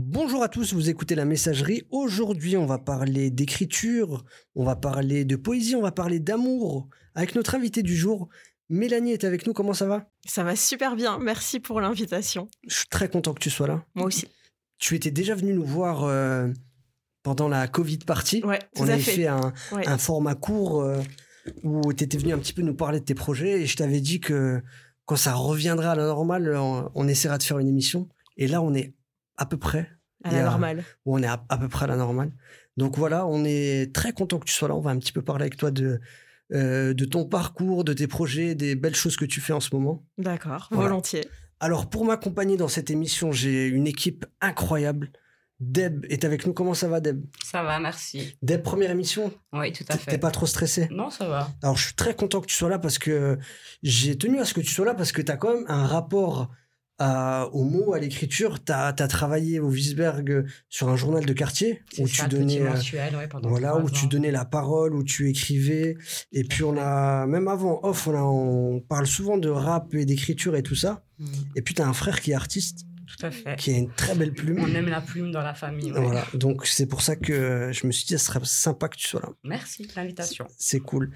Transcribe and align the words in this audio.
Bonjour 0.00 0.44
à 0.44 0.48
tous, 0.48 0.74
vous 0.74 0.88
écoutez 0.90 1.16
la 1.16 1.24
messagerie. 1.24 1.82
Aujourd'hui, 1.90 2.56
on 2.56 2.66
va 2.66 2.78
parler 2.78 3.32
d'écriture, 3.32 4.24
on 4.54 4.62
va 4.64 4.76
parler 4.76 5.24
de 5.24 5.34
poésie, 5.34 5.74
on 5.74 5.82
va 5.82 5.90
parler 5.90 6.20
d'amour 6.20 6.88
avec 7.16 7.34
notre 7.34 7.56
invité 7.56 7.82
du 7.82 7.96
jour. 7.96 8.28
Mélanie 8.68 9.10
est 9.10 9.24
avec 9.24 9.44
nous, 9.44 9.52
comment 9.52 9.72
ça 9.74 9.86
va? 9.86 10.08
Ça 10.24 10.44
va 10.44 10.54
super 10.54 10.94
bien, 10.94 11.18
merci 11.18 11.58
pour 11.58 11.80
l'invitation. 11.80 12.46
Je 12.68 12.76
suis 12.76 12.86
très 12.88 13.08
content 13.08 13.34
que 13.34 13.40
tu 13.40 13.50
sois 13.50 13.66
là. 13.66 13.84
Moi 13.96 14.06
aussi. 14.06 14.28
Tu 14.78 14.94
étais 14.94 15.10
déjà 15.10 15.34
venu 15.34 15.52
nous 15.52 15.64
voir 15.64 16.04
euh, 16.04 16.46
pendant 17.24 17.48
la 17.48 17.66
Covid 17.66 17.98
partie. 17.98 18.40
Ouais, 18.44 18.60
tout 18.76 18.82
on 18.82 18.88
avait 18.88 19.00
fait. 19.00 19.12
fait 19.16 19.26
un, 19.26 19.52
Ouais. 19.72 19.84
un 19.88 19.98
format 19.98 20.36
court 20.36 20.80
euh, 20.80 21.00
où 21.64 21.92
tu 21.92 22.04
étais 22.04 22.18
venu 22.18 22.32
un 22.32 22.38
petit 22.38 22.52
peu 22.52 22.62
nous 22.62 22.76
parler 22.76 23.00
de 23.00 23.04
tes 23.04 23.16
projets 23.16 23.62
et 23.62 23.66
je 23.66 23.76
t'avais 23.76 24.00
dit 24.00 24.20
que 24.20 24.62
quand 25.06 25.16
ça 25.16 25.34
reviendra 25.34 25.90
à 25.90 25.96
la 25.96 26.04
normale, 26.04 26.54
on, 26.54 26.88
on 26.94 27.08
essaiera 27.08 27.36
de 27.36 27.42
faire 27.42 27.58
une 27.58 27.66
émission. 27.66 28.08
Et 28.36 28.46
là, 28.46 28.62
on 28.62 28.72
est 28.74 28.94
à 29.38 29.46
peu 29.46 29.56
près, 29.56 29.88
À 30.24 30.32
la 30.32 30.42
normale. 30.42 30.84
où 31.06 31.16
on 31.16 31.22
est 31.22 31.26
à, 31.26 31.42
à 31.48 31.56
peu 31.58 31.68
près 31.68 31.84
à 31.84 31.88
la 31.88 31.96
normale. 31.96 32.30
Donc 32.76 32.96
voilà, 32.98 33.26
on 33.26 33.44
est 33.44 33.92
très 33.94 34.12
content 34.12 34.38
que 34.38 34.44
tu 34.44 34.52
sois 34.52 34.68
là. 34.68 34.74
On 34.74 34.80
va 34.80 34.90
un 34.90 34.98
petit 34.98 35.12
peu 35.12 35.22
parler 35.22 35.44
avec 35.44 35.56
toi 35.56 35.70
de, 35.70 36.00
euh, 36.52 36.92
de 36.94 37.04
ton 37.04 37.24
parcours, 37.24 37.84
de 37.84 37.92
tes 37.92 38.06
projets, 38.06 38.54
des 38.54 38.74
belles 38.76 38.94
choses 38.94 39.16
que 39.16 39.24
tu 39.24 39.40
fais 39.40 39.52
en 39.52 39.60
ce 39.60 39.74
moment. 39.74 40.04
D'accord, 40.18 40.68
voilà. 40.70 40.88
volontiers. 40.90 41.24
Alors 41.60 41.88
pour 41.90 42.04
m'accompagner 42.04 42.56
dans 42.56 42.68
cette 42.68 42.90
émission, 42.90 43.32
j'ai 43.32 43.66
une 43.66 43.86
équipe 43.86 44.26
incroyable. 44.40 45.10
Deb 45.60 46.06
est 46.08 46.24
avec 46.24 46.46
nous. 46.46 46.52
Comment 46.52 46.72
ça 46.74 46.86
va, 46.86 47.00
Deb? 47.00 47.24
Ça 47.44 47.64
va, 47.64 47.80
merci. 47.80 48.36
Deb, 48.42 48.62
première 48.62 48.92
émission? 48.92 49.32
Oui, 49.52 49.72
tout 49.72 49.82
à 49.88 49.96
fait. 49.96 50.12
t'es 50.12 50.18
pas 50.18 50.30
trop 50.30 50.46
stressé 50.46 50.86
Non, 50.92 51.10
ça 51.10 51.26
va. 51.28 51.50
Alors, 51.64 51.76
je 51.76 51.86
suis 51.86 51.94
très 51.94 52.14
content 52.14 52.40
que 52.40 52.46
tu 52.46 52.54
sois 52.54 52.68
là 52.70 52.78
parce 52.78 52.98
que 52.98 53.36
j'ai 53.82 54.16
tenu 54.16 54.38
à 54.38 54.44
ce 54.44 54.54
que 54.54 54.60
tu 54.60 54.72
sois 54.72 54.86
là 54.86 54.94
parce 54.94 55.10
que 55.10 55.20
tu 55.20 55.32
as 55.32 55.36
quand 55.36 55.52
même 55.52 55.64
un 55.66 55.84
rapport 55.84 56.48
à- 56.98 57.48
aux 57.52 57.64
mots, 57.64 57.94
à 57.94 57.98
l'écriture. 57.98 58.62
Tu 58.64 58.72
as, 58.72 58.92
travaillé 58.92 59.60
au 59.60 59.68
Wiesberg 59.70 60.46
sur 60.68 60.88
un 60.88 60.96
journal 60.96 61.24
de 61.24 61.32
quartier 61.32 61.82
C'est 61.92 62.02
où 62.02 62.06
ça, 62.08 62.24
tu 62.24 62.36
donnais. 62.36 62.60
euh, 62.60 62.70
mensuel, 62.70 63.14
ouais, 63.16 63.28
pendant 63.28 63.48
Voilà, 63.48 63.76
où 63.76 63.88
tu 63.90 64.06
donnais 64.06 64.30
la 64.32 64.44
parole, 64.44 64.94
où 64.94 65.02
tu 65.04 65.28
écrivais. 65.28 65.96
Et 66.32 66.44
puis, 66.44 66.64
on 66.64 66.76
a, 66.76 67.26
même 67.26 67.48
avant, 67.48 67.80
off, 67.84 68.06
on, 68.08 68.14
a- 68.14 68.22
on 68.22 68.80
parle 68.80 69.06
souvent 69.06 69.38
de 69.38 69.48
rap 69.48 69.94
et 69.94 70.04
d'écriture 70.04 70.56
et 70.56 70.62
tout 70.62 70.74
ça. 70.74 71.02
Mm, 71.18 71.26
Et 71.56 71.62
puis, 71.62 71.74
tu 71.74 71.82
as 71.82 71.86
un 71.88 71.92
frère 71.92 72.20
qui 72.20 72.32
est 72.32 72.34
artiste, 72.34 72.80
Tout 73.06 73.26
à 73.26 73.30
fait. 73.30 73.56
qui 73.56 73.72
a 73.72 73.78
une 73.78 73.90
très 73.92 74.14
belle 74.14 74.32
plume. 74.32 74.58
On 74.60 74.74
aime 74.74 74.88
la 74.88 75.00
plume 75.00 75.30
dans 75.32 75.42
la 75.42 75.54
famille. 75.54 75.92
ouais. 75.92 76.00
Voilà, 76.02 76.24
donc 76.34 76.66
c'est 76.66 76.86
pour 76.86 77.00
ça 77.02 77.16
que 77.16 77.70
je 77.72 77.86
me 77.86 77.92
suis 77.92 78.04
dit, 78.06 78.18
ce 78.18 78.24
serait 78.26 78.40
sympa 78.44 78.88
que 78.88 78.96
tu 78.96 79.06
sois 79.06 79.20
là. 79.20 79.28
Merci 79.44 79.86
de 79.86 79.92
l'invitation. 79.96 80.46
C'est 80.58 80.80
cool. 80.80 81.12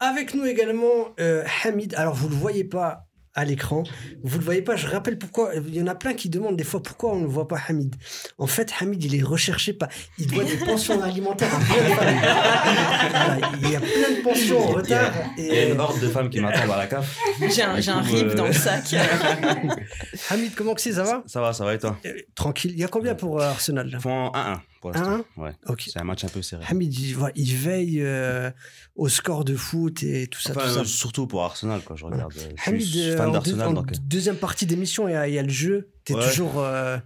Avec 0.00 0.34
nous 0.34 0.44
également 0.44 1.08
euh, 1.20 1.44
Hamid. 1.64 1.94
Alors 1.96 2.14
vous 2.14 2.28
le 2.28 2.34
voyez 2.36 2.64
pas 2.64 3.07
à 3.38 3.44
l'écran, 3.44 3.84
vous 4.24 4.38
le 4.38 4.44
voyez 4.44 4.62
pas. 4.62 4.74
Je 4.74 4.88
rappelle 4.88 5.16
pourquoi. 5.16 5.52
Il 5.54 5.74
y 5.74 5.80
en 5.80 5.86
a 5.86 5.94
plein 5.94 6.12
qui 6.14 6.28
demandent 6.28 6.56
des 6.56 6.64
fois 6.64 6.82
pourquoi 6.82 7.12
on 7.12 7.20
ne 7.20 7.26
voit 7.26 7.46
pas 7.46 7.58
Hamid. 7.68 7.94
En 8.36 8.48
fait, 8.48 8.72
Hamid 8.80 9.02
il 9.04 9.14
est 9.14 9.22
recherché 9.22 9.72
pas. 9.72 9.88
Il 10.18 10.26
doit 10.26 10.42
des 10.42 10.56
pensions 10.56 11.00
alimentaires. 11.00 11.54
à 11.54 11.58
plein 11.60 11.88
de 11.88 11.94
familles. 11.94 12.20
Voilà, 12.20 13.38
il 13.62 13.70
y 13.70 13.76
a 13.76 13.80
plein 13.80 14.16
de 14.16 14.22
pensions 14.24 14.60
en 14.60 14.66
retard. 14.72 15.12
Il 15.36 15.44
y 15.44 15.50
a 15.50 15.54
Et 15.66 15.70
une 15.70 15.80
horde 15.80 16.00
de 16.00 16.08
femmes 16.08 16.30
qui 16.30 16.40
m'attendent 16.40 16.72
à 16.72 16.78
la 16.78 16.86
cave. 16.88 17.08
J'ai 17.48 17.62
un, 17.62 17.80
j'ai 17.80 17.92
un 17.92 18.00
rib 18.00 18.28
euh, 18.28 18.34
dans 18.34 18.46
le 18.46 18.52
sac. 18.52 18.92
Hamid, 20.30 20.54
comment 20.56 20.74
que 20.74 20.80
c'est 20.80 20.92
Ça 20.92 21.04
va? 21.04 21.22
Ça 21.26 21.40
va, 21.40 21.52
ça 21.52 21.64
va 21.64 21.74
et 21.74 21.78
toi? 21.78 21.96
Euh, 22.06 22.12
Tranquille. 22.34 22.72
Il 22.72 22.80
y 22.80 22.84
a 22.84 22.88
combien 22.88 23.14
pour 23.14 23.40
euh, 23.40 23.44
Arsenal 23.44 23.86
là? 23.88 23.98
Ils 23.98 24.02
font 24.02 24.32
1-1 24.32 24.58
pour 24.80 24.90
l'instant. 24.92 25.18
1-1 25.36 25.42
Ouais. 25.42 25.52
Ok. 25.66 25.84
C'est 25.92 25.98
un 26.00 26.04
match 26.04 26.24
un 26.24 26.28
peu 26.28 26.42
serré. 26.42 26.64
Hamid, 26.68 26.92
il, 26.98 27.14
voilà, 27.14 27.32
il 27.36 27.54
veille 27.54 28.00
euh, 28.02 28.50
au 28.96 29.08
score 29.08 29.44
de 29.44 29.56
foot 29.56 30.02
et 30.02 30.26
tout 30.28 30.40
ça. 30.40 30.50
Enfin, 30.52 30.62
tout 30.62 30.74
ça. 30.74 30.80
euh, 30.80 30.84
surtout 30.84 31.26
pour 31.26 31.42
Arsenal, 31.44 31.80
quoi. 31.82 31.96
Je 31.96 32.04
regarde. 32.04 32.32
euh, 32.38 32.50
Je 32.64 32.70
Hamid, 32.70 32.82
suis 32.82 33.12
fan 33.16 33.32
d'Arsenal, 33.32 33.68
en 33.68 33.72
donc. 33.72 33.92
deuxième 34.02 34.36
partie 34.36 34.66
d'émission, 34.66 35.08
il 35.08 35.12
y, 35.12 35.14
a- 35.14 35.28
il 35.28 35.34
y 35.34 35.38
a 35.38 35.42
le 35.42 35.48
jeu. 35.48 35.90
Tu 36.04 36.12
es, 36.12 36.16
Ouais. 36.16 36.24
toujours, 36.28 36.58
euh, 36.60 36.98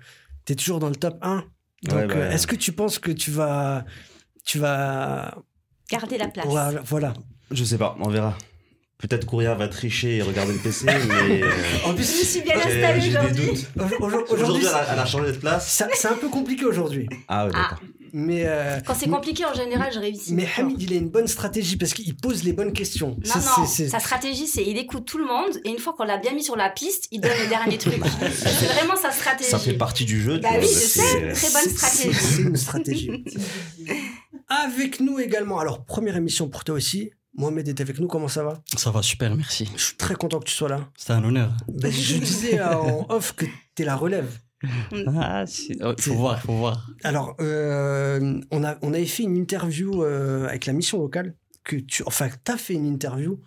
t'es 0.45 0.55
toujours 0.55 0.79
dans 0.81 0.89
le 0.89 0.97
top 0.97 1.19
1. 1.23 1.45
Donc, 1.85 1.99
Ouais, 1.99 2.07
bah, 2.07 2.15
euh, 2.15 2.31
est-ce 2.31 2.47
que 2.47 2.55
tu 2.57 2.73
penses 2.73 2.99
que 2.99 3.11
tu 3.11 3.31
vas. 3.31 3.85
Tu 4.45 4.59
vas. 4.59 5.37
Garder 5.91 6.19
la 6.19 6.29
place. 6.29 6.47
Voilà. 6.47 6.81
voilà. 6.85 7.15
Je 7.51 7.65
sais 7.65 7.77
pas, 7.79 7.97
on 8.01 8.09
verra. 8.09 8.37
Peut-être 9.03 9.27
Couria 9.27 9.55
va 9.55 9.67
tricher 9.69 10.17
et 10.19 10.23
regarder 10.23 10.53
le 10.53 10.59
PC, 10.61 10.87
mais. 10.87 10.93
euh, 11.43 11.51
En 11.85 11.93
plus, 11.95 12.05
Je 12.05 12.19
me 12.21 12.25
suis 12.25 12.41
bien 12.41 12.55
des 12.57 13.09
aujourd'hui. 13.09 13.67
Aujourd'hui, 14.31 14.63
elle, 14.65 14.69
a- 14.75 14.87
elle 14.93 14.99
a 14.99 15.07
changé 15.07 15.33
de 15.33 15.37
place. 15.39 15.83
c'est 15.95 16.09
un 16.09 16.15
peu 16.15 16.29
compliqué 16.29 16.65
aujourd'hui. 16.65 17.09
Ah 17.29 17.47
ouais, 17.47 17.53
Ah. 17.55 17.63
d'accord. 17.71 17.79
Mais, 18.15 18.43
euh, 18.45 18.79
Quand 18.87 18.95
c'est 18.95 19.09
compliqué, 19.09 19.45
en 19.47 19.55
général, 19.55 19.91
je 19.93 19.99
réussis. 19.99 20.35
mais 20.35 20.47
Hamid, 20.59 20.81
il 20.83 20.93
a 20.93 20.97
une 20.97 21.09
bonne 21.09 21.27
stratégie 21.27 21.77
parce 21.79 21.95
qu'il 21.95 22.15
pose 22.15 22.45
les 22.45 22.53
bonnes 22.53 22.75
questions. 22.75 23.17
Non, 23.25 23.35
non, 23.59 23.67
sa 23.67 23.99
stratégie, 24.01 24.47
c'est 24.47 24.63
il 24.63 24.77
écoute 24.77 25.07
tout 25.07 25.17
le 25.19 25.25
monde 25.25 25.59
et 25.65 25.71
une 25.71 25.79
fois 25.79 25.95
qu'on 25.95 26.05
l'a 26.05 26.19
bien 26.19 26.35
mis 26.35 26.43
sur 26.45 26.55
la 26.55 26.69
piste, 26.69 27.09
il 27.11 27.23
donne 27.23 27.33
le 27.43 27.49
dernier 27.49 27.79
truc. 27.79 27.95
c'est 28.35 28.67
vraiment 28.67 28.97
sa 28.97 29.11
stratégie. 29.11 29.49
Ça 29.51 29.59
fait 29.59 29.73
partie 29.73 30.05
du 30.05 30.21
jeu. 30.21 30.39
Bah 30.39 30.51
vois, 30.51 30.59
oui, 30.61 30.67
je 30.67 30.79
c'est- 30.79 31.01
sais. 31.01 31.33
Très 31.33 31.51
bonne 31.65 31.75
stratégie. 31.75 32.15
C'est 32.21 32.43
une 32.43 32.57
stratégie. 32.57 33.25
avec 34.49 35.01
nous 35.01 35.19
également. 35.19 35.59
Alors, 35.59 35.83
première 35.85 36.17
émission 36.17 36.49
pour 36.49 36.65
toi 36.65 36.75
aussi. 36.75 37.11
Mohamed 37.35 37.69
est 37.69 37.81
avec 37.81 37.99
nous. 37.99 38.09
Comment 38.09 38.29
ça 38.29 38.45
va? 38.45 38.63
Ça 38.77 38.91
va 38.91 39.03
super, 39.03 39.35
merci. 39.35 39.71
Je 39.77 39.83
suis 39.83 39.97
très 39.97 40.15
content 40.15 40.39
que 40.39 40.45
tu 40.45 40.55
sois 40.55 40.69
là. 40.69 40.91
C'est 40.97 41.13
un 41.13 41.25
honneur. 41.25 41.53
Ben, 41.69 41.91
je 41.91 42.17
disais 42.17 42.61
euh, 42.61 42.75
en 42.75 43.07
off 43.09 43.35
que 43.35 43.47
t'es 43.75 43.85
la 43.85 43.97
relève. 43.97 44.39
Ah, 45.09 45.45
oh, 45.81 45.93
faut 45.99 46.15
voir, 46.15 46.41
faut 46.41 46.53
voir. 46.53 46.89
Alors, 47.03 47.35
euh, 47.41 48.41
on, 48.53 48.63
a, 48.63 48.79
on 48.83 48.95
avait 48.95 49.07
fait 49.07 49.25
une 49.25 49.37
interview 49.37 50.05
euh, 50.05 50.47
avec 50.47 50.67
la 50.67 50.73
mission 50.73 51.01
locale. 51.01 51.35
Que 51.65 51.77
tu, 51.77 52.03
enfin, 52.07 52.29
t'as 52.45 52.57
fait 52.57 52.75
une 52.75 52.87
interview. 52.87 53.41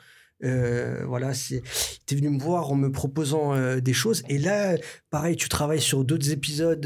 Euh, 0.44 1.06
voilà, 1.06 1.34
c'est, 1.34 1.64
t'es 2.06 2.16
venu 2.16 2.30
me 2.30 2.40
voir 2.40 2.70
en 2.72 2.76
me 2.76 2.92
proposant 2.92 3.78
des 3.78 3.94
choses. 3.94 4.24
Et 4.30 4.38
là, 4.38 4.76
pareil, 5.10 5.38
tu 5.38 5.48
travailles 5.48 5.80
sur 5.82 6.04
d'autres 6.04 6.32
épisodes, 6.32 6.86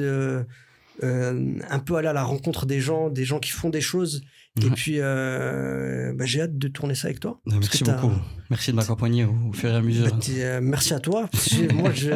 un 1.02 1.80
peu 1.80 1.96
à 1.96 2.02
la, 2.02 2.14
la 2.14 2.24
rencontre 2.24 2.66
des 2.66 2.80
gens, 2.82 3.10
des 3.10 3.26
gens 3.26 3.40
qui 3.40 3.52
font 3.52 3.70
des 3.70 3.82
choses. 3.82 4.22
Et 4.60 4.66
Ouais. 4.66 4.72
puis, 4.76 4.96
euh, 4.98 6.12
bah, 6.16 6.26
j'ai 6.26 6.42
hâte 6.42 6.58
de 6.58 6.68
tourner 6.68 6.96
ça 6.96 7.08
avec 7.08 7.20
toi. 7.20 7.40
Parce 7.46 7.60
Merci 7.60 7.84
beaucoup. 7.84 8.12
Merci 8.50 8.72
de 8.72 8.76
m'accompagner 8.76 9.24
au, 9.26 9.54
fur 9.54 9.70
et 9.70 9.76
à 9.76 9.82
mesure. 9.82 10.08
Bah, 10.08 10.18
euh, 10.30 10.60
merci 10.62 10.94
à 10.94 11.00
toi. 11.00 11.30
parce 11.32 11.48
que 11.50 11.72
moi, 11.74 11.92
je, 11.94 12.10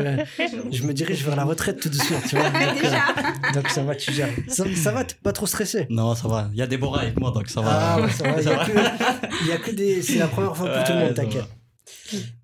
je 0.72 0.84
me 0.84 0.94
dirige 0.94 1.24
vers 1.24 1.36
la 1.36 1.44
retraite 1.46 1.80
tout. 1.80 1.90
Tu 1.90 2.36
vois, 2.36 2.50
donc, 2.50 2.62
euh, 2.62 2.82
Déjà. 2.82 3.02
donc 3.54 3.70
ça 3.70 3.84
va, 3.84 3.96
tu 3.96 4.12
gères. 4.12 4.30
Ça, 4.48 4.66
ça 4.76 4.92
va, 4.92 5.04
t'es 5.06 5.16
pas 5.24 5.32
trop 5.32 5.46
stressé? 5.46 5.86
Non, 5.90 6.16
ça 6.16 6.28
va. 6.28 6.50
Il 6.54 6.58
y 6.58 6.62
a 6.62 6.68
Déborah 6.68 7.02
avec 7.02 7.18
moi, 7.20 7.32
donc 7.32 7.48
ça 7.50 7.62
va. 7.62 7.70
Ah 7.96 8.02
ouais, 8.02 8.10
ça 8.10 8.24
va. 8.30 8.42
Il 8.42 8.46
y 8.48 8.50
a 8.52 8.66
que, 8.66 8.72
il 9.44 9.48
y 9.48 9.52
a 9.52 9.58
que 9.58 9.72
des. 9.72 10.02
C'est 10.02 10.18
la 10.20 10.28
première 10.28 10.58
fois 10.58 10.70
pour 10.70 10.84
tout 10.84 10.92
le 10.92 10.98
Ouais, 10.98 11.06
monde, 11.06 11.14
t'inquiète. 11.14 11.46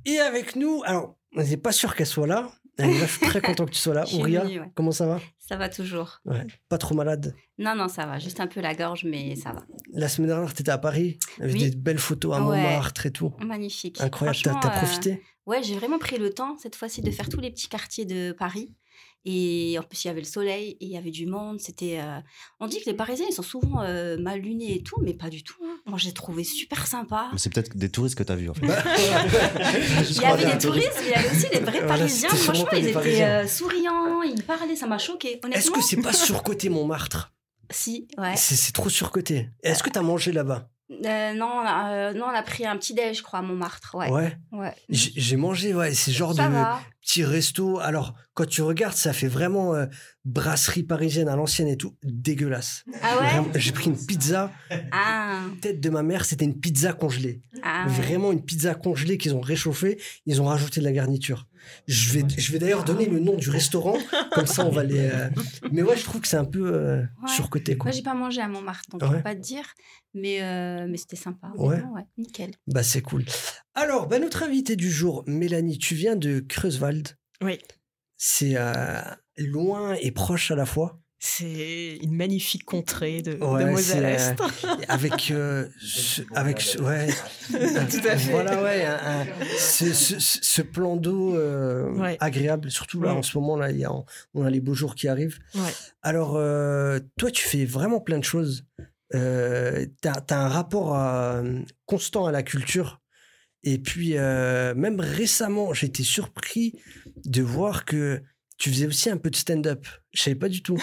Et 0.05 0.19
avec 0.19 0.55
nous, 0.55 0.81
alors, 0.85 1.15
on 1.35 1.43
n'est 1.43 1.57
pas 1.57 1.71
sûr 1.71 1.95
qu'elle 1.95 2.05
soit 2.07 2.27
là. 2.27 2.49
Elle 2.77 2.91
est 2.91 2.99
là, 2.99 3.05
je 3.07 3.11
suis 3.11 3.25
très 3.25 3.41
content 3.41 3.65
que 3.65 3.71
tu 3.71 3.79
sois 3.79 3.93
là. 3.93 4.05
Ouria, 4.13 4.45
ouais. 4.45 4.61
comment 4.75 4.91
ça 4.91 5.05
va? 5.05 5.19
Ça 5.49 5.57
va 5.57 5.67
toujours. 5.67 6.19
ouais. 6.25 6.45
Pas 6.69 6.77
trop 6.77 6.93
malade. 6.93 7.33
Non, 7.57 7.75
non, 7.75 7.87
ça 7.87 8.05
va. 8.05 8.19
Juste 8.19 8.39
un 8.39 8.45
peu 8.45 8.61
la 8.61 8.75
gorge, 8.75 9.03
mais 9.03 9.35
ça 9.35 9.51
va. 9.51 9.65
La 9.91 10.07
semaine 10.07 10.27
dernière, 10.29 10.53
t'étais 10.53 10.69
à 10.69 10.77
Paris. 10.77 11.17
Avec 11.41 11.55
Oui. 11.55 11.71
des 11.71 11.75
belles 11.75 11.97
photos 11.97 12.35
à 12.35 12.43
Ouais. 12.43 12.61
Montmartre 12.61 13.07
et 13.07 13.11
tout. 13.11 13.33
Magnifique. 13.43 13.99
Incroyable. 13.99 14.37
T'as, 14.43 14.53
t'as 14.59 14.67
euh, 14.75 14.77
profité? 14.77 15.23
Ouais, 15.47 15.63
j'ai 15.63 15.73
vraiment 15.75 15.97
pris 15.97 16.19
le 16.19 16.29
temps 16.31 16.55
cette 16.59 16.75
fois-ci 16.75 17.01
de 17.01 17.09
faire 17.09 17.27
tous 17.29 17.39
les 17.39 17.49
petits 17.49 17.67
quartiers 17.67 18.05
de 18.05 18.31
Paris. 18.31 18.75
Et 19.25 19.75
en 19.77 19.83
plus, 19.83 20.03
il 20.05 20.07
y 20.07 20.09
avait 20.11 20.21
le 20.21 20.25
soleil 20.25 20.71
et 20.79 20.85
il 20.85 20.89
y 20.91 20.97
avait 20.97 21.11
du 21.11 21.25
monde. 21.25 21.59
C'était. 21.59 21.99
euh, 21.99 22.19
On 22.59 22.67
dit 22.67 22.79
que 22.79 22.85
les 22.85 22.93
Parisiens, 22.95 23.25
ils 23.29 23.33
sont 23.33 23.41
souvent 23.43 23.81
euh, 23.83 24.17
mal 24.17 24.39
lunés 24.39 24.75
et 24.75 24.81
tout, 24.83 24.95
mais 25.01 25.13
pas 25.13 25.29
du 25.29 25.43
tout. 25.43 25.55
Moi, 25.85 25.97
j'ai 25.97 26.13
trouvé 26.13 26.43
super 26.43 26.87
sympa. 26.87 27.29
C'est 27.37 27.51
peut-être 27.53 27.75
des 27.77 27.89
touristes 27.89 28.15
que 28.17 28.23
t'as 28.23 28.35
vus, 28.35 28.49
en 28.49 28.53
fait. 28.53 28.65
Bah, 28.65 28.81
Il 30.09 30.21
y 30.21 30.25
avait 30.25 30.51
des 30.51 30.57
touristes, 30.57 30.91
mais 31.01 31.07
il 31.07 31.11
y 31.11 31.13
avait 31.13 31.29
aussi 31.35 31.47
les 31.51 31.59
vrais 31.59 31.71
Voilà, 31.81 31.87
Parisiens. 31.87 32.29
Franchement, 32.29 32.65
ils 32.71 32.75
des 32.81 32.83
étaient 32.85 32.93
Parisiens. 32.93 33.27
euh, 33.43 33.47
souriants, 33.47 34.21
ils 34.21 34.43
parlaient, 34.43 34.75
ça 34.75 34.87
m'a 34.87 34.97
choqué. 34.97 35.39
Honnêtement, 35.43 35.51
Est-ce 35.53 35.71
que 35.71 35.81
c'est 35.81 36.01
pas 36.01 36.13
surcoté 36.13 36.69
Montmartre? 36.69 37.33
Si, 37.71 38.07
ouais. 38.17 38.35
c'est, 38.35 38.55
c'est 38.55 38.71
trop 38.71 38.89
surcoté. 38.89 39.49
Est-ce 39.63 39.83
que 39.83 39.89
t'as 39.89 40.01
mangé 40.01 40.31
là-bas? 40.31 40.69
Euh, 40.91 41.33
non, 41.33 41.45
on 41.45 41.59
a, 41.65 41.91
euh, 41.91 42.13
non, 42.13 42.25
on 42.25 42.35
a 42.35 42.41
pris 42.41 42.65
un 42.65 42.75
petit 42.77 42.93
déj, 42.95 43.17
je 43.17 43.23
crois, 43.23 43.39
à 43.39 43.41
Montmartre. 43.43 43.95
Ouais. 43.95 44.35
ouais. 44.51 44.73
J'ai, 44.89 45.11
j'ai 45.15 45.35
mangé, 45.35 45.73
ouais, 45.75 45.93
c'est 45.93 46.11
genre 46.11 46.33
Ça 46.35 46.47
de 46.47 46.53
va. 46.53 46.79
petit 47.01 47.23
resto. 47.23 47.77
Alors, 47.79 48.15
quand 48.33 48.47
tu 48.47 48.61
regardes, 48.63 48.95
ça 48.95 49.13
fait 49.13 49.27
vraiment 49.27 49.75
euh, 49.75 49.85
brasserie 50.25 50.81
parisienne 50.83 51.27
à 51.29 51.35
l'ancienne 51.35 51.67
et 51.67 51.77
tout. 51.77 51.95
Dégueulasse. 52.03 52.85
Ah 53.03 53.17
ouais? 53.43 53.59
J'ai 53.59 53.71
pris 53.71 53.85
une 53.91 54.03
pizza. 54.03 54.51
Ah, 54.91 55.41
Tête 55.61 55.79
de 55.79 55.89
ma 55.91 56.01
mère, 56.01 56.25
c'était 56.25 56.45
une 56.45 56.59
pizza 56.59 56.93
congelée. 56.93 57.41
ah. 57.61 57.85
Vraiment 57.87 58.31
une 58.31 58.43
pizza 58.43 58.73
congelée 58.73 59.17
qu'ils 59.19 59.35
ont 59.35 59.41
réchauffée. 59.41 60.01
Ils 60.25 60.41
ont 60.41 60.45
rajouté 60.45 60.79
de 60.79 60.85
la 60.85 60.91
garniture. 60.91 61.45
Je 61.87 62.13
vais, 62.13 62.23
je 62.37 62.51
vais 62.51 62.59
d'ailleurs 62.59 62.83
donner 62.83 63.05
le 63.05 63.19
nom 63.19 63.35
du 63.35 63.49
restaurant. 63.49 63.97
Comme 64.31 64.45
ça, 64.45 64.65
on 64.65 64.69
va 64.71 64.83
les. 64.83 65.09
euh, 65.11 65.29
Mais 65.71 65.81
ouais, 65.81 65.97
je 65.97 66.03
trouve 66.03 66.21
que 66.21 66.27
c'est 66.27 66.37
un 66.37 66.45
peu 66.45 66.73
euh, 66.73 67.01
Ouais. 67.23 67.29
surcoté, 67.35 67.77
quoi. 67.77 67.89
Moi, 67.89 67.95
j'ai 67.95 68.03
pas 68.03 68.13
mangé 68.13 68.41
à 68.41 68.47
Montmartre, 68.47 68.89
donc 68.91 69.03
je 69.03 69.07
ouais 69.09 69.17
peux 69.17 69.23
pas 69.23 69.35
te 69.35 69.41
dire. 69.41 69.65
Mais, 70.13 70.41
euh, 70.41 70.87
mais 70.89 70.97
c'était 70.97 71.15
sympa. 71.15 71.51
Ouais. 71.55 71.81
ouais. 71.93 72.03
Nickel. 72.17 72.51
Bah, 72.67 72.83
c'est 72.83 73.01
cool. 73.01 73.25
Alors, 73.75 74.07
bah, 74.07 74.19
notre 74.19 74.43
invité 74.43 74.75
du 74.75 74.91
jour, 74.91 75.23
Mélanie, 75.27 75.77
tu 75.77 75.95
viens 75.95 76.15
de 76.15 76.39
Creuswald. 76.39 77.09
Oui. 77.43 77.59
C'est 78.17 78.53
euh, 78.55 78.99
loin 79.37 79.93
et 80.01 80.11
proche 80.11 80.51
à 80.51 80.55
la 80.55 80.65
fois. 80.65 80.99
C'est 81.21 81.97
une 82.01 82.15
magnifique 82.15 82.63
contrée 82.63 83.21
de, 83.21 83.33
de 83.33 83.43
Ouais, 83.43 83.65
Moselle-Est. 83.69 84.35
c'est, 84.37 84.65
euh, 84.67 84.75
avec 84.87 85.31
euh, 85.31 85.67
ce, 85.81 86.21
avec 86.33 86.61
ce- 86.61 86.77
ouais 86.81 87.07
Tout 87.49 88.07
à 88.07 88.15
fait. 88.17 88.31
voilà 88.31 88.63
ouais 88.63 88.85
un- 88.85 89.21
un- 89.21 89.25
ce, 89.57 90.61
plan 90.61 90.95
d'eau 90.95 91.35
euh, 91.35 91.91
Ouais. 91.91 92.15
agréable 92.21 92.71
surtout 92.71 93.01
là 93.01 93.13
en 93.13 93.21
ce 93.21 93.37
moment 93.37 93.57
là 93.57 93.69
y 93.71 93.83
a, 93.83 93.91
on 94.33 94.45
a 94.45 94.49
les 94.49 94.61
beaux 94.61 94.73
jours 94.73 94.95
qui 94.95 95.09
arrivent 95.09 95.39
alors 96.01 96.35
euh, 96.37 96.99
toi 97.17 97.31
tu 97.31 97.43
fais 97.45 97.65
vraiment 97.65 97.99
plein 97.99 98.17
de 98.19 98.23
choses 98.23 98.65
euh, 99.13 99.85
t'as 100.01 100.21
as 100.29 100.35
un 100.45 100.47
rapport 100.47 100.95
à- 100.95 101.41
constant 101.85 102.27
à 102.27 102.31
la 102.31 102.43
culture 102.43 103.01
et 103.63 103.77
puis 103.77 104.13
euh, 104.15 104.73
même 104.75 105.01
récemment 105.01 105.73
j'ai 105.73 105.87
été 105.87 106.03
surpris 106.03 106.79
de 107.25 107.41
voir 107.41 107.83
que 107.83 108.21
tu 108.59 108.69
faisais 108.69 108.85
aussi 108.85 109.09
un 109.09 109.17
peu 109.17 109.31
de 109.31 109.35
stand-up 109.35 109.87
je 110.11 110.21
savais 110.21 110.35
pas 110.35 110.49
du 110.49 110.61
tout 110.61 110.77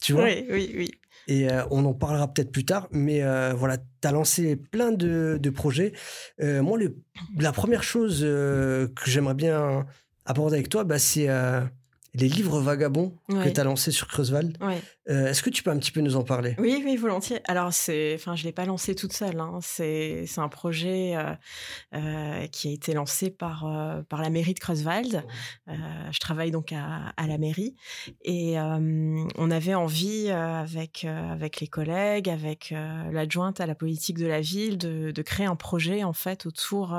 tu 0.00 0.14
vois 0.14 0.24
Oui, 0.24 0.46
oui, 0.50 0.72
oui. 0.76 0.90
et 1.28 1.48
euh, 1.50 1.62
on 1.70 1.84
en 1.84 1.94
parlera 1.94 2.26
peut-être 2.32 2.50
plus 2.50 2.64
tard, 2.64 2.88
mais 2.90 3.22
euh, 3.22 3.52
voilà, 3.54 3.76
tu 3.78 4.08
as 4.08 4.10
lancé 4.12 4.56
plein 4.56 4.90
de, 4.90 5.38
de 5.40 5.50
projets. 5.50 5.92
Euh, 6.40 6.60
moi, 6.62 6.76
le, 6.78 6.96
la 7.38 7.52
première 7.52 7.82
chose 7.84 8.20
que 8.22 8.90
j'aimerais 9.06 9.34
bien 9.34 9.86
aborder 10.24 10.56
avec 10.56 10.68
toi, 10.68 10.82
bah, 10.84 10.98
c'est 10.98 11.28
les 12.14 12.28
livres 12.28 12.60
vagabonds 12.60 13.16
que 13.28 13.48
tu 13.48 13.60
as 13.60 13.64
lancés 13.64 13.92
sur 13.92 14.08
Creusval. 14.08 14.52
Ouais. 14.60 14.80
Euh, 15.08 15.26
Est-ce 15.26 15.42
que 15.42 15.50
tu 15.50 15.62
peux 15.62 15.70
un 15.70 15.78
petit 15.78 15.90
peu 15.90 16.00
nous 16.00 16.16
en 16.16 16.22
parler? 16.22 16.54
Oui, 16.58 16.80
oui, 16.84 16.96
volontiers. 16.96 17.40
Alors, 17.48 17.72
c'est, 17.72 18.14
enfin, 18.14 18.36
je 18.36 18.44
l'ai 18.44 18.52
pas 18.52 18.64
lancé 18.64 18.94
toute 18.94 19.12
seule. 19.12 19.40
Hein. 19.40 19.58
C'est, 19.60 20.24
c'est 20.26 20.40
un 20.40 20.48
projet 20.48 21.16
euh, 21.16 21.34
euh, 21.94 22.46
qui 22.46 22.68
a 22.68 22.72
été 22.72 22.92
lancé 22.94 23.30
par 23.30 23.66
par 24.08 24.22
la 24.22 24.30
mairie 24.30 24.54
de 24.54 24.60
Creuswald. 24.60 25.24
Je 25.66 26.18
travaille 26.20 26.50
donc 26.50 26.72
à, 26.72 27.12
à 27.16 27.26
la 27.26 27.38
mairie 27.38 27.74
et 28.24 28.56
on 28.58 29.50
avait 29.50 29.74
envie 29.74 30.30
avec 30.30 31.04
avec 31.04 31.60
les 31.60 31.66
collègues, 31.66 32.28
avec 32.28 32.72
l'adjointe 33.10 33.60
à 33.60 33.66
la 33.66 33.74
politique 33.74 34.18
de 34.18 34.26
la 34.26 34.40
ville, 34.40 34.78
de, 34.78 35.10
de 35.10 35.22
créer 35.22 35.46
un 35.46 35.56
projet 35.56 36.04
en 36.04 36.12
fait 36.12 36.46
autour 36.46 36.96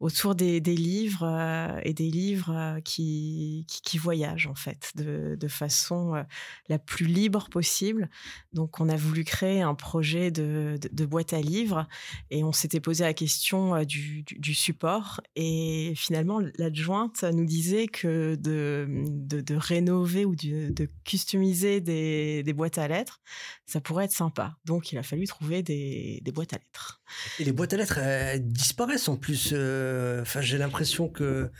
autour 0.00 0.34
des, 0.34 0.60
des 0.60 0.76
livres 0.76 1.78
et 1.82 1.94
des 1.94 2.10
livres 2.10 2.78
qui, 2.84 3.64
qui 3.68 3.80
qui 3.82 3.98
voyagent 3.98 4.46
en 4.46 4.54
fait 4.54 4.92
de 4.94 5.36
de 5.38 5.48
façon 5.48 6.24
la 6.68 6.78
plus 6.78 7.06
libre 7.06 7.23
possible. 7.30 8.08
Donc, 8.52 8.80
on 8.80 8.88
a 8.88 8.96
voulu 8.96 9.24
créer 9.24 9.60
un 9.60 9.74
projet 9.74 10.30
de, 10.30 10.78
boîte 11.04 11.32
à 11.32 11.40
livres 11.40 11.86
et 12.30 12.44
on 12.44 12.52
s'était 12.52 12.80
posé 12.80 13.04
la 13.04 13.14
question 13.14 13.74
euh, 13.74 13.84
du, 13.84 14.54
support. 14.54 15.20
Et 15.36 15.92
finalement, 15.96 16.40
l'adjointe 16.58 17.24
nous 17.24 17.44
disait 17.44 17.86
que 17.86 18.36
de, 18.36 19.56
rénover 19.56 20.24
ou 20.24 20.34
de, 20.34 20.88
customiser 21.04 21.80
des, 21.80 22.52
boîtes 22.52 22.78
à 22.78 22.88
lettres, 22.88 23.20
ça 23.66 23.80
pourrait 23.80 24.04
être 24.04 24.12
sympa. 24.12 24.56
Donc, 24.64 24.92
il 24.92 24.98
a 24.98 25.02
fallu 25.02 25.26
trouver 25.26 25.62
des, 25.62 26.22
boîtes 26.32 26.52
à 26.52 26.58
lettres. 26.58 27.02
Et 27.38 27.44
les 27.44 27.52
boîtes 27.52 27.72
à 27.72 27.76
lettres, 27.76 28.00
disparaissent 28.40 29.08
en 29.08 29.16
plus. 29.16 29.50
euh, 29.52 30.22
Enfin, 30.22 30.40
j'ai 30.40 30.58
l'impression 30.58 31.08
que 31.08 31.50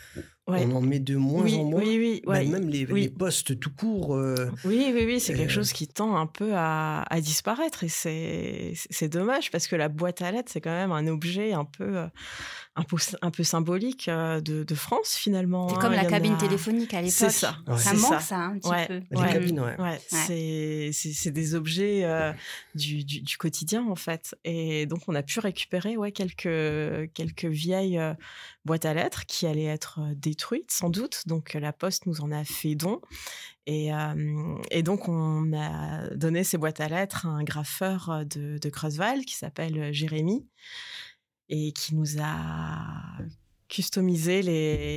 Ouais. 0.46 0.66
on 0.70 0.76
en 0.76 0.80
met 0.82 0.98
de 0.98 1.16
moins 1.16 1.44
oui, 1.44 1.54
en 1.56 1.64
moins. 1.64 1.80
oui, 1.80 1.96
oui, 1.98 2.22
Bah, 2.26 2.44
même 2.44 2.68
les, 2.68 3.08
postes 3.08 3.58
tout 3.58 3.70
court. 3.70 4.14
euh, 4.14 4.50
Oui, 4.66 4.90
oui, 4.94 5.04
oui, 5.06 5.18
c'est 5.18 5.32
Euh, 5.32 5.36
quelque 5.38 5.50
chose 5.52 5.72
qui 5.72 5.88
tend 5.88 6.16
un 6.16 6.26
peu 6.26 6.52
à, 6.54 7.00
à 7.08 7.20
disparaître 7.22 7.82
et 7.82 7.88
c'est 7.88 8.72
c'est 8.90 9.08
dommage 9.08 9.50
parce 9.50 9.66
que 9.66 9.74
la 9.74 9.88
boîte 9.88 10.20
à 10.20 10.30
lettres 10.32 10.50
c'est 10.52 10.60
quand 10.60 10.68
même 10.70 10.92
un 10.92 11.06
objet 11.06 11.54
un 11.54 11.64
peu 11.64 11.96
euh, 11.96 12.06
un 12.76 12.82
peu, 12.82 12.96
un 13.22 13.30
peu 13.30 13.44
symbolique 13.44 14.08
euh, 14.08 14.40
de, 14.40 14.64
de 14.64 14.74
France 14.74 15.14
finalement. 15.14 15.68
C'est 15.68 15.76
hein. 15.76 15.78
comme 15.80 15.92
la 15.92 16.04
cabine 16.04 16.34
a- 16.34 16.38
téléphonique 16.38 16.92
à 16.92 17.00
l'époque. 17.02 17.14
C'est 17.16 17.30
ça. 17.30 17.56
Ouais. 17.68 17.78
Ça 17.78 17.90
c'est 17.90 17.96
manque 17.98 18.12
ça. 18.14 18.20
ça, 18.20 18.36
un 18.38 18.58
petit 18.58 18.68
Ouais. 18.68 18.86
peu. 18.88 19.00
les 19.12 19.20
Ouais. 19.20 19.32
cabines, 19.32 19.60
ouais. 19.60 19.80
Ouais, 19.80 20.00
c'est 20.10 21.30
des 21.30 21.54
objets 21.54 22.04
euh, 22.04 22.32
du, 22.74 23.04
du, 23.04 23.20
du 23.20 23.36
quotidien 23.36 23.86
en 23.88 23.94
fait. 23.94 24.34
Et 24.44 24.86
donc 24.86 25.02
on 25.06 25.14
a 25.14 25.22
pu 25.22 25.38
récupérer 25.40 25.96
ouais 25.96 26.10
quelques 26.12 27.12
quelques 27.14 27.44
vieilles 27.44 27.98
euh, 27.98 28.14
boîtes 28.64 28.84
à 28.86 28.94
lettres 28.94 29.24
qui 29.26 29.46
allaient 29.46 29.64
être 29.64 30.00
détruites 30.16 30.72
sans 30.72 30.90
doute. 30.90 31.22
Donc 31.26 31.54
la 31.54 31.72
Poste 31.72 32.06
nous 32.06 32.20
en 32.22 32.32
a 32.32 32.42
fait 32.44 32.74
don. 32.74 33.00
Et, 33.66 33.94
euh, 33.94 34.56
et 34.70 34.82
donc 34.82 35.08
on 35.08 35.52
a 35.56 36.08
donné 36.16 36.44
ces 36.44 36.58
boîtes 36.58 36.80
à 36.80 36.88
lettres 36.88 37.26
à 37.26 37.30
un 37.30 37.44
graffeur 37.44 38.24
de, 38.26 38.58
de 38.58 38.68
Creusval 38.68 39.24
qui 39.24 39.34
s'appelle 39.36 39.92
Jérémy 39.94 40.44
et 41.48 41.72
qui 41.72 41.94
nous 41.94 42.20
a 42.20 42.92
customisé 43.68 44.42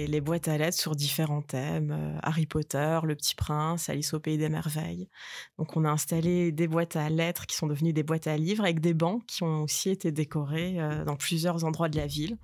les, 0.08 0.22
boîtes 0.22 0.48
à 0.48 0.58
lettres 0.58 0.78
sur 0.78 0.96
différents 0.96 1.42
thèmes, 1.42 1.92
euh, 1.92 2.20
Harry 2.22 2.46
Potter, 2.46 3.00
Le 3.04 3.16
Petit 3.16 3.34
Prince, 3.34 3.90
Alice 3.90 4.14
au 4.14 4.20
Pays 4.20 4.38
des 4.38 4.50
Merveilles. 4.50 5.08
Donc 5.58 5.76
on 5.78 5.86
a 5.86 5.90
installé 5.90 6.52
des 6.52 6.68
boîtes 6.68 6.96
à 6.96 7.10
lettres 7.10 7.48
qui 7.48 7.56
sont 7.56 7.68
devenues 7.68 7.94
des 7.94 8.04
boîtes 8.04 8.28
à 8.28 8.38
livres 8.38 8.64
avec 8.64 8.80
des 8.80 8.94
bancs 8.94 9.26
qui 9.26 9.44
ont 9.44 9.64
aussi 9.64 9.90
été 9.90 10.12
décorés 10.12 10.80
euh, 10.80 11.06
dans 11.06 11.16
plusieurs 11.16 11.64
endroits 11.64 11.90
de 11.90 11.98
la 11.98 12.08
ville. 12.08 12.38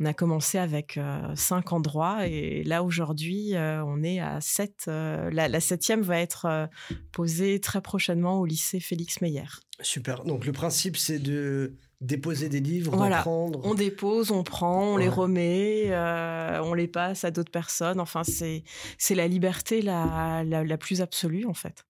On 0.00 0.06
a 0.06 0.12
commencé 0.12 0.58
avec 0.58 0.96
euh, 0.96 1.34
cinq 1.34 1.72
endroits 1.72 2.26
et 2.26 2.62
là 2.64 2.82
aujourd'hui 2.82 3.52
on 3.54 4.02
est 4.02 4.18
à 4.18 4.40
sept. 4.40 4.86
la, 4.86 5.60
septième 5.60 6.02
va 6.02 6.18
être 6.18 6.68
posée 7.12 7.60
très 7.60 7.80
prochainement 7.80 8.38
au 8.38 8.46
lycée 8.46 8.80
Félix 8.80 9.20
Meyer. 9.20 9.44
Super. 9.80 10.24
Donc 10.24 10.46
le 10.46 10.52
principe, 10.52 10.96
c'est 10.96 11.18
de 11.18 11.74
déposer 12.00 12.48
des 12.48 12.60
livres, 12.60 12.96
Voilà. 12.96 13.16
d'en 13.18 13.22
prendre. 13.22 13.60
On 13.64 13.74
dépose, 13.74 14.30
on 14.30 14.42
prend, 14.42 14.94
on 14.94 14.96
les 14.96 15.08
remet, 15.08 15.88
euh, 15.90 16.60
on 16.62 16.72
les 16.72 16.88
passe 16.88 17.24
à 17.24 17.30
d'autres 17.30 17.50
personnes. 17.50 18.00
Enfin, 18.00 18.24
c'est 18.24 18.64
c'est 18.98 19.14
la 19.14 19.28
liberté 19.28 19.82
la, 19.82 20.42
la, 20.44 20.64
la 20.64 20.78
plus 20.78 21.02
absolue, 21.02 21.44
en 21.46 21.54
fait. 21.54 21.84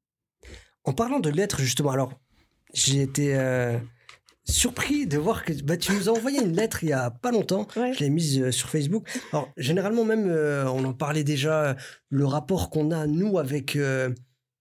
En 0.85 0.93
parlant 0.93 1.21
de 1.21 1.31
lettres, 1.31 1.61
justement, 1.61 1.91
alors, 1.91 2.13
j'ai 2.75 3.03
été 3.03 3.37
euh, 3.37 3.79
surpris 4.45 5.07
de 5.07 5.19
voir 5.19 5.45
que 5.45 5.53
bah, 5.63 5.77
tu 5.77 5.93
nous 5.93 6.09
as 6.09 6.13
envoyé 6.13 6.41
une 6.43 6.57
lettre 6.57 6.83
il 6.83 6.89
y 6.89 6.93
a 6.93 7.11
pas 7.11 7.31
longtemps. 7.31 7.69
Ouais. 7.77 7.93
Je 7.93 8.01
l'ai 8.01 8.11
mise 8.11 8.41
euh, 8.41 8.51
sur 8.51 8.69
Facebook. 8.69 9.07
Alors, 9.33 9.49
généralement, 9.57 10.05
même, 10.05 10.29
euh, 10.29 10.69
on 10.71 10.85
en 10.85 10.93
parlait 10.93 11.25
déjà, 11.25 11.77
le 12.09 12.25
rapport 12.27 12.71
qu'on 12.71 12.91
a, 12.91 13.07
nous, 13.07 13.39
avec 13.39 13.79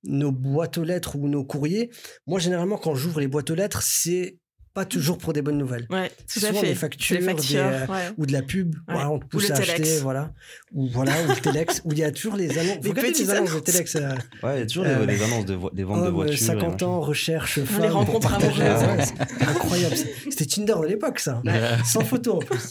nos 0.03 0.31
boîtes 0.31 0.77
aux 0.77 0.83
lettres 0.83 1.15
ou 1.15 1.27
nos 1.27 1.43
courriers. 1.43 1.89
Moi, 2.27 2.39
généralement, 2.39 2.77
quand 2.77 2.93
j'ouvre 2.95 3.19
les 3.19 3.27
boîtes 3.27 3.49
aux 3.49 3.55
lettres, 3.55 3.81
c'est 3.81 4.37
pas 4.73 4.85
toujours 4.85 5.17
pour 5.17 5.33
des 5.33 5.41
bonnes 5.41 5.57
nouvelles. 5.57 5.87
Ouais, 5.89 6.09
tout 6.31 6.39
à 6.39 6.47
Souvent 6.47 6.61
fait. 6.61 6.67
des 6.67 6.75
factures, 6.75 7.15
Les 7.19 7.21
factures, 7.25 7.69
des, 7.69 7.75
euh, 7.75 7.87
ouais. 7.87 8.09
Ou 8.17 8.25
de 8.25 8.31
la 8.31 8.41
pub, 8.41 8.73
Ouais. 8.75 8.81
voilà, 8.93 9.09
on 9.11 9.19
te 9.19 9.25
Ou 9.25 9.27
pousse 9.27 9.49
le 9.49 9.55
à 9.55 9.57
acheter, 9.57 9.99
voilà. 9.99 10.31
Ou 10.73 10.87
voilà, 10.87 11.11
ou 11.23 11.27
le 11.29 11.35
Telex, 11.41 11.81
où 11.85 11.91
il 11.91 11.97
y 11.99 12.03
a 12.03 12.11
toujours 12.11 12.35
les 12.35 12.57
annonces. 12.57 12.79
Des 12.79 12.83
Vous 12.83 12.89
regardez 12.89 13.07
les 13.09 13.13
petites 13.13 13.29
annonces 13.29 13.53
de. 13.55 13.59
Telex. 13.59 13.95
euh, 13.95 14.09
Ouais, 14.43 14.57
il 14.57 14.59
y 14.59 14.63
a 14.63 14.65
toujours 14.67 14.85
Euh, 14.85 15.05
les, 15.05 15.17
les 15.17 15.23
annonces 15.23 15.45
de 15.45 15.57
des 15.73 15.83
ventes 15.83 16.05
de 16.05 16.09
voitures. 16.09 16.33
et 16.35 16.37
50 16.37 16.71
machin. 16.73 16.85
ans, 16.85 16.99
recherche 17.01 17.59
femme. 17.63 17.81
Les 17.81 17.89
rencontres 17.89 18.33
amoureuses. 18.33 19.09
Incroyable. 19.41 19.95
C'était 20.29 20.45
Tinder 20.45 20.75
de 20.81 20.87
l'époque, 20.87 21.19
ça. 21.19 21.41
Sans 21.85 22.01
photo 22.01 22.35
en 22.35 22.39
plus. 22.39 22.69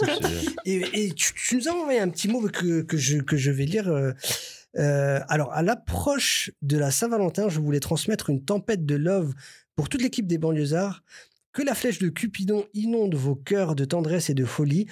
Et 0.65 1.13
tu, 1.15 1.33
tu 1.35 1.57
nous 1.57 1.69
as 1.69 1.73
envoyé 1.73 1.99
un 2.01 2.09
petit 2.09 2.29
mot 2.29 2.41
que, 2.49 2.83
que, 2.83 2.97
je, 2.97 3.19
que 3.19 3.37
je 3.37 3.51
vais 3.51 3.65
lire. 3.65 3.89
euh, 3.89 4.13
euh, 4.79 5.19
alors, 5.29 5.53
à 5.53 5.63
l'approche 5.63 6.51
de 6.63 6.77
la 6.79 6.91
Saint-Valentin, 6.91 7.49
je 7.49 7.59
voulais 7.59 7.81
transmettre 7.81 8.31
une 8.31 8.45
tempête 8.45 8.85
de 8.87 8.95
love 8.95 9.33
pour 9.75 9.89
toute 9.89 10.03
l'équipe 10.03 10.27
des 10.27 10.39
banlieusards. 10.39 11.03
Que 11.53 11.63
la 11.63 11.75
flèche 11.75 11.99
de 11.99 12.09
Cupidon 12.09 12.65
inonde 12.75 13.15
vos 13.15 13.35
cœurs 13.35 13.75
de 13.75 13.85
tendresse 13.85 14.31
et 14.31 14.35
de 14.35 14.45
folie. 14.45 14.87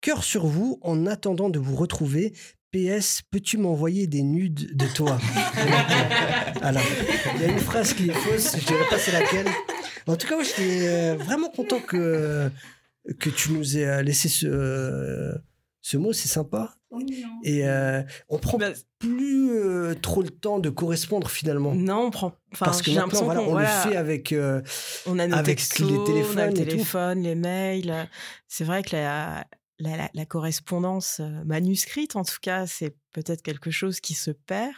Cœur 0.00 0.24
sur 0.24 0.46
vous 0.46 0.78
en 0.82 1.06
attendant 1.06 1.48
de 1.48 1.58
vous 1.58 1.76
retrouver. 1.76 2.32
PS, 2.72 3.22
peux-tu 3.30 3.58
m'envoyer 3.58 4.06
des 4.06 4.22
nudes 4.22 4.74
de 4.76 4.86
toi? 4.86 5.18
Alors, 6.62 6.82
il 7.34 7.42
y 7.42 7.44
a 7.44 7.48
une 7.48 7.58
phrase 7.58 7.92
qui 7.92 8.08
est 8.08 8.14
fausse, 8.14 8.56
je 8.58 8.64
dirais 8.66 8.84
pas 8.88 8.98
c'est 8.98 9.12
laquelle. 9.12 9.46
En 10.06 10.16
tout 10.16 10.26
cas, 10.26 10.34
moi, 10.34 10.44
j'étais 10.44 10.88
euh, 10.88 11.16
vraiment 11.16 11.50
content 11.50 11.80
que, 11.80 12.50
que 13.18 13.30
tu 13.30 13.52
nous 13.52 13.76
aies 13.76 13.86
euh, 13.86 14.02
laissé 14.02 14.28
ce, 14.28 14.46
euh, 14.46 15.32
ce 15.80 15.96
mot, 15.96 16.12
c'est 16.12 16.28
sympa. 16.28 16.74
Et 17.42 17.66
euh, 17.66 18.02
on 18.28 18.38
prend 18.38 18.58
Bah, 18.58 18.70
plus 18.98 19.50
euh, 19.52 19.94
trop 19.94 20.22
le 20.22 20.30
temps 20.30 20.58
de 20.58 20.70
correspondre 20.70 21.30
finalement. 21.30 21.74
non, 21.74 22.06
on 22.06 22.10
prend. 22.10 22.32
Parce 22.58 22.82
que 22.82 22.90
j'ai 22.90 22.96
maintenant, 22.98 23.20
l'impression 23.20 23.24
voilà, 23.26 23.40
qu'on 23.40 23.46
on 23.46 23.52
voilà, 23.52 23.84
le 23.84 23.90
fait 23.90 23.96
avec. 23.96 24.32
euh, 24.32 24.60
on 25.06 25.18
a 25.18 25.26
nos 25.26 25.34
avec 25.36 25.56
textos, 25.58 25.88
les 25.90 25.96
on 25.98 26.02
a 26.02 26.06
téléphones 26.06 26.46
le 26.48 26.54
téléphone, 26.54 27.22
les 27.22 27.34
mails. 27.34 28.08
C'est 28.48 28.64
vrai 28.64 28.82
que 28.82 28.94
la, 28.94 29.46
la, 29.78 29.96
la- 29.96 30.10
la 30.12 30.26
correspondance 30.26 31.18
euh, 31.20 31.42
manuscrite, 31.44 32.14
en 32.16 32.24
tout 32.24 32.36
cas, 32.42 32.66
c'est 32.66 32.94
peut-être 33.12 33.42
quelque 33.42 33.70
chose 33.70 34.00
qui 34.00 34.14
se 34.14 34.30
perd. 34.30 34.74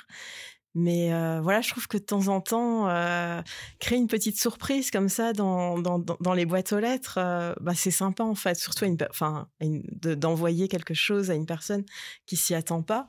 Mais 0.74 1.12
euh, 1.12 1.40
voilà, 1.40 1.60
je 1.60 1.70
trouve 1.70 1.86
que 1.86 1.96
de 1.96 2.02
temps 2.02 2.26
en 2.28 2.40
temps, 2.40 2.88
euh, 2.88 3.40
créer 3.78 3.98
une 3.98 4.08
petite 4.08 4.38
surprise 4.38 4.90
comme 4.90 5.08
ça 5.08 5.32
dans, 5.32 5.78
dans, 5.78 6.32
les 6.34 6.46
boîtes 6.46 6.72
aux 6.72 6.80
lettres, 6.80 7.18
euh, 7.18 7.54
bah, 7.60 7.72
c'est 7.76 7.92
sympa 7.92 8.24
en 8.24 8.34
fait. 8.34 8.56
Surtout 8.56 8.84
enfin, 9.08 9.48
de- 9.60 10.14
d'envoyer 10.14 10.66
quelque 10.66 10.94
chose 10.94 11.30
à 11.30 11.34
une 11.34 11.46
personne 11.46 11.84
qui 12.26 12.36
s'y 12.36 12.54
attend 12.54 12.82
pas. 12.82 13.08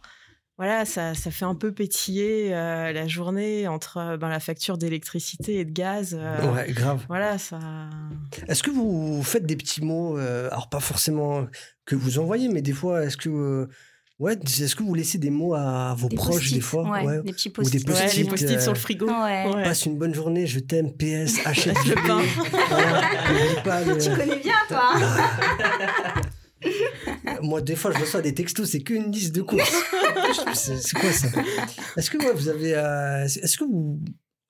Voilà, 0.58 0.86
ça, 0.86 1.14
ça 1.16 1.32
fait 1.32 1.44
un 1.44 1.56
peu 1.56 1.74
pétiller 1.74 2.52
la 2.52 3.08
journée 3.08 3.68
entre 3.68 4.16
ben, 4.16 4.30
la 4.30 4.40
facture 4.40 4.78
d'électricité 4.78 5.56
et 5.56 5.66
de 5.66 5.72
gaz. 5.72 6.14
Ouais, 6.14 6.72
grave. 6.72 7.04
Voilà, 7.10 7.38
ça. 7.38 7.60
Est-ce 8.48 8.64
que 8.64 8.72
vous 8.72 9.22
faites 9.22 9.46
des 9.46 9.58
petits 9.58 9.84
mots, 9.84 10.16
alors 10.16 10.70
pas 10.70 10.80
forcément 10.80 11.46
que 11.84 11.96
vous 11.98 12.20
envoyez, 12.20 12.48
mais 12.48 12.62
des 12.62 12.72
fois, 12.72 13.04
est-ce 13.04 13.18
que 13.18 13.68
Ouais, 14.18 14.38
est-ce 14.42 14.78
que 14.78 14.84
vous 14.84 14.94
laissez 14.94 15.18
des 15.18 15.30
mots 15.30 15.56
à 15.56 15.94
vos 15.98 16.08
Des 16.08 16.16
proches 16.16 16.54
des 16.54 16.62
fois 16.62 16.90
ouais, 16.90 17.06
Ouais. 17.06 17.22
des 17.22 17.34
petits 17.34 17.50
Ou 17.58 17.70
des 17.70 17.80
post-it. 17.82 18.32
euh, 18.32 18.60
sur 18.62 18.72
le 18.72 18.80
frigo. 18.80 19.08
Ouais. 19.08 19.54
Ouais. 19.54 19.64
Passe 19.64 19.86
une 19.86 19.98
bonne 19.98 20.16
journée, 20.16 20.48
je 20.48 20.60
t'aime, 20.60 20.94
PS, 20.94 21.40
achète 21.46 21.76
Le 21.86 21.96
pain. 21.96 22.22
pas 23.66 23.82
le- 23.84 23.98
Tu 23.98 24.10
connais 24.12 24.40
bien, 24.40 24.54
toi. 24.70 24.94
Moi, 27.42 27.62
des 27.62 27.76
fois, 27.76 27.92
je 27.92 28.00
reçois 28.00 28.22
des 28.22 28.34
textos, 28.34 28.70
c'est 28.70 28.80
qu'une 28.82 29.12
liste 29.12 29.36
de 29.36 29.42
courses. 29.42 29.70
c'est 30.54 30.78
c'est 30.82 30.98
quoi 30.98 31.12
ça? 31.12 31.28
Est-ce 31.98 32.10
que 32.10 32.18
ouais, 32.18 32.32
vous 32.34 32.48
avez. 32.48 32.74
euh, 32.74 33.26
Est-ce 33.26 33.58
que 33.58 33.66
vous. 33.66 34.00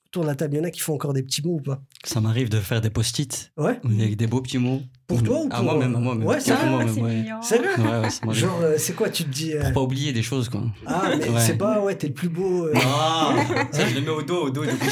Autour 0.08 0.24
de 0.24 0.28
la 0.30 0.36
table, 0.36 0.54
il 0.54 0.58
y 0.58 0.62
en 0.62 0.64
a 0.64 0.70
qui 0.72 0.80
font 0.80 0.94
encore 0.94 1.12
des 1.14 1.24
petits 1.24 1.42
mots 1.46 1.56
ou 1.56 1.62
pas 1.62 1.82
Ça 2.06 2.22
m'arrive 2.22 2.48
de 2.50 2.60
faire 2.60 2.80
des 2.80 2.90
post-it 2.90 3.52
Ouais 3.58 3.80
avec 3.84 4.16
des 4.16 4.28
beaux 4.28 4.40
petits 4.42 4.58
mots. 4.60 4.82
Pour 5.08 5.22
toi 5.22 5.40
ou 5.42 5.48
À 5.52 5.56
pour- 5.58 5.64
moi-même, 5.66 5.96
à 5.96 6.00
moi-même. 6.00 6.26
Ouais, 6.26 6.40
c'est 6.40 6.54
moi-même, 6.66 6.88
c'est 6.94 7.02
ouais. 7.02 7.24
vrai 7.24 8.02
Ouais, 8.02 8.28
ouais. 8.28 8.34
Genre, 8.34 8.60
euh, 8.62 8.76
c'est 8.78 8.94
quoi 8.94 9.10
Tu 9.10 9.24
te 9.26 9.30
dis. 9.30 9.54
euh, 9.54 9.62
Pour 9.64 9.74
pas 9.74 9.82
oublier 9.82 10.14
des 10.14 10.24
choses, 10.24 10.48
quoi. 10.50 10.64
Ah, 10.86 11.10
mais 11.20 11.30
Ouais. 11.30 11.40
c'est 11.42 11.58
pas, 11.58 11.82
ouais, 11.82 11.96
t'es 11.96 12.08
le 12.08 12.14
plus 12.14 12.30
beau. 12.30 12.66
euh, 12.68 12.74
Ah, 12.76 13.36
ça, 13.72 13.86
je 13.88 13.96
le 13.96 14.02
mets 14.02 14.10
au 14.10 14.22
dos, 14.24 14.46
au 14.46 14.50
dos, 14.50 14.64
du 14.66 14.72
coup, 14.76 14.86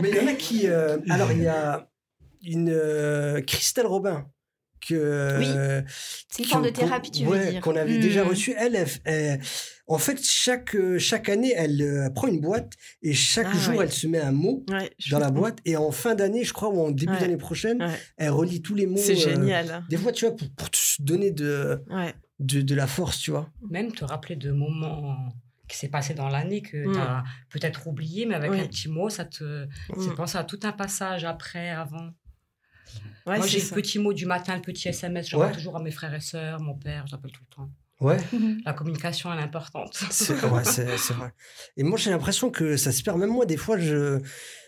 Mais 0.00 0.10
il 0.10 0.16
y 0.16 0.20
en 0.20 0.26
a 0.26 0.32
qui. 0.34 0.68
euh, 0.68 0.96
Alors, 1.10 1.30
il 1.32 1.42
y 1.42 1.46
a 1.48 1.86
une 2.44 2.70
euh, 2.72 3.40
Christelle 3.42 3.86
Robin. 3.86 4.26
Que, 4.80 5.82
C'est 6.28 6.42
une 6.42 6.48
forme 6.48 6.64
de 6.64 6.70
thérapie, 6.70 7.10
tu 7.10 7.24
veux 7.24 7.30
ouais, 7.30 7.50
dire. 7.52 7.60
qu'on 7.60 7.74
avait 7.76 7.96
Hmm. 7.98 8.00
déjà 8.00 8.24
reçue. 8.24 8.54
Elle, 8.56 8.76
elle, 8.76 8.88
elle- 9.04 9.40
en 9.88 9.98
fait, 9.98 10.20
chaque, 10.22 10.74
euh, 10.76 10.98
chaque 10.98 11.28
année, 11.28 11.52
elle 11.56 11.80
euh, 11.82 12.10
prend 12.10 12.26
une 12.28 12.40
boîte 12.40 12.72
et 13.02 13.12
chaque 13.14 13.48
Ah, 13.50 13.56
jour, 13.56 13.76
ouais. 13.76 13.84
elle 13.84 13.92
se 13.92 14.06
met 14.06 14.20
un 14.20 14.32
mot 14.32 14.64
Ouais, 14.70 14.90
dans 15.10 15.18
la 15.18 15.30
boîte. 15.30 15.58
Et 15.64 15.76
en 15.76 15.90
fin 15.90 16.14
d'année, 16.14 16.44
je 16.44 16.52
crois, 16.52 16.68
ou 16.68 16.80
en 16.80 16.90
début 16.90 17.12
Ouais. 17.12 17.20
d'année 17.20 17.36
prochaine, 17.36 17.82
Ouais. 17.82 17.98
elle 18.16 18.30
relie 18.30 18.62
tous 18.62 18.74
les 18.74 18.86
mots. 18.86 18.96
C'est 18.96 19.12
euh, 19.26 19.30
génial. 19.34 19.84
Des 19.88 19.96
fois, 19.96 20.12
tu 20.12 20.26
vois, 20.26 20.36
pour, 20.36 20.48
pour 20.50 20.70
te 20.70 20.78
donner 21.00 21.30
de, 21.30 21.82
Ouais. 21.90 22.14
de, 22.40 22.60
de 22.60 22.74
la 22.74 22.86
force, 22.86 23.18
tu 23.20 23.30
vois. 23.30 23.48
Même 23.70 23.92
te 23.92 24.04
rappeler 24.04 24.36
de 24.36 24.50
moments 24.52 25.16
qui 25.68 25.76
s'est 25.76 25.88
passé 25.88 26.14
dans 26.14 26.28
l'année 26.28 26.62
que 26.62 26.76
Mm. 26.88 26.92
tu 26.92 26.98
as 26.98 27.24
peut-être 27.50 27.86
oublié, 27.88 28.24
mais 28.26 28.34
avec 28.36 28.50
Oui. 28.52 28.60
un 28.60 28.66
petit 28.66 28.88
mot, 28.88 29.08
ça 29.08 29.24
te 29.24 29.64
Mm. 29.64 30.00
fait 30.08 30.14
penser 30.14 30.38
à 30.38 30.44
tout 30.44 30.60
un 30.62 30.72
passage 30.72 31.24
après, 31.24 31.70
avant. 31.70 32.10
Ouais, 33.26 33.36
Moi, 33.38 33.42
c'est 33.46 33.58
j'ai 33.58 33.64
le 33.68 33.74
petit 33.74 33.98
mot 33.98 34.12
du 34.12 34.24
matin, 34.26 34.54
le 34.54 34.62
petit 34.62 34.88
SMS, 34.88 35.28
j'envoie 35.28 35.46
Ouais. 35.48 35.52
toujours 35.52 35.76
à 35.76 35.82
mes 35.82 35.90
frères 35.90 36.14
et 36.14 36.20
sœurs, 36.20 36.60
mon 36.60 36.74
père, 36.74 37.06
j'appelle 37.06 37.32
tout 37.32 37.42
le 37.50 37.54
temps. 37.54 37.70
Ouais. 37.98 38.18
La 38.64 38.72
communication, 38.72 39.32
elle 39.32 39.38
est 39.40 39.42
importante. 39.42 39.94
C'est 40.10 40.34
ouais, 40.44 40.64
c'est- 40.64 40.96
c'est 40.98 41.14
vrai. 41.14 41.32
Et 41.76 41.82
moi, 41.82 41.98
j'ai 41.98 42.10
l'impression 42.10 42.50
que 42.50 42.76
ça 42.76 42.92
se 42.92 43.02
perd. 43.02 43.18
Même 43.18 43.30
moi, 43.30 43.46
des 43.46 43.56
fois, 43.56 43.78
je, 43.78 44.20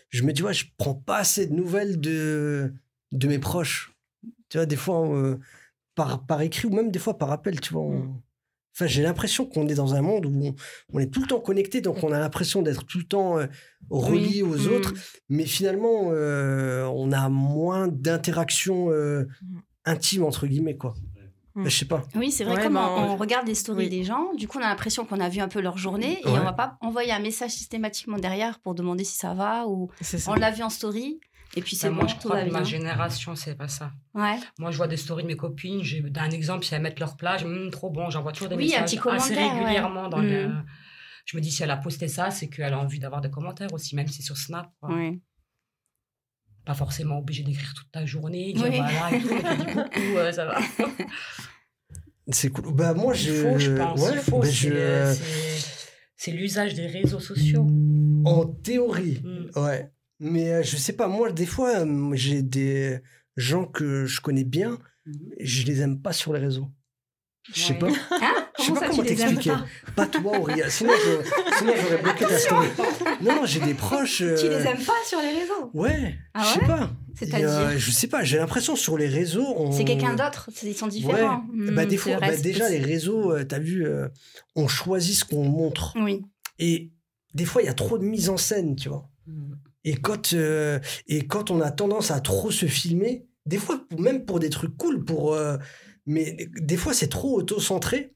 je 0.09 0.23
me 0.23 0.33
dis, 0.33 0.41
ouais, 0.43 0.53
je 0.53 0.65
prends 0.77 0.95
pas 0.95 1.17
assez 1.19 1.45
de 1.47 1.53
nouvelles 1.53 1.99
de, 2.01 2.73
de 3.11 3.27
mes 3.27 3.39
proches. 3.39 3.93
Tu 4.49 4.57
vois, 4.57 4.65
des 4.65 4.75
fois, 4.75 5.07
euh, 5.15 5.37
par, 5.95 6.25
par 6.25 6.41
écrit 6.41 6.67
ou 6.67 6.71
même 6.75 6.89
des 6.91 6.99
fois 6.99 7.17
par 7.17 7.31
appel, 7.31 7.61
tu 7.61 7.71
vois. 7.73 7.83
on- 7.83 8.21
Enfin, 8.75 8.87
j'ai 8.87 9.01
l'impression 9.03 9.45
qu'on 9.45 9.67
est 9.67 9.73
dans 9.75 9.93
un 9.95 10.01
monde 10.01 10.25
où 10.25 10.31
on, 10.47 10.55
on 10.93 10.99
est 10.99 11.07
tout 11.11 11.21
le 11.21 11.27
temps 11.27 11.39
connecté, 11.39 11.81
donc 11.81 12.03
on 12.03 12.11
a 12.13 12.19
l'impression 12.19 12.61
d'être 12.61 12.85
tout 12.85 12.97
le 12.99 13.03
temps 13.03 13.37
euh, 13.37 13.47
relié 13.89 14.41
aux 14.43 14.55
Mm. 14.57 14.73
autres, 14.73 14.93
mais 15.27 15.45
finalement, 15.45 16.11
euh, 16.11 16.85
on 16.85 17.11
a 17.11 17.27
moins 17.29 17.87
d'interactions 17.87 18.89
euh, 18.91 19.27
intimes, 19.85 20.23
entre 20.23 20.47
guillemets, 20.47 20.75
quoi. 20.77 20.93
Mm. 21.55 21.65
Je 21.67 21.75
sais 21.77 21.85
pas. 21.85 22.03
Oui, 22.15 22.31
c'est 22.31 22.43
vrai, 22.45 22.55
Ouais, 22.57 22.63
comme 22.63 22.75
ben, 22.75 22.87
on, 22.97 23.11
on 23.11 23.15
regarde 23.17 23.47
les 23.47 23.55
stories 23.55 23.85
oui. 23.85 23.89
des 23.89 24.03
gens, 24.03 24.33
du 24.35 24.47
coup, 24.47 24.59
on 24.59 24.61
a 24.63 24.69
l'impression 24.69 25.03
qu'on 25.05 25.19
a 25.19 25.27
vu 25.29 25.39
un 25.41 25.47
peu 25.49 25.59
leur 25.61 25.77
journée 25.77 26.19
et 26.21 26.25
Ouais. 26.27 26.37
on 26.39 26.43
va 26.43 26.53
pas 26.53 26.77
envoyer 26.81 27.11
un 27.11 27.19
message 27.19 27.51
systématiquement 27.51 28.17
derrière 28.17 28.59
pour 28.59 28.75
demander 28.75 29.03
si 29.03 29.17
ça 29.17 29.33
va 29.33 29.67
ou 29.67 29.89
ça. 30.01 30.17
on 30.31 30.35
l'a 30.35 30.51
vu 30.51 30.63
en 30.63 30.69
story 30.69 31.19
et 31.55 31.61
puis 31.61 31.75
c'est 31.75 31.87
Enfin, 31.87 31.95
bon, 31.95 32.01
moi, 32.03 32.07
je 32.07 32.15
crois 32.15 32.43
que 32.43 32.49
ma 32.51 32.63
génération, 32.63 33.35
c'est 33.35 33.55
pas 33.55 33.67
ça. 33.67 33.91
Ouais. 34.13 34.37
Moi, 34.59 34.71
je 34.71 34.77
vois 34.77 34.87
des 34.87 34.97
stories 34.97 35.23
de 35.23 35.27
mes 35.27 35.35
copines. 35.37 35.83
J'ai 35.83 36.01
d'un 36.01 36.29
exemple, 36.29 36.63
si 36.65 36.73
elles 36.75 36.81
mettent 36.81 36.99
leur 36.99 37.17
dis, 37.17 37.43
Hum, 37.43 37.69
trop 37.71 37.89
bon. 37.89 38.09
J'envoie 38.09 38.31
toujours 38.31 38.49
des 38.49 38.55
Oui, 38.55 38.65
un 38.75 38.81
messages 38.81 38.89
petit 38.89 38.97
assez 39.11 39.35
ouais. 39.35 39.49
régulièrement. 39.49 40.09
Dans 40.09 40.19
Mm. 40.19 40.25
le... 40.27 40.51
Je 41.25 41.37
me 41.37 41.41
dis, 41.41 41.51
si 41.51 41.61
elle 41.63 41.71
a 41.71 41.77
posté 41.77 42.07
ça, 42.07 42.31
c'est 42.31 42.47
qu'elle 42.49 42.73
a 42.73 42.79
envie 42.79 42.99
d'avoir 42.99 43.21
des 43.21 43.29
commentaires 43.29 43.71
aussi, 43.73 43.95
même 43.95 44.07
si 44.07 44.15
c'est 44.15 44.23
sur 44.23 44.37
Snap. 44.37 44.71
quoi. 44.79 44.89
Pas 46.65 46.73
forcément 46.75 47.17
obligé 47.19 47.43
d'écrire 47.43 47.73
toute 47.73 47.91
ta 47.91 48.05
journée, 48.05 48.53
dire 48.53 48.65
Oui. 48.69 48.77
voilà 48.79 49.11
et 49.15 49.21
tout, 49.21 49.29
euh, 50.17 50.31
ça 50.31 50.45
va. 50.45 50.59
C'est 52.31 52.49
cool. 52.51 52.73
Bah, 52.75 52.93
moi, 52.93 53.13
Il 53.15 53.19
je. 53.21 53.33
faut, 53.33 53.57
je 53.57 53.71
pense. 53.71 53.99
ouais, 54.01 54.11
il 54.13 54.19
faut. 54.19 54.39
bah, 54.39 54.45
c'est, 54.45 54.51
je- 54.53 55.13
c'est- 55.15 55.87
c'est 56.15 56.31
l'usage 56.31 56.75
des 56.75 56.85
réseaux 56.87 57.19
sociaux. 57.19 57.65
En 58.25 58.45
théorie, 58.45 59.21
Mm. 59.23 59.59
ouais. 59.59 59.89
Mais 60.19 60.51
euh, 60.51 60.63
je 60.63 60.75
sais 60.77 60.93
pas, 60.93 61.07
moi, 61.07 61.31
des 61.31 61.45
fois, 61.45 61.79
euh, 61.79 62.11
j'ai 62.13 62.41
des 62.41 62.99
gens 63.37 63.65
que 63.65 64.05
je 64.05 64.19
connais 64.21 64.43
bien, 64.43 64.77
je 65.39 65.63
les 65.65 65.81
aime 65.81 66.01
pas 66.01 66.11
sur 66.13 66.33
les 66.33 66.39
réseaux. 66.39 66.67
Je 67.53 67.61
sais 67.61 67.73
Ouais. 67.73 67.79
pas. 67.79 67.87
Hein 68.11 68.35
Je 68.59 68.63
sais 68.65 68.73
pas 68.73 68.89
comment 68.89 69.03
t'expliquer. 69.03 69.53
Pas 69.95 70.05
toi, 70.05 70.37
Aurélia. 70.37 70.69
Sinon, 70.69 70.91
j'aurais 71.61 72.01
bloqué 72.03 72.25
ta 72.25 72.37
story. 72.37 72.67
Non, 73.21 73.35
non, 73.37 73.45
j'ai 73.45 73.61
des 73.61 73.73
proches. 73.73 74.21
euh, 74.21 74.35
Tu 74.35 74.49
les 74.49 74.55
aimes 74.67 74.83
pas 74.85 74.93
sur 75.05 75.19
les 75.21 75.31
réseaux? 75.39 75.71
Ouais, 75.73 76.15
Ah 76.33 76.43
je 76.43 76.59
sais 76.59 76.65
pas. 76.67 76.91
C'est-à-dire? 77.15 77.49
euh, 77.49 77.77
Je 77.77 77.91
sais 77.91 78.07
pas, 78.07 78.23
j'ai 78.23 78.37
l'impression 78.37 78.75
sur 78.75 78.97
les 78.97 79.07
réseaux. 79.07 79.47
On... 79.57 79.71
C'est 79.71 79.85
quelqu'un 79.85 80.13
d'autre, 80.15 80.49
ils 80.63 80.75
sont 80.75 80.87
différents. 80.87 81.45
Ouais. 81.53 81.71
Bah, 81.71 81.85
Hmm, 81.85 81.87
des 81.87 81.97
c'est 81.97 82.11
fois, 82.11 82.19
bah, 82.19 82.35
déjà, 82.37 82.69
les 82.69 82.79
réseaux, 82.79 83.31
euh, 83.31 83.45
t'as 83.45 83.59
vu, 83.59 83.85
euh, 83.87 84.09
on 84.55 84.67
choisit 84.67 85.15
ce 85.15 85.25
qu'on 85.25 85.45
montre. 85.45 85.93
Oui. 85.95 86.21
Et 86.59 86.91
des 87.33 87.45
fois, 87.45 87.61
il 87.61 87.65
y 87.65 87.69
a 87.69 87.73
trop 87.73 87.97
de 87.97 88.03
mise 88.05 88.29
en 88.29 88.37
scène, 88.37 88.75
tu 88.75 88.89
vois. 88.89 89.09
Mm. 89.25 89.53
Et 89.85 89.95
quand, 89.95 90.33
euh, 90.33 90.79
et 91.07 91.25
quand 91.27 91.51
on 91.51 91.61
a 91.61 91.71
tendance 91.71 92.11
à 92.11 92.19
trop 92.19 92.51
se 92.51 92.65
filmer, 92.65 93.25
des 93.45 93.57
fois, 93.57 93.85
même 93.97 94.25
pour 94.25 94.39
des 94.39 94.49
trucs 94.49 94.75
cool, 94.77 95.03
pour, 95.05 95.33
euh, 95.33 95.57
mais 96.05 96.35
des 96.59 96.77
fois, 96.77 96.93
c'est 96.93 97.07
trop 97.07 97.37
auto-centré. 97.37 98.13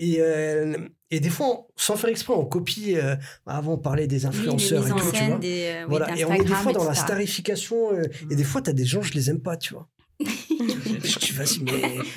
Et, 0.00 0.16
euh, 0.18 0.76
et 1.10 1.20
des 1.20 1.30
fois, 1.30 1.68
sans 1.76 1.96
faire 1.96 2.10
exprès, 2.10 2.34
on 2.34 2.44
copie. 2.44 2.96
euh, 2.96 3.14
avant, 3.46 3.74
on 3.74 3.78
parlait 3.78 4.06
des 4.08 4.26
influenceurs 4.26 4.86
et 4.86 4.90
tout, 4.90 5.12
tu 5.12 5.24
vois. 5.24 5.38
des, 5.38 5.66
euh, 5.66 5.80
oui, 5.82 5.86
Voilà. 5.88 6.16
Et 6.16 6.24
on 6.24 6.32
est 6.32 6.42
des 6.44 6.52
fois 6.54 6.72
dans 6.72 6.84
la 6.84 6.94
starification. 6.94 7.92
euh, 7.94 8.02
et 8.30 8.34
des 8.34 8.42
fois, 8.44 8.60
tu 8.62 8.70
as 8.70 8.72
des 8.72 8.84
gens, 8.84 9.02
je 9.02 9.12
les 9.14 9.30
aime 9.30 9.40
pas, 9.40 9.56
tu 9.56 9.74
vois. 9.74 9.88
je 10.20 11.18
dis, 11.18 11.32
vas-y, 11.32 11.60
mais. 11.62 11.72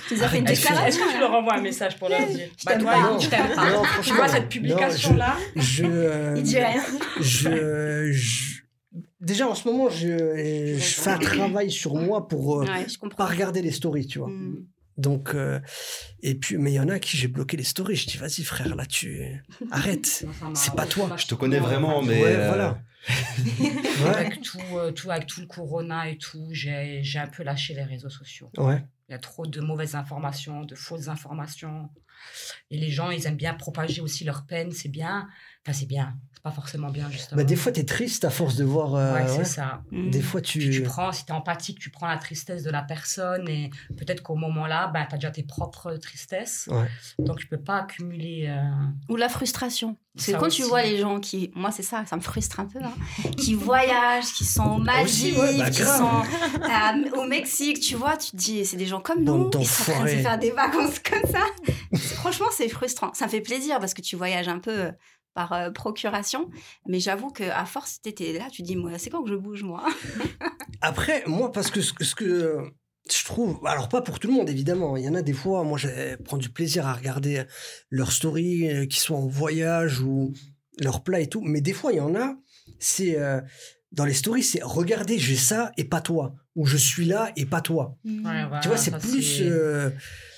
Tu 0.08 0.16
nous 0.16 0.24
as 0.24 0.28
fait 0.30 0.40
une 0.40 0.48
Arrête, 0.48 0.58
Est-ce 0.88 1.00
que, 1.00 1.12
tu 1.12 1.20
leur 1.20 1.34
envoies 1.34 1.56
un 1.56 1.62
message 1.62 1.98
pour 1.98 2.10
leur 2.10 2.26
dire 2.28 2.48
Je 2.58 2.66
Bah, 2.66 2.78
toi, 2.78 2.92
pas. 2.92 3.02
non, 3.12 3.20
je 3.20 3.30
t'aime 3.30 3.56
pas. 3.56 3.72
Non, 3.72 3.82
Tu 4.04 4.14
vois 4.14 4.28
cette 4.28 4.50
publication-là? 4.50 5.36
Je. 5.56 6.36
Il 6.38 6.44
dit 6.44 6.58
rien. 6.58 6.82
je, 7.20 8.10
je- 8.12 8.57
Déjà, 9.20 9.48
en 9.48 9.56
ce 9.56 9.68
moment, 9.68 9.90
je, 9.90 10.76
je 10.78 11.02
fais 11.02 11.10
un 11.10 11.18
travail 11.18 11.72
sur 11.72 11.96
moi 11.96 12.28
pour 12.28 12.62
euh, 12.62 12.66
Ouais, 12.66 12.88
je 12.88 12.98
comprends. 12.98 13.18
pas 13.18 13.26
regarder 13.26 13.62
les 13.62 13.72
stories, 13.72 14.06
tu 14.06 14.20
vois. 14.20 14.30
Hmm. 14.30 14.66
Donc, 14.98 15.36
euh, 15.36 15.60
et 16.24 16.36
puis, 16.36 16.58
mais 16.58 16.72
il 16.72 16.76
y 16.76 16.80
en 16.80 16.90
a 16.90 17.00
qui 17.00 17.18
j'ai 17.18 17.28
bloqué 17.28 17.56
les 17.56 17.64
stories. 17.64 17.96
Je 17.96 18.08
dis, 18.08 18.18
vas-y, 18.18 18.44
frère, 18.44 18.76
là, 18.76 18.86
tu 18.86 19.44
arrête. 19.72 20.26
C'est 20.56 20.74
pas 20.76 20.86
toi. 20.86 21.16
Je 21.18 21.28
te 21.28 21.36
connais 21.36 21.60
vraiment, 21.60 22.02
mais. 22.02 22.22
ouais, 22.22 22.36
euh, 22.36 22.48
voilà. 22.48 22.80
ouais. 23.60 24.16
Avec 24.16 24.42
tout, 24.42 24.60
euh, 24.74 24.92
tout, 24.92 25.10
avec 25.12 25.28
tout 25.28 25.40
le 25.40 25.48
corona 25.48 26.10
et 26.10 26.18
tout, 26.18 26.48
j'ai 26.52 27.00
j'ai 27.04 27.20
un 27.20 27.28
peu 27.28 27.44
lâché 27.44 27.74
les 27.74 27.84
réseaux 27.84 28.10
sociaux. 28.10 28.50
Ouais. 28.58 28.84
Il 29.10 29.14
y 29.14 29.16
a 29.16 29.20
trop 29.20 29.48
de 29.48 29.62
mauvaises 29.62 29.96
informations, 29.96 30.64
de 30.64 30.76
fausses 30.76 31.08
informations. 31.08 31.90
Et 32.72 32.78
les 32.78 32.90
gens, 32.90 33.10
ils 33.12 33.26
aiment 33.28 33.38
bien 33.38 33.54
propager 33.54 34.02
aussi 34.02 34.24
leur 34.26 34.46
peine. 34.46 34.72
C'est 34.72 34.90
bien. 34.90 35.30
Enfin, 35.64 35.72
c'est 35.78 35.86
bien. 35.86 36.18
C'est 36.34 36.42
pas 36.44 36.52
forcément 36.52 36.90
bien, 36.90 37.10
justement. 37.10 37.38
Bah, 37.38 37.44
des 37.46 37.56
fois, 37.56 37.72
t'es 37.72 37.86
triste 37.86 38.26
à 38.26 38.30
force 38.30 38.56
de 38.56 38.64
voir. 38.66 38.96
euh, 38.96 39.14
ouais, 39.14 39.28
c'est 39.28 39.38
ouais. 39.38 39.44
ça. 39.46 39.84
Hmm. 39.92 40.10
Des 40.10 40.22
fois, 40.22 40.42
Puis 40.42 40.60
tu. 40.60 40.70
tu 40.72 40.84
prends, 40.84 41.12
si 41.12 41.26
tu 41.26 41.32
es 41.32 41.36
empathique, 41.36 41.80
tu 41.80 41.90
prends 41.90 42.08
la 42.08 42.18
tristesse 42.18 42.64
de 42.64 42.70
la 42.72 42.82
personne 42.82 43.48
et 43.48 43.70
peut-être 43.98 44.24
qu'au 44.24 44.36
moment-là, 44.36 44.88
ben, 44.88 45.06
tu 45.06 45.16
as 45.16 45.18
déjà 45.20 45.32
tes 45.32 45.44
propres 45.44 45.94
tristesses. 45.98 46.68
Ouais. 46.72 46.88
Donc, 47.20 47.38
tu 47.38 47.48
peux 47.48 47.62
pas 47.62 47.84
accumuler. 47.84 48.48
euh, 48.50 48.64
Ou 49.10 49.16
la 49.16 49.30
frustration. 49.30 49.96
Parce 50.18 50.26
que 50.26 50.32
Ça 50.32 50.38
quand 50.40 50.50
tu 50.50 50.64
vois 50.64 50.82
les 50.82 50.98
gens 50.98 51.20
qui, 51.20 51.52
moi 51.54 51.70
c'est 51.72 51.84
ça, 51.84 52.04
ça 52.08 52.16
me 52.16 52.22
frustre 52.22 52.60
un 52.60 52.66
peu, 52.66 52.80
hein, 52.80 52.92
qui 53.38 53.54
voyagent, 53.54 54.34
qui 54.34 54.46
sont 54.46 54.80
aux 54.80 54.84
Ah, 54.88 55.04
aussi, 55.04 55.32
Maldives, 55.34 55.40
ouais, 55.40 55.58
bah, 55.60 55.70
qui 55.70 55.84
sont 55.84 57.14
euh, 57.16 57.22
au 57.22 57.28
Mexique, 57.28 57.80
tu 57.80 57.96
vois, 57.96 58.18
tu 58.18 58.32
te 58.32 58.36
dis, 58.36 58.66
c'est 58.66 58.78
des 58.78 58.88
gens 58.88 59.00
comme 59.00 59.24
nous, 59.24 59.52
ils 59.60 59.68
sont 59.68 59.92
en 59.92 59.96
train 59.96 60.04
de 60.06 60.10
faire 60.10 60.40
des 60.40 60.52
vacances 60.52 61.00
comme 61.00 61.30
ça. 61.32 61.46
Franchement, 62.16 62.48
c'est 62.52 62.68
frustrant. 62.68 63.14
Ça 63.14 63.26
me 63.26 63.30
fait 63.30 63.42
plaisir 63.42 63.80
parce 63.80 63.94
que 63.94 64.02
tu 64.02 64.16
voyages 64.16 64.48
un 64.48 64.60
peu 64.60 64.72
euh, 64.72 64.92
par 65.36 65.54
euh, 65.54 65.70
procuration, 65.70 66.50
mais 66.88 67.00
j'avoue 67.00 67.30
que 67.30 67.44
à 67.44 67.66
force, 67.66 68.02
t'étais 68.02 68.34
là, 68.34 68.46
tu 68.52 68.64
te 68.64 68.68
dis, 68.68 68.76
moi, 68.76 68.98
c'est 68.98 69.12
quand 69.12 69.22
que 69.24 69.30
je 69.30 69.36
bouge, 69.36 69.62
moi? 69.62 69.86
Après, 70.82 71.24
moi, 71.28 71.52
parce 71.52 71.70
que 71.70 71.82
ce, 71.82 71.94
que 71.94 72.04
ce 72.04 72.16
que 72.16 72.72
je 73.14 73.26
trouve, 73.26 73.60
alors 73.66 73.90
pas 73.90 74.02
pour 74.02 74.20
tout 74.20 74.28
le 74.28 74.34
monde 74.34 74.50
évidemment, 74.50 74.98
il 74.98 75.04
y 75.04 75.10
en 75.10 75.16
a 75.16 75.22
des 75.22 75.34
fois, 75.34 75.64
moi, 75.64 75.78
je 75.78 76.16
prends 76.24 76.38
du 76.38 76.50
plaisir 76.50 76.86
à 76.88 76.94
regarder 76.94 77.44
leurs 77.90 78.12
stories, 78.12 78.70
euh, 78.72 78.86
qu'ils 78.86 79.00
soient 79.02 79.18
en 79.18 79.28
voyage 79.28 80.02
ou 80.02 80.34
leurs 80.80 81.04
plats 81.04 81.20
et 81.20 81.28
tout, 81.28 81.42
mais 81.42 81.62
des 81.62 81.74
fois, 81.74 81.92
il 81.92 81.98
y 81.98 82.02
en 82.02 82.16
a, 82.16 82.36
c'est 82.80 83.18
euh, 83.20 83.42
dans 83.92 84.06
les 84.06 84.14
stories, 84.14 84.44
c'est 84.44 84.62
regardez, 84.64 85.18
j'ai 85.18 85.36
ça 85.36 85.72
et 85.78 85.84
pas 85.86 86.02
toi, 86.02 86.36
ou 86.56 86.66
je 86.66 86.78
suis 86.78 87.06
là 87.06 87.32
et 87.36 87.46
pas 87.46 87.62
toi. 87.62 87.98
ouais, 88.06 88.14
voilà, 88.24 88.60
tu 88.62 88.68
vois, 88.68 88.78
c'est 88.78 88.98
plus 88.98 89.22
c'est- 89.38 89.44
euh, 89.50 89.90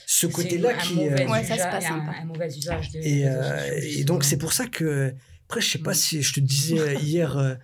ce 0.06 0.28
côté-là 0.28 0.74
qui. 0.74 0.96
mauvais 0.96 1.26
euh, 1.26 1.30
Ouais, 1.30 1.44
ça, 1.44 1.58
c'est 1.58 1.88
pas 1.88 1.94
un, 2.22 2.26
mauvais 2.26 2.48
usage 2.48 2.90
et, 2.96 3.28
euh, 3.28 3.80
et 3.82 4.04
donc, 4.04 4.24
c'est 4.24 4.38
pour 4.38 4.54
ça 4.54 4.68
que. 4.68 5.14
Après, 5.46 5.62
je 5.62 5.70
sais 5.72 5.80
pas 5.80 5.92
Mm. 5.92 5.96
si 5.96 6.22
je 6.22 6.34
te 6.34 6.40
disais 6.40 6.96
hier, 7.02 7.58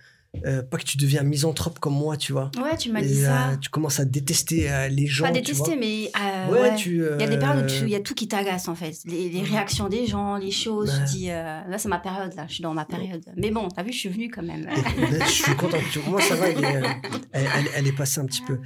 euh, 0.44 0.62
pas 0.62 0.76
que 0.78 0.84
tu 0.84 0.96
deviens 0.98 1.22
misanthrope 1.22 1.78
comme 1.78 1.94
moi, 1.94 2.16
tu 2.16 2.32
vois. 2.32 2.50
Ouais, 2.56 2.76
tu 2.76 2.90
m'as 2.92 3.00
dit 3.02 3.22
ça. 3.22 3.50
euh, 3.50 3.56
tu 3.60 3.68
commences 3.70 4.00
à 4.00 4.04
détester 4.04 4.70
euh, 4.70 4.88
les 4.88 5.06
gens. 5.06 5.24
Pas 5.24 5.30
tu 5.32 5.40
détester, 5.40 5.70
vois. 5.70 5.76
mais. 5.80 6.10
Ouais, 6.50 6.60
ouais. 6.60 6.74
tu. 6.76 6.96
Il 7.14 7.20
y 7.20 7.24
a 7.24 7.28
des 7.28 7.38
périodes 7.38 7.70
où 7.70 7.84
il 7.84 7.90
y 7.90 7.94
a 7.94 8.00
tout 8.00 8.14
qui 8.14 8.28
t'agace 8.28 8.68
en 8.68 8.74
fait. 8.74 8.94
Les, 9.04 9.28
les 9.28 9.42
réactions 9.42 9.88
des 9.88 10.06
gens, 10.06 10.36
les 10.36 10.50
choses. 10.50 10.90
Ouais. 10.90 11.04
Tu 11.10 11.16
dis, 11.16 11.30
euh, 11.30 11.60
là, 11.68 11.78
c'est 11.78 11.88
ma 11.88 11.98
période, 11.98 12.34
là. 12.36 12.44
Je 12.48 12.54
suis 12.54 12.62
dans 12.62 12.74
ma 12.74 12.84
période. 12.84 13.24
Mais 13.36 13.50
bon, 13.50 13.68
t'as 13.68 13.82
vu, 13.82 13.92
je 13.92 13.98
suis 13.98 14.08
venue 14.08 14.30
quand 14.30 14.42
même. 14.42 14.66
Ben, 14.66 15.22
je 15.24 15.30
suis 15.30 15.54
content. 15.56 15.78
que 15.78 15.92
tu- 15.92 16.00
Moi, 16.08 16.20
ça 16.20 16.34
va, 16.36 16.48
elle 16.48 16.64
est, 16.64 16.82
elle, 17.32 17.46
elle- 17.56 17.70
elle 17.76 17.86
est 17.86 17.92
passée 17.96 18.20
un 18.20 18.26
petit 18.26 18.42
peu. 18.42 18.58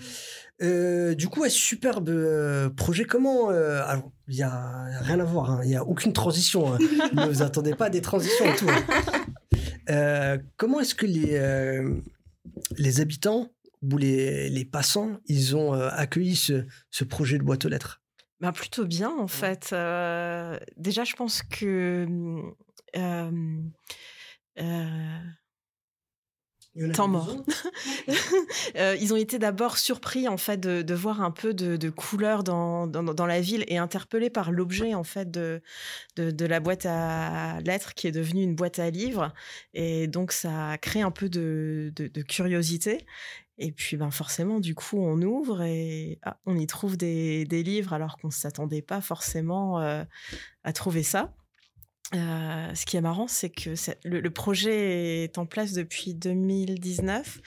Euh, 0.63 1.15
du 1.15 1.29
coup, 1.29 1.41
ouais, 1.41 1.49
superbe 1.49 2.11
euh, 2.11 2.69
projet. 2.69 3.05
Comment 3.05 3.51
euh, 3.51 3.81
alors, 3.87 4.11
il 4.29 4.37
y 4.37 4.43
a 4.43 4.85
rien 5.01 5.19
à 5.19 5.25
voir. 5.25 5.51
hein, 5.51 5.61
Il 5.65 5.71
y 5.71 5.77
a 5.77 5.83
aucune 5.85 6.13
transition. 6.13 6.75
hein. 6.75 6.79
ne 7.15 7.25
vous 7.27 7.43
attendez 7.43 7.75
pas 7.75 7.87
à 7.87 7.91
des 7.91 8.03
transitions 8.03 8.45
et 8.45 8.57
tout. 8.57 8.67
hein. 8.69 9.23
Euh, 9.89 10.39
comment 10.57 10.81
est-ce 10.81 10.95
que 10.95 11.07
les 11.07 11.35
euh, 11.35 11.97
les 12.77 13.01
habitants 13.01 13.51
ou 13.83 13.97
les, 13.97 14.51
les 14.51 14.65
passants, 14.65 15.21
ils 15.27 15.57
ont 15.57 15.75
euh, 15.75 15.89
accueilli 15.93 16.37
ce, 16.37 16.67
ce 16.91 17.05
projet 17.05 17.39
de 17.39 17.43
boîte 17.43 17.65
aux 17.65 17.69
lettres? 17.69 18.03
Ben, 18.41 18.53
plutôt 18.53 18.87
bien, 18.87 19.11
en 19.11 19.29
fait. 19.29 19.71
Déjà, 20.77 21.05
je 21.05 21.15
pense 21.15 21.43
que. 21.43 22.07
Temps 26.95 27.09
mort. 27.09 27.37
Euh, 28.77 28.97
ils 29.01 29.13
ont 29.13 29.17
été 29.17 29.39
d'abord 29.39 29.79
surpris 29.79 30.29
en 30.29 30.37
fait 30.37 30.59
de, 30.59 30.83
de 30.83 30.95
voir 30.95 31.23
un 31.23 31.31
peu 31.31 31.53
de, 31.55 31.77
de 31.77 31.91
couleur 31.91 32.45
dans, 32.45 32.87
dans, 32.87 33.03
dans 33.03 33.27
la 33.27 33.41
ville 33.41 33.65
et 33.67 33.79
interpellés 33.79 34.31
par 34.31 34.53
l'objet 34.53 34.95
en 34.95 35.03
fait 35.03 35.31
de, 35.31 35.61
de, 36.17 36.31
de 36.31 36.47
la 36.47 36.61
boîte 36.61 36.87
à 36.87 37.59
lettres 37.61 37.95
qui 37.95 38.07
est 38.07 38.13
devenue 38.13 38.43
une 38.43 38.55
boîte 38.55 38.79
à 38.79 38.91
livres 38.91 39.33
et 39.75 40.07
donc 40.07 40.31
ça 40.33 40.71
a 40.71 40.79
créé 40.79 41.03
un 41.03 41.11
peu 41.11 41.29
de, 41.29 41.93
de, 41.97 42.07
de 42.07 42.23
curiosité 42.23 43.05
et 43.59 43.73
puis 43.73 43.97
ben 43.97 44.11
forcément 44.11 44.61
du 44.61 44.75
coup 44.75 44.99
on 44.99 45.21
ouvre 45.23 45.63
et 45.63 46.19
ah, 46.23 46.39
on 46.47 46.57
y 46.57 46.67
trouve 46.67 46.97
des, 46.97 47.45
des 47.45 47.63
livres 47.63 47.93
alors 47.93 48.17
qu'on 48.19 48.29
ne 48.29 48.33
s'attendait 48.33 48.83
pas 48.83 49.01
forcément 49.01 49.81
euh, 49.81 50.05
à 50.65 50.73
trouver 50.73 51.03
ça. 51.03 51.35
Euh, 52.15 52.75
ce 52.75 52.87
qui 52.87 52.97
est 52.97 53.01
marrant, 53.01 53.29
c'est 53.29 53.51
que 53.51 53.71
le, 54.05 54.21
le 54.21 54.31
projet 54.31 55.23
est 55.25 55.39
en 55.39 55.47
place 55.47 55.73
depuis 55.73 56.13
2019 56.15 57.41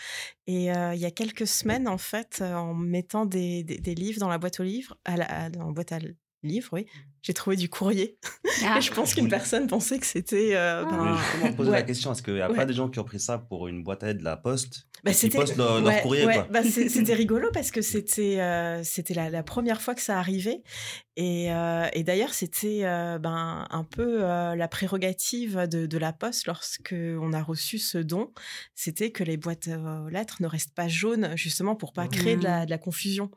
et 0.48 0.72
euh, 0.74 0.94
il 0.96 1.02
y 1.02 1.06
a 1.06 1.12
quelques 1.12 1.48
semaines, 1.48 1.88
en 1.88 1.98
fait, 1.98 2.40
euh, 2.42 2.54
en 2.56 2.74
mettant 2.74 3.26
des, 3.26 3.64
des- 3.64 3.78
des 3.80 3.96
livres 3.96 4.20
dans 4.20 4.30
la 4.30 4.38
boîte 4.38 4.60
aux 4.60 4.64
livres, 4.64 4.98
à 5.04 5.18
la, 5.18 5.26
à- 5.26 5.50
dans 5.50 5.66
la 5.68 5.72
boîte 5.74 5.92
à 5.92 6.00
livres, 6.44 6.70
oui, 6.72 6.86
j'ai 7.22 7.34
trouvé 7.34 7.56
du 7.58 7.70
courrier. 7.70 8.18
Ah, 8.66 8.78
Et 8.78 8.82
je 8.82 8.94
pense 8.94 9.14
qu'une 9.16 9.28
personne 9.28 9.68
pensait 9.68 10.00
que 10.00 10.06
c'était. 10.06 10.56
euh, 10.56 10.86
Ah. 10.86 10.90
ben, 10.90 10.92
Je 10.92 10.98
voulais 10.98 11.18
justement 11.18 11.54
poser 11.54 11.72
ouais. 11.72 11.76
la 11.78 11.84
question 11.84 12.12
est-ce 12.14 12.22
qu'il 12.22 12.36
n'y 12.36 12.42
a 12.42 12.50
Ouais. 12.50 12.56
pas 12.56 12.66
des 12.66 12.74
gens 12.74 12.88
qui 12.88 13.00
ont 13.00 13.04
pris 13.04 13.20
ça 13.20 13.38
pour 13.38 13.68
une 13.68 13.84
boîte 13.84 14.04
à 14.04 14.08
lettres 14.08 14.20
de 14.20 14.24
la 14.24 14.38
poste 14.38 14.88
Bah, 15.04 15.12
Ils 15.22 15.30
postent 15.30 15.58
leur, 15.58 15.82
leur 15.82 15.94
ouais, 15.94 16.02
courrier, 16.02 16.26
ouais, 16.26 16.34
quoi. 16.34 16.48
bah, 16.50 16.64
c'était 16.70 17.14
rigolo 17.14 17.50
parce 17.52 17.72
que 17.72 17.82
c'était 17.82 18.40
euh, 18.40 18.84
c'était 18.84 19.14
la, 19.14 19.30
la 19.30 19.44
première 19.44 19.82
fois 19.82 19.96
que 19.96 20.02
ça 20.02 20.18
arrivait 20.18 20.64
et, 21.16 21.52
euh, 21.52 21.88
et 21.94 22.04
d'ailleurs 22.04 22.34
c'était 22.34 22.82
euh, 22.84 23.20
ben 23.20 23.68
un 23.70 23.84
peu 23.84 24.24
euh, 24.24 24.56
la 24.56 24.68
prérogative 24.68 25.68
de, 25.68 25.86
de 25.86 25.98
la 26.00 26.12
poste 26.12 26.48
lorsque 26.48 26.96
on 26.96 27.34
a 27.34 27.44
reçu 27.44 27.78
ce 27.78 28.00
don, 28.00 28.32
c'était 28.74 29.12
que 29.12 29.24
les 29.24 29.38
boîtes 29.38 29.68
aux 29.68 30.10
lettres 30.10 30.38
ne 30.42 30.48
restent 30.48 30.74
pas 30.74 30.88
jaunes 30.88 31.34
justement 31.36 31.76
pour 31.76 31.94
pas 31.94 32.08
créer 32.08 32.36
de 32.36 32.44
la, 32.44 32.66
de 32.66 32.72
la 32.72 32.80
confusion. 32.80 33.30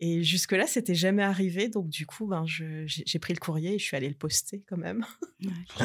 Et 0.00 0.22
jusque 0.22 0.52
là 0.52 0.66
c'était 0.66 0.94
jamais 0.94 1.22
arrivé 1.22 1.68
donc 1.68 1.90
du 1.90 2.06
coup 2.06 2.26
ben 2.26 2.44
j'ai 2.46 3.18
pris 3.18 3.34
le 3.34 3.38
courrier 3.38 3.74
et 3.74 3.78
je 3.78 3.84
suis 3.84 3.96
allée 3.96 4.08
le 4.08 4.14
poster 4.14 4.62
quand 4.66 4.78
même. 4.78 5.04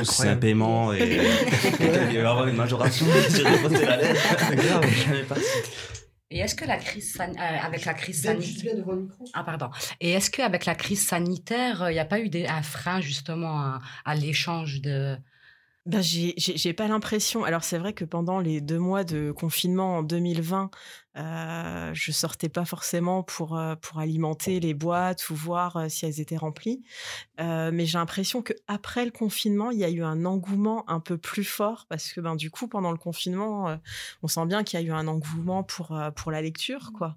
C'est 0.04 0.30
un 0.30 0.38
paiement 0.38 0.94
et 0.94 1.00
il 1.82 1.88
va 1.88 2.14
y 2.14 2.18
avoir 2.20 2.48
une 2.48 2.56
majoration 2.56 3.06
j'ai 3.30 3.44
posté 3.62 3.86
la 3.86 3.98
lettre. 3.98 4.22
Jamais 5.08 5.24
passé. 5.24 5.44
Et 6.30 6.40
est-ce 6.40 6.56
que 6.56 6.66
la 6.66 6.76
crise 6.78 7.14
san- 7.14 7.38
euh, 7.38 7.58
avec 7.66 7.86
la 7.86 7.94
crise 7.94 8.24
sanitaire 8.24 8.76
ah 9.34 9.44
pardon 9.46 9.70
et 10.02 10.12
est-ce 10.12 10.30
qu'avec 10.30 10.66
la 10.66 10.76
crise 10.76 11.08
sanitaire 11.08 11.90
il 11.90 11.94
n'y 11.94 12.00
a 12.00 12.06
pas 12.06 12.20
eu 12.20 12.28
des, 12.28 12.46
un 12.48 12.64
frein 12.64 13.00
justement 13.00 13.60
à, 13.62 13.82
à 14.04 14.14
l'échange 14.16 14.82
de 14.82 15.18
Ben, 15.88 16.02
j'ai 16.02 16.74
pas 16.74 16.90
l'impression. 16.90 17.46
Alors, 17.46 17.64
c'est 17.64 17.78
vrai 17.78 17.94
que 17.94 18.04
pendant 18.04 18.42
les 18.42 18.60
deux 18.60 18.78
mois 18.78 19.06
de 19.06 19.32
confinement 19.32 20.00
en 20.00 20.04
2020, 20.04 20.70
euh, 21.16 21.92
je 21.94 22.12
sortais 22.12 22.50
pas 22.50 22.66
forcément 22.66 23.24
pour, 23.24 23.58
euh, 23.58 23.76
pour 23.78 24.00
alimenter 24.00 24.60
les 24.60 24.74
boîtes 24.74 25.30
ou 25.30 25.36
voir 25.36 25.78
euh, 25.78 25.88
si 25.88 26.06
elles 26.06 26.20
étaient 26.20 26.36
remplies. 26.36 26.84
Euh, 27.40 27.72
mais 27.74 27.86
j'ai 27.86 27.98
l'impression 27.98 28.42
que 28.42 28.52
après 28.68 29.06
le 29.06 29.12
confinement, 29.12 29.72
il 29.72 29.80
y 29.80 29.86
a 29.86 29.90
eu 29.90 30.04
un 30.04 30.26
engouement 30.26 30.84
un 30.90 31.00
peu 31.00 31.18
plus 31.18 31.46
fort 31.46 31.86
parce 31.88 32.12
que 32.12 32.20
ben, 32.20 32.36
du 32.36 32.52
coup, 32.52 32.68
pendant 32.68 32.92
le 32.92 32.98
confinement, 32.98 33.80
on 34.24 34.28
sent 34.28 34.46
bien 34.46 34.66
qu'il 34.66 34.82
y 34.82 34.84
a 34.84 34.86
eu 34.86 34.92
un 34.92 35.08
engouement 35.08 35.64
pour, 35.64 35.98
pour 36.18 36.32
la 36.32 36.42
lecture, 36.42 36.92
quoi. 36.98 37.16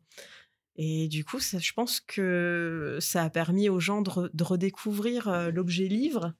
Et 0.82 1.08
du 1.08 1.24
coup, 1.26 1.40
ça- 1.40 1.58
je 1.58 1.72
pense 1.74 2.00
que 2.00 2.96
ça 3.00 3.22
a 3.24 3.28
permis 3.28 3.68
aux 3.68 3.80
gens 3.80 4.00
de, 4.00 4.08
re- 4.10 4.30
de 4.32 4.44
redécouvrir 4.44 5.28
euh, 5.28 5.50
l'objet 5.50 5.88
livre 5.88 6.32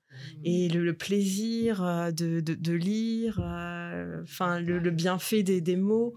et 0.45 0.69
le, 0.71 0.83
le 0.83 0.95
plaisir 0.97 1.83
euh, 1.85 2.11
de, 2.11 2.41
de, 2.41 2.55
de 2.55 2.73
lire, 2.73 3.39
euh, 3.45 4.23
enfin 4.23 4.59
le, 4.61 4.79
le 4.79 4.91
bienfait 4.91 5.43
des, 5.43 5.61
des 5.61 5.77
mots. 5.77 6.15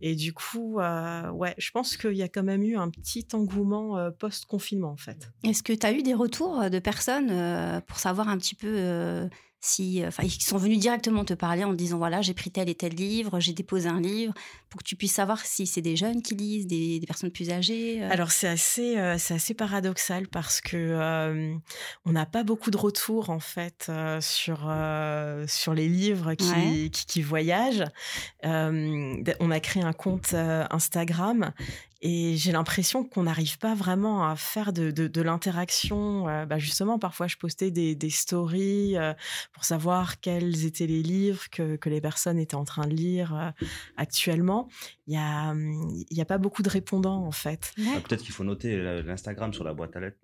Et 0.00 0.14
du 0.14 0.32
coup, 0.32 0.80
euh, 0.80 1.30
ouais, 1.32 1.54
je 1.58 1.70
pense 1.70 1.98
qu'il 1.98 2.14
y 2.16 2.22
a 2.22 2.28
quand 2.28 2.42
même 2.42 2.62
eu 2.62 2.76
un 2.76 2.88
petit 2.88 3.26
engouement 3.34 3.98
euh, 3.98 4.10
post-confinement 4.10 4.90
en 4.92 4.96
fait. 4.96 5.30
Est-ce 5.44 5.62
que 5.62 5.74
tu 5.74 5.86
as 5.86 5.92
eu 5.92 6.02
des 6.02 6.14
retours 6.14 6.70
de 6.70 6.78
personnes 6.78 7.30
euh, 7.30 7.80
pour 7.82 7.98
savoir 7.98 8.28
un 8.30 8.38
petit 8.38 8.54
peu 8.54 8.72
euh, 8.74 9.28
si. 9.60 10.02
Enfin, 10.06 10.22
ils 10.24 10.30
sont 10.42 10.58
venus 10.58 10.78
directement 10.78 11.24
te 11.24 11.34
parler 11.34 11.64
en 11.64 11.70
te 11.70 11.76
disant 11.76 11.98
voilà, 11.98 12.22
j'ai 12.22 12.34
pris 12.34 12.50
tel 12.50 12.68
et 12.68 12.74
tel 12.74 12.94
livre, 12.94 13.40
j'ai 13.40 13.52
déposé 13.52 13.88
un 13.88 14.00
livre, 14.00 14.32
pour 14.70 14.80
que 14.82 14.84
tu 14.86 14.96
puisses 14.96 15.14
savoir 15.14 15.44
si 15.44 15.66
c'est 15.66 15.82
des 15.82 15.96
jeunes 15.96 16.22
qui 16.22 16.34
lisent, 16.34 16.66
des, 16.66 17.00
des 17.00 17.06
personnes 17.06 17.30
plus 17.30 17.50
âgées 17.50 18.02
euh. 18.02 18.08
Alors 18.10 18.30
c'est 18.30 18.48
assez, 18.48 18.96
euh, 18.98 19.16
c'est 19.18 19.34
assez 19.34 19.54
paradoxal 19.54 20.28
parce 20.28 20.60
que 20.60 20.76
euh, 20.76 21.54
on 22.04 22.12
n'a 22.12 22.26
pas 22.26 22.42
beaucoup 22.44 22.70
de 22.70 22.76
retours 22.76 23.30
en 23.30 23.40
fait 23.40 23.86
euh, 23.88 24.20
sur 24.20 24.64
euh, 24.68 25.44
sur 25.48 25.74
les 25.74 25.88
livres 25.88 26.34
qui, 26.34 26.46
Ouais. 26.50 26.90
qui, 26.90 27.06
qui 27.06 27.22
voyagent. 27.22 27.84
Euh, 28.44 29.14
on 29.40 29.50
a 29.50 29.60
créé 29.60 29.82
un 29.82 29.92
compte 29.92 30.30
euh, 30.34 30.64
Instagram 30.70 31.52
et 32.02 32.36
j'ai 32.36 32.52
l'impression 32.52 33.04
qu'on 33.04 33.22
n'arrive 33.22 33.58
pas 33.58 33.74
vraiment 33.74 34.28
à 34.28 34.36
faire 34.36 34.72
de, 34.72 34.90
de, 34.90 35.06
de 35.08 35.22
l'interaction. 35.22 36.28
Euh, 36.28 36.44
bah, 36.44 36.58
justement, 36.58 36.98
parfois 36.98 37.26
je 37.26 37.36
postais 37.36 37.70
des, 37.70 37.94
des 37.94 38.10
stories 38.10 38.96
euh, 38.96 39.14
pour 39.52 39.64
savoir 39.64 40.20
quels 40.20 40.66
étaient 40.66 40.86
les 40.86 41.02
livres 41.02 41.48
que, 41.50 41.76
que 41.76 41.88
les 41.88 42.00
personnes 42.00 42.38
étaient 42.38 42.54
en 42.54 42.64
train 42.64 42.86
de 42.86 42.94
lire 42.94 43.34
euh, 43.34 43.50
actuellement. 43.96 44.68
Il 45.06 45.14
y 45.14 45.16
a, 45.16 45.50
hum, 45.50 46.04
y 46.10 46.20
a 46.20 46.26
pas 46.26 46.38
beaucoup 46.38 46.62
de 46.62 46.68
répondants 46.68 47.24
en 47.24 47.32
fait. 47.32 47.72
Ah, 47.78 48.00
Peut-être 48.00 48.22
qu'il 48.22 48.34
faut 48.34 48.44
noter 48.44 49.02
l'Instagram 49.02 49.52
sur 49.52 49.64
la 49.64 49.72
boîte 49.72 49.96
à 49.96 50.00
lettres. 50.00 50.18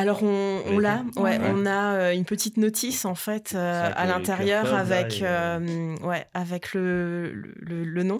Alors 0.00 0.22
on, 0.22 0.78
l'a, 0.78 1.02
ouais, 1.16 1.22
Ouais. 1.38 1.40
on 1.52 1.66
a 1.66 1.94
euh, 1.96 2.12
une 2.14 2.24
petite 2.24 2.56
notice 2.56 3.04
en 3.04 3.16
fait 3.16 3.52
euh, 3.54 3.90
à 3.94 4.06
l'intérieur 4.06 4.72
avec, 4.72 5.20
euh, 5.22 5.96
ouais, 6.04 6.24
avec 6.34 6.72
le, 6.72 7.32
le, 7.56 7.82
le 7.84 8.02
nom. 8.04 8.18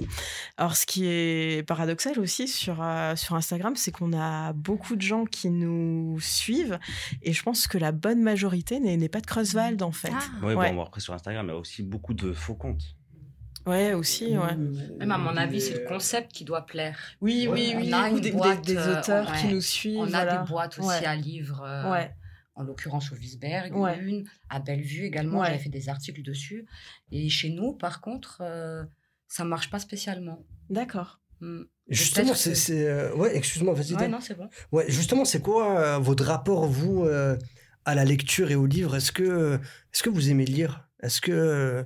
Alors 0.57 0.75
ce 0.77 0.85
qui 0.87 1.07
est 1.07 1.67
paradoxal 1.67 2.19
aussi 2.19 2.49
sur 2.49 2.83
euh, 2.83 3.15
sur 3.17 3.37
Instagram, 3.37 3.77
c'est 3.77 3.93
qu'on 3.93 4.13
a 4.13 4.53
beaucoup 4.55 4.97
de 4.97 5.03
gens 5.03 5.25
qui 5.25 5.51
nous 5.51 6.19
suivent 6.21 6.81
et 7.23 7.33
je 7.33 7.43
pense 7.45 7.69
que 7.69 7.79
la 7.79 7.93
bonne 7.93 8.23
majorité 8.23 8.81
n'est 8.81 9.09
pas 9.09 9.21
de 9.21 9.27
Creuswald 9.27 9.81
en 9.83 9.93
fait. 9.93 10.11
Ah. 10.13 10.19
Oui, 10.43 10.55
Ouais. 10.55 10.73
bon, 10.73 10.83
après 10.83 11.01
sur 11.01 11.15
Instagram, 11.15 11.47
il 11.47 11.51
y 11.51 11.53
a 11.53 11.57
aussi 11.57 11.85
beaucoup 11.85 12.13
de 12.13 12.33
faux 12.33 12.55
comptes. 12.57 12.97
Ouais, 13.69 13.93
aussi, 13.95 14.37
ouais. 14.37 14.57
même 14.57 15.11
à 15.13 15.19
mon 15.19 15.37
avis 15.37 15.61
c'est 15.61 15.75
le 15.83 15.87
concept 15.87 16.33
qui 16.33 16.45
doit 16.45 16.65
plaire 16.67 16.99
Oui, 17.21 17.47
Ouais. 17.49 17.53
oui, 17.55 17.73
On 17.75 17.81
oui. 17.81 17.93
a 17.93 18.09
une 18.09 18.21
des, 18.21 18.33
boîte, 18.33 18.63
des 18.65 18.77
euh, 18.77 18.99
auteurs 19.01 19.33
qui 19.35 19.49
nous 19.49 19.61
suivent. 19.61 19.99
on 19.99 20.05
a 20.05 20.09
voilà. 20.25 20.39
des 20.39 20.49
boîtes 20.49 20.79
aussi 20.79 20.89
Ouais. 20.89 21.05
à 21.07 21.15
livres 21.17 21.63
euh, 21.65 21.91
Ouais. 21.93 22.11
en 22.55 22.63
l'occurrence 22.65 23.13
au 23.13 23.17
Wiesberg, 23.17 23.77
Ouais. 23.77 23.99
une, 24.01 24.25
à 24.49 24.59
Bellevue 24.61 25.05
également, 25.05 25.41
Ouais. 25.41 25.47
j'avais 25.49 25.59
fait 25.59 25.69
des 25.69 25.89
articles 25.89 26.23
dessus. 26.23 26.67
Et 27.13 27.29
chez 27.29 27.51
nous, 27.51 27.73
par 27.75 28.01
contre, 28.01 28.39
euh, 28.41 28.85
ça 29.29 29.45
marche 29.45 29.71
pas 29.71 29.79
spécialement. 29.79 30.43
D'accord. 30.71 31.21
Hmm. 31.41 31.63
Justement, 31.89 32.35
c'est. 32.35 32.53
que- 32.55 32.73
euh, 32.73 33.15
Ouais, 33.15 33.37
excuse-moi, 33.37 33.75
vas-y. 33.75 33.95
Ouais, 33.95 34.09
non, 34.09 34.21
c'est 34.21 34.35
bon. 34.37 34.49
Ouais, 34.73 34.87
justement, 34.89 35.25
c'est 35.25 35.41
quoi 35.41 35.79
euh, 35.81 35.99
votre 35.99 36.25
rapport, 36.25 36.67
vous, 36.67 37.05
euh, 37.05 37.37
à 37.85 37.95
la 37.95 38.05
lecture 38.05 38.51
et 38.51 38.57
au 38.57 38.67
livre? 38.67 38.97
Est-ce 38.97 39.13
que, 39.13 39.59
est 39.95 40.03
que 40.03 40.11
vous 40.11 40.31
aimez 40.31 40.45
lire? 40.47 40.89
Est-ce 41.03 41.21
que. 41.21 41.33
euh, 41.33 41.85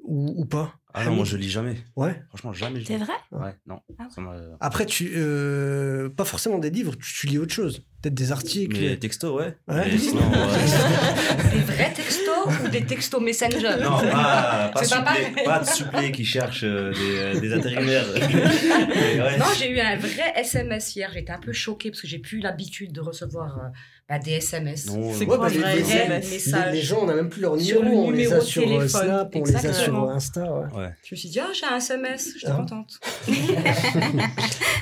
ou, 0.00 0.32
ou 0.40 0.46
pas? 0.46 0.77
Ah 0.94 1.04
non, 1.04 1.16
moi 1.16 1.24
je 1.24 1.36
lis 1.36 1.50
jamais. 1.50 1.76
Ouais. 1.96 2.20
Franchement, 2.28 2.52
jamais. 2.52 2.80
je 2.80 2.86
C'est 2.86 2.96
vrai 2.96 3.12
Ouais, 3.30 3.54
non. 3.66 3.80
Ah 3.98 4.04
ouais. 4.04 4.10
Ça 4.10 4.20
m'a- 4.20 4.36
Après, 4.60 4.86
tu. 4.86 5.12
euh, 5.16 6.08
pas 6.08 6.24
forcément 6.24 6.58
des 6.58 6.70
livres, 6.70 6.94
tu, 6.96 7.12
tu 7.14 7.26
lis 7.26 7.38
autre 7.38 7.52
chose. 7.54 7.84
Peut-être 8.00 8.14
des 8.14 8.30
articles. 8.30 8.76
Mais 8.80 8.96
texto, 8.96 9.38
ouais. 9.38 9.56
Ouais. 9.66 9.84
Mais 9.90 9.98
sinon, 9.98 10.20
ouais. 10.30 11.50
Des 11.52 11.58
vrais 11.72 11.92
textos 11.92 12.24
ou 12.64 12.68
des 12.68 12.82
textos 12.84 13.20
Messenger 13.20 13.76
Non, 13.82 13.98
pas, 14.00 14.70
pas, 14.72 14.84
supplé, 14.84 15.44
pas 15.44 15.58
de 15.58 15.66
supplé 15.66 16.12
qui 16.12 16.24
cherche 16.24 16.62
euh, 16.62 16.92
des, 16.92 17.18
euh, 17.18 17.40
des 17.40 17.52
intérimaires. 17.52 18.04
Ouais. 18.18 19.36
Non, 19.38 19.46
j'ai 19.58 19.70
eu 19.70 19.80
un 19.80 19.96
vrai 19.96 20.32
SMS 20.36 20.94
hier. 20.94 21.10
J'étais 21.12 21.32
un 21.32 21.38
peu 21.38 21.52
choquée 21.52 21.90
parce 21.90 22.00
que 22.02 22.06
j'ai 22.06 22.18
plus 22.18 22.38
l'habitude 22.40 22.92
de 22.92 23.00
recevoir 23.00 23.58
euh, 23.58 23.68
bah, 24.08 24.18
des 24.18 24.32
SMS. 24.32 24.88
C'est 25.14 25.26
quoi 25.26 25.38
bah, 25.38 25.46
un 25.46 25.48
les- 25.48 25.58
vrai 25.58 25.74
les-. 25.76 26.22
Les, 26.22 26.72
les 26.72 26.82
gens, 26.82 26.98
on 27.02 27.06
n'a 27.06 27.14
même 27.14 27.28
plus 27.28 27.40
leur 27.42 27.56
numéro, 27.56 27.82
le 27.82 27.88
on 27.90 28.10
les 28.10 28.32
a 28.32 28.40
sur 28.40 28.62
téléphone. 28.62 28.88
Snap, 28.88 29.30
on 29.34 29.44
les 29.44 29.56
a 29.66 29.72
sur. 29.72 30.10
Insta. 30.10 30.42
Ouais. 30.42 30.80
ouais. 30.82 30.90
Je 31.04 31.14
me 31.14 31.16
suis 31.18 31.28
dit, 31.30 31.40
ah, 31.40 31.48
j'ai 31.52 31.66
un 31.66 31.76
SMS, 31.76 32.30
j'étais 32.38 32.52
Ah. 32.52 32.56
contente. 32.56 33.00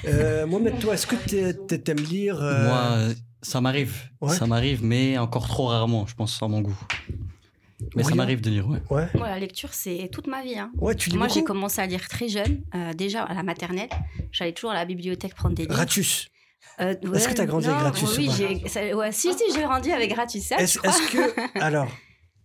Euh, 0.09 0.47
Mohamed, 0.47 0.79
toi, 0.79 0.95
est-ce 0.95 1.07
que 1.07 1.17
t'es- 1.17 1.79
t'aimes 1.79 1.99
lire 1.99 2.39
Moi, 2.41 3.06
ça 3.47 3.61
m'arrive. 3.61 3.95
Ouais. 4.21 4.35
Ça 4.35 4.47
m'arrive, 4.47 4.85
mais 4.85 5.19
encore 5.19 5.47
trop 5.49 5.67
rarement, 5.67 6.07
je 6.07 6.15
pense, 6.15 6.43
à 6.43 6.49
mon 6.49 6.61
goût. 6.61 6.79
Mais 7.95 8.03
ça 8.03 8.15
m'arrive 8.15 8.41
de 8.41 8.49
lire, 8.51 8.67
ouais. 8.69 8.81
Ouais. 8.91 9.07
Moi, 9.15 9.29
la 9.29 9.39
lecture, 9.39 9.69
c'est 9.73 10.09
toute 10.11 10.27
ma 10.27 10.43
vie. 10.43 10.59
hein. 10.59 10.71
Ouais, 10.79 10.95
tu 10.95 11.11
lis 11.11 11.17
Moi, 11.19 11.29
j'ai 11.29 11.45
commencé 11.45 11.81
à 11.81 11.87
lire 11.87 12.09
très 12.09 12.29
jeune, 12.29 12.63
euh, 12.75 12.93
déjà 12.95 13.23
à 13.25 13.35
la 13.35 13.43
maternelle. 13.43 13.91
J'allais 14.33 14.53
toujours 14.53 14.71
à 14.71 14.75
la 14.75 14.85
bibliothèque 14.87 15.35
prendre 15.35 15.55
des 15.55 15.63
livres. 15.65 15.75
Ratus. 15.75 16.29
Euh, 16.81 16.95
Est-ce 17.15 17.29
que 17.29 17.35
t'as 17.35 17.47
grandi 17.47 17.67
avec 17.69 17.79
non, 17.79 17.85
Gratus 17.85 18.17
ou 18.17 18.21
Oui, 18.21 18.27
pas 18.29 18.33
j'ai, 18.35 18.69
ça- 18.69 18.97
ouais, 18.97 19.13
si, 19.13 19.33
si, 19.33 19.45
j'ai 19.55 19.63
grandi 19.63 19.93
avec 19.93 20.11
Gratus. 20.11 20.43
ça, 20.45 20.57
Est-ce 20.59 20.79
que. 20.79 21.59
Alors. 21.61 21.89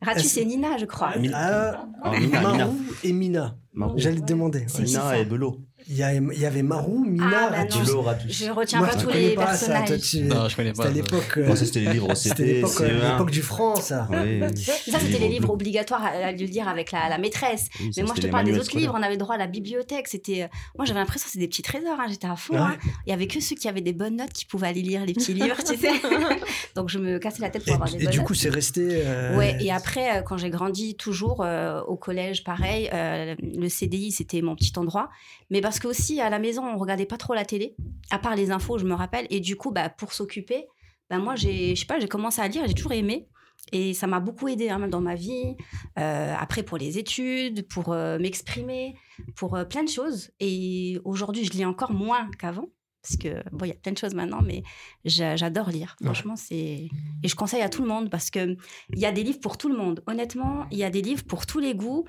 Ratus 0.02 0.36
et 0.38 0.46
Nina, 0.46 0.78
je 0.78 0.86
crois. 0.86 1.16
Mina, 1.18 1.86
Mina. 2.20 2.42
Marou 2.42 2.76
et 3.04 3.14
Mina. 3.14 3.56
J'allais 3.98 4.20
te 4.22 4.26
demander. 4.26 4.66
Ouais. 4.78 4.86
ça 4.88 5.18
et 5.18 5.26
Belot. 5.26 5.60
Il 5.89 5.98
y, 5.98 6.04
a- 6.04 6.13
il 6.13 6.39
y 6.39 6.46
avait 6.46 6.62
Marou, 6.63 7.04
Mina, 7.04 7.26
Ah, 7.26 7.50
bah 7.50 7.65
non. 7.65 8.02
Ratus. 8.02 8.38
Je 8.44 8.52
retiens 8.52 8.80
Moi, 8.80 8.88
pas 8.89 8.98
je 8.98 9.04
tous 9.06 9.10
les 9.12 9.36
pas 9.36 9.54
ça. 9.56 9.67
Personnages. 9.74 10.02
tu- 10.02 10.22
Non, 10.22 10.48
je 10.48 10.56
connais 10.56 10.70
C'était 10.70 10.84
pas. 10.84 10.88
à 10.88 10.91
l'époque. 10.91 11.38
euh, 11.38 11.56
c'était 11.56 11.80
les 11.82 11.91
livres 11.94 12.13
C'était 12.15 12.44
l'époque 12.46 12.72
CE1. 12.72 13.12
l'époque 13.12 13.32
du 13.32 13.41
franc, 13.41 13.76
ça. 13.76 14.08
Oui. 14.12 14.39
Ça, 14.56 15.00
c'était 15.00 15.20
les 15.20 15.28
livres 15.28 15.50
obligatoires 15.50 16.04
à, 16.06 16.10
à 16.10 16.32
le 16.32 16.38
lire 16.46 16.67
avec 16.67 16.91
la, 16.91 17.10
la 17.10 17.17
maîtresse. 17.17 17.67
Oui, 17.80 17.94
ça, 17.94 18.02
Mais 18.02 18.04
moi, 18.04 18.12
je 18.15 18.22
c'était 18.22 18.28
te 18.28 18.32
parle 18.32 18.46
des 18.46 18.54
autres 18.56 18.65
scolaires. 18.65 18.89
livres. 18.91 18.96
On 19.00 19.04
avait 19.04 19.17
droit 19.17 19.36
à 19.36 19.38
la 19.38 19.48
bibliothèque. 19.48 20.08
C'était, 20.08 20.44
euh, 20.44 20.48
moi, 20.78 20.86
j'avais 20.86 21.00
l'impression 21.00 21.26
que 21.26 21.32
c'était 21.32 21.44
des 21.46 21.50
petits 21.50 21.62
trésors. 21.62 22.00
hein. 22.00 22.06
J'étais 22.10 22.28
à 22.28 22.36
fond. 22.36 22.54
Ouais. 22.54 22.60
hein. 22.60 22.78
Il 23.06 23.10
y 23.10 23.13
avait 23.13 23.28
que 23.28 23.39
ceux 23.39 23.56
qui 23.56 23.67
avaient 23.67 23.82
des 23.82 23.94
bonnes 23.94 24.17
notes 24.17 24.34
qui 24.34 24.46
pouvaient 24.46 24.67
aller 24.67 24.82
lire 24.82 25.06
les 25.06 25.13
petits 25.13 25.34
livres, 25.34 25.58
tu 25.58 25.78
sais. 25.78 25.91
Donc, 26.76 26.89
je 26.89 27.00
me 27.00 27.17
cassais 27.20 27.41
la 27.41 27.50
tête 27.50 27.63
pour 27.63 27.72
Et, 27.72 27.76
avoir 27.76 27.89
des 27.89 27.96
et 27.96 28.04
bonnes 28.04 28.12
du 28.12 28.17
notes. 28.20 28.28
coup, 28.28 28.34
c'est 28.34 28.50
resté. 28.50 29.02
euh, 29.06 29.38
Ouais, 29.38 29.58
et 29.62 29.72
après, 29.72 30.17
euh, 30.17 30.22
quand 30.22 30.38
j'ai 30.38 30.50
grandi, 30.50 30.96
toujours 30.96 31.41
euh, 31.44 31.82
au 31.82 31.96
collège, 31.96 32.44
pareil, 32.44 32.89
le 32.91 33.67
CDI, 33.70 34.12
c'était 34.12 34.41
mon 34.41 34.56
petit 34.56 34.72
endroit. 34.78 35.10
Mais 35.50 35.60
parce 35.72 35.80
que 35.80 35.88
aussi, 35.88 36.20
à 36.20 36.30
la 36.30 36.38
maison, 36.38 36.66
on 36.66 36.78
regardait 36.78 37.06
pas 37.06 37.16
trop 37.16 37.34
la 37.34 37.46
télé, 37.46 37.78
à 38.10 38.20
part 38.20 38.36
les 38.36 38.52
infos, 38.52 38.78
je 38.78 38.84
me 38.84 38.94
rappelle. 38.94 39.26
Et 39.30 39.40
du 39.40 39.56
coup, 39.56 39.72
bah, 39.72 39.88
pour 39.90 40.12
s'occuper, 40.12 40.66
bah, 41.10 41.18
moi, 41.18 41.36
j'ai, 41.38 41.76
je 41.76 41.80
sais 41.80 41.86
pas, 41.86 41.98
j'ai 41.98 42.10
commencé 42.10 42.42
à 42.42 42.48
lire, 42.50 42.64
j'ai 42.68 42.74
toujours 42.74 42.92
aimé. 42.92 43.30
Et 43.72 43.94
ça 43.94 44.06
m'a 44.06 44.20
beaucoup 44.20 44.50
aidé 44.50 44.68
hein, 44.70 44.86
dans 44.90 45.00
ma 45.00 45.16
vie. 45.16 45.56
Euh, 45.98 46.36
après, 46.38 46.64
pour 46.64 46.78
les 46.78 46.98
études, 46.98 47.66
pour 47.70 47.94
euh, 47.94 48.20
m'exprimer, 48.20 48.96
pour 49.38 49.56
euh, 49.56 49.64
plein 49.64 49.84
de 49.84 49.90
choses. 49.90 50.32
Et 50.42 51.00
aujourd'hui, 51.06 51.46
je 51.46 51.52
lis 51.52 51.64
encore 51.64 51.94
moins 51.94 52.30
qu'avant. 52.38 52.68
Parce 53.02 53.16
que, 53.18 53.42
bon, 53.52 53.64
il 53.66 53.70
y 53.70 53.72
a 53.72 53.76
plein 53.76 53.94
de 53.94 53.98
choses 53.98 54.14
maintenant, 54.14 54.42
mais 54.46 54.62
j'a- 55.06 55.36
j'adore 55.38 55.70
lire. 55.70 55.96
Ouais. 56.02 56.08
Franchement, 56.08 56.36
c'est. 56.36 56.90
Et 57.24 57.28
je 57.28 57.36
conseille 57.36 57.62
à 57.62 57.70
tout 57.70 57.82
le 57.82 57.88
monde 57.88 58.10
parce 58.12 58.30
que 58.30 58.58
il 58.94 59.00
y 59.00 59.06
a 59.06 59.12
des 59.12 59.24
livres 59.24 59.40
pour 59.40 59.58
tout 59.58 59.70
le 59.70 59.78
monde. 59.78 60.04
Honnêtement, 60.06 60.66
il 60.70 60.78
y 60.80 60.84
a 60.84 60.90
des 60.90 61.02
livres 61.02 61.24
pour 61.24 61.46
tous 61.48 61.60
les 61.60 61.74
goûts. 61.74 62.04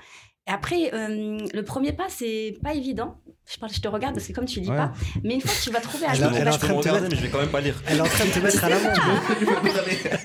Et 0.49 0.51
après, 0.51 0.91
euh, 0.93 1.39
le 1.55 1.63
premier 1.63 1.93
pas, 1.93 2.07
c'est 2.09 2.57
pas 2.63 2.75
évident. 2.75 3.17
Je, 3.53 3.59
parle, 3.59 3.73
je 3.73 3.81
te 3.81 3.89
regarde 3.89 4.15
parce 4.15 4.27
que 4.27 4.33
comme 4.33 4.45
tu 4.47 4.61
lis 4.61 4.71
Ouais. 4.71 4.77
pas, 4.77 4.93
mais 5.25 5.35
une 5.35 5.41
fois 5.41 5.53
que 5.53 5.63
tu 5.63 5.71
vas 5.71 5.81
trouver 5.81 6.07
un 6.07 6.11
Elle 6.11 6.17
Je 6.17 6.23
livre, 6.25 6.37
elle 6.37 6.47
est 6.47 6.51
en 6.51 6.53
je 6.53 6.59
train 6.59 6.69
de 6.69 6.73
te 6.73 6.79
regarder, 6.79 7.01
mettre- 7.03 7.11
mais 7.11 7.17
je 7.17 7.23
vais 7.27 7.29
quand 7.31 7.41
même 7.41 7.51
pas 7.51 7.61
lire. 7.61 7.83
Elle 7.87 7.99
est 7.99 8.01
en 8.01 8.05
train 8.05 8.25
de 8.25 8.31
te 8.31 8.39
mettre 8.39 8.65
à 8.65 8.69
l'amende. 8.69 8.99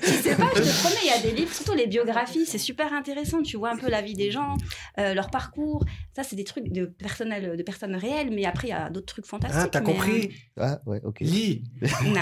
tu 0.02 0.10
sais 0.12 0.36
pas, 0.36 0.48
je 0.56 0.60
te 0.62 0.80
promets, 0.80 0.96
il 1.02 1.08
y 1.08 1.10
a 1.10 1.18
des 1.20 1.32
livres, 1.32 1.52
surtout 1.52 1.74
les 1.74 1.86
biographies, 1.86 2.46
c'est 2.46 2.58
super 2.58 2.92
intéressant. 2.92 3.42
Tu 3.42 3.56
vois 3.56 3.70
un 3.70 3.76
peu 3.76 3.88
la 3.90 4.02
vie 4.02 4.14
des 4.14 4.30
gens, 4.30 4.56
euh, 4.98 5.14
leur 5.14 5.30
parcours. 5.30 5.84
Ça, 6.14 6.22
c'est 6.22 6.36
des 6.36 6.44
trucs 6.44 6.68
de, 6.72 6.86
personnel, 6.86 7.56
de 7.56 7.62
personnes 7.62 7.94
réelles, 7.96 8.30
mais 8.32 8.44
après, 8.44 8.68
il 8.68 8.70
y 8.70 8.74
a 8.74 8.90
d'autres 8.90 9.06
trucs 9.06 9.26
fantastiques. 9.26 9.60
Ah, 9.64 9.68
t'as 9.68 9.80
compris 9.80 10.30
Ah, 10.58 10.80
ouais, 10.86 11.00
ok. 11.04 11.20
Lis. 11.20 11.62
euh, 11.82 11.86
non, 12.06 12.20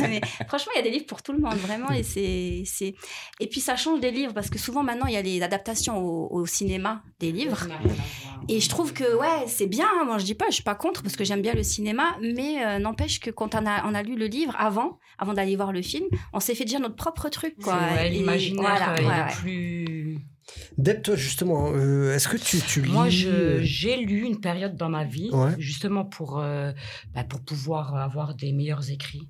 mais 0.08 0.20
franchement, 0.48 0.72
il 0.74 0.78
y 0.78 0.80
a 0.80 0.82
des 0.82 0.90
livres 0.90 1.06
pour 1.06 1.22
tout 1.22 1.32
le 1.32 1.38
monde, 1.40 1.56
vraiment. 1.58 1.90
Et, 1.92 2.02
c'est, 2.02 2.62
c'est... 2.66 2.94
et 3.40 3.46
puis, 3.46 3.60
ça 3.60 3.76
change 3.76 4.00
des 4.00 4.10
livres 4.10 4.32
parce 4.34 4.50
que 4.50 4.58
souvent, 4.58 4.82
maintenant, 4.82 5.06
il 5.06 5.14
y 5.14 5.16
a 5.18 5.22
les 5.22 5.42
adaptations 5.42 5.98
au, 5.98 6.28
au 6.30 6.46
cinéma 6.46 7.02
des 7.20 7.32
livres. 7.32 7.37
Et 8.50 8.60
je 8.60 8.68
trouve 8.68 8.92
que 8.94 9.16
ouais, 9.16 9.46
c'est 9.46 9.66
bien. 9.66 9.86
hein. 10.00 10.04
Moi, 10.06 10.18
je 10.18 10.24
dis 10.24 10.34
pas, 10.34 10.46
je 10.48 10.54
suis 10.54 10.62
pas 10.62 10.74
contre 10.74 11.02
parce 11.02 11.16
que 11.16 11.24
j'aime 11.24 11.42
bien 11.42 11.52
le 11.54 11.62
cinéma, 11.62 12.16
mais 12.22 12.64
euh, 12.64 12.78
n'empêche 12.78 13.20
que 13.20 13.30
quand 13.30 13.54
on 13.54 13.66
a, 13.66 13.84
on 13.86 13.94
a 13.94 14.02
lu 14.02 14.16
le 14.16 14.26
livre 14.26 14.54
avant, 14.58 14.98
avant 15.18 15.34
d'aller 15.34 15.54
voir 15.56 15.72
le 15.72 15.82
film, 15.82 16.06
on 16.32 16.40
s'est 16.40 16.54
fait 16.54 16.64
déjà 16.64 16.78
notre 16.78 16.94
propre 16.96 17.28
truc, 17.28 17.56
quoi. 17.62 17.78
Ouais, 17.94 18.08
L'imaginaire 18.10 18.62
voilà, 18.62 18.92
euh, 18.94 19.02
ouais, 19.02 19.24
ouais. 19.24 19.34
plus. 19.36 20.18
Deb, 20.78 21.02
toi, 21.02 21.14
justement, 21.14 21.72
euh, 21.74 22.14
est-ce 22.14 22.26
que 22.26 22.38
tu, 22.38 22.58
tu 22.60 22.80
lis 22.80 22.90
Moi, 22.90 23.08
j'ai 23.10 23.96
lu 23.98 24.22
une 24.24 24.40
période 24.40 24.76
dans 24.76 24.88
ma 24.88 25.04
vie, 25.04 25.28
Ouais. 25.30 25.54
justement 25.58 26.06
pour, 26.06 26.38
euh, 26.38 26.72
bah, 27.14 27.24
pour 27.24 27.40
pouvoir 27.42 27.94
avoir 27.96 28.34
des 28.34 28.52
meilleurs 28.52 28.90
écrits. 28.90 29.28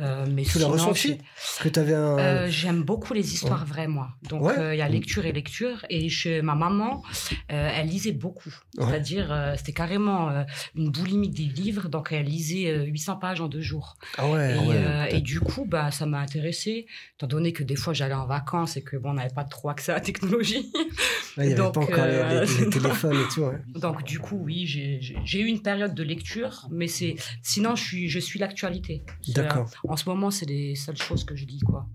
Euh, 0.00 0.26
mais 0.30 0.42
Tu 0.42 0.58
l'as 0.58 0.64
sinon, 0.64 0.70
ressenti 0.72 1.18
que 1.60 1.68
un. 1.94 2.18
Euh, 2.18 2.46
J'aime 2.48 2.82
beaucoup 2.82 3.12
les 3.14 3.34
histoires 3.34 3.64
vraies, 3.66 3.88
moi. 3.88 4.08
Donc, 4.28 4.42
euh, 4.42 4.54
il 4.54 4.58
Ouais. 4.60 4.76
y 4.78 4.82
a 4.82 4.88
lecture 4.88 5.26
et 5.26 5.32
lecture. 5.32 5.84
Et 5.90 6.08
chez 6.08 6.40
ma 6.42 6.54
maman, 6.54 7.02
elle 7.48 7.86
lisait 7.86 8.12
beaucoup. 8.12 8.52
Ouais. 8.78 8.86
C'est-à-dire, 8.86 9.54
c'était 9.56 9.72
carrément 9.72 10.30
une 10.76 10.90
boulimique 10.90 11.34
des 11.34 11.44
livres. 11.44 11.88
Donc, 11.88 12.08
elle 12.12 12.26
lisait 12.26 12.68
euh, 12.70 12.84
800 12.84 13.16
pages 13.16 13.40
en 13.40 13.48
deux 13.48 13.60
jours. 13.60 13.96
Ah 14.18 14.28
ouais. 14.30 15.08
et, 15.10 15.20
du 15.20 15.40
coup, 15.40 15.64
bah, 15.66 15.90
ça 15.90 16.06
m'a 16.06 16.18
intéressée, 16.20 16.86
étant 17.16 17.26
donné 17.26 17.52
que 17.52 17.62
des 17.62 17.76
fois, 17.76 17.92
j'allais 17.92 18.14
en 18.14 18.26
vacances 18.26 18.76
et 18.76 18.82
que 18.82 18.96
bon, 18.96 19.10
on 19.10 19.14
n'avait 19.14 19.34
pas 19.34 19.44
trop 19.44 19.68
accès 19.68 19.92
à 19.92 19.96
la 19.96 20.00
technologie. 20.00 20.72
Il 21.38 21.44
n'y 21.44 21.52
avait 21.52 21.54
donc, 21.54 21.74
pas 21.74 21.80
encore 21.80 22.04
les- 22.06 22.46
les, 22.46 22.64
les 22.64 22.70
téléphones 22.70 23.16
et 23.16 23.28
tout. 23.32 23.50
Donc, 23.78 24.04
du 24.04 24.18
coup, 24.18 24.36
oui, 24.42 24.66
j'ai- 24.66 25.40
eu 25.40 25.46
une 25.46 25.62
période 25.62 25.94
de 25.94 26.02
lecture, 26.02 26.68
mais 26.70 26.88
c'est 26.88 27.16
sinon, 27.42 27.74
je 27.74 27.82
suis, 27.82 28.08
je 28.08 28.18
suis 28.18 28.38
l'actualité. 28.38 29.02
D'accord. 29.28 29.70
Euh, 29.84 29.88
En 29.88 29.96
ce 29.96 30.08
moment, 30.08 30.30
c'est 30.30 30.46
les 30.46 30.74
seules 30.76 30.96
choses 30.96 31.24
que 31.24 31.34
je 31.36 31.44
lis, 31.46 31.60
quoi. 31.60 31.86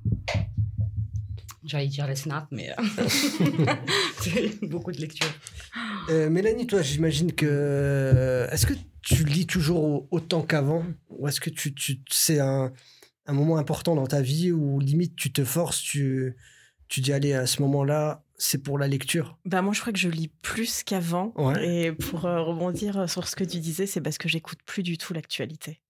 J'allais 1.63 1.87
dire 1.87 2.07
les 2.07 2.15
snaps, 2.15 2.47
mais 2.51 2.69
euh, 2.71 3.07
c'est 4.21 4.65
beaucoup 4.69 4.91
de 4.91 4.97
lecture. 5.01 5.27
Euh, 6.09 6.29
Mélanie, 6.29 6.65
toi, 6.67 6.81
j'imagine 6.81 7.33
que. 7.33 8.47
Est-ce 8.51 8.65
que 8.65 8.73
tu 9.01 9.25
lis 9.25 9.45
toujours 9.47 9.83
au- 9.83 10.07
autant 10.11 10.43
qu'avant? 10.43 10.85
Ou 11.09 11.27
est-ce 11.27 11.41
que 11.41 11.49
tu, 11.49 11.73
tu, 11.73 11.99
c'est 12.09 12.39
un, 12.39 12.71
un 13.25 13.33
moment 13.33 13.57
important 13.57 13.95
dans 13.95 14.07
ta 14.07 14.21
vie 14.21 14.51
où 14.51 14.79
limite 14.79 15.15
tu 15.17 15.33
te 15.33 15.43
forces, 15.43 15.81
tu, 15.81 16.37
tu 16.87 17.01
dis, 17.01 17.11
allez, 17.11 17.33
à 17.33 17.47
ce 17.47 17.61
moment-là, 17.63 18.23
c'est 18.37 18.63
pour 18.63 18.77
la 18.77 18.87
lecture? 18.87 19.37
Bah 19.43 19.61
moi, 19.61 19.73
je 19.73 19.81
crois 19.81 19.91
que 19.91 19.99
je 19.99 20.09
lis 20.09 20.29
plus 20.41 20.83
qu'avant. 20.83 21.33
Ouais. 21.35 21.67
Et 21.87 21.91
pour 21.91 22.25
euh, 22.25 22.41
rebondir 22.43 23.09
sur 23.09 23.27
ce 23.27 23.35
que 23.35 23.43
tu 23.43 23.59
disais, 23.59 23.87
c'est 23.87 23.99
parce 24.01 24.17
que 24.17 24.29
j'écoute 24.29 24.59
plus 24.65 24.83
du 24.83 24.97
tout 24.97 25.13
l'actualité. 25.13 25.81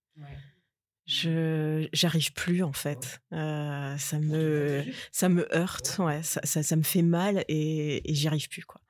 Je 1.08 1.88
j'arrive 1.94 2.34
plus 2.34 2.64
en 2.64 2.74
fait. 2.74 3.22
Euh, 3.32 3.98
ça 3.98 4.20
me 4.20 4.84
ça 5.12 5.30
me 5.30 5.48
heurte, 5.56 5.96
ouais, 6.00 6.22
ça, 6.22 6.42
ça, 6.44 6.64
ça 6.64 6.76
me 6.76 6.84
fait 6.84 7.02
mal 7.02 7.46
et, 7.48 8.12
et 8.12 8.14
j'y 8.14 8.28
arrive 8.28 8.50
plus 8.50 8.66
quoi. 8.66 8.82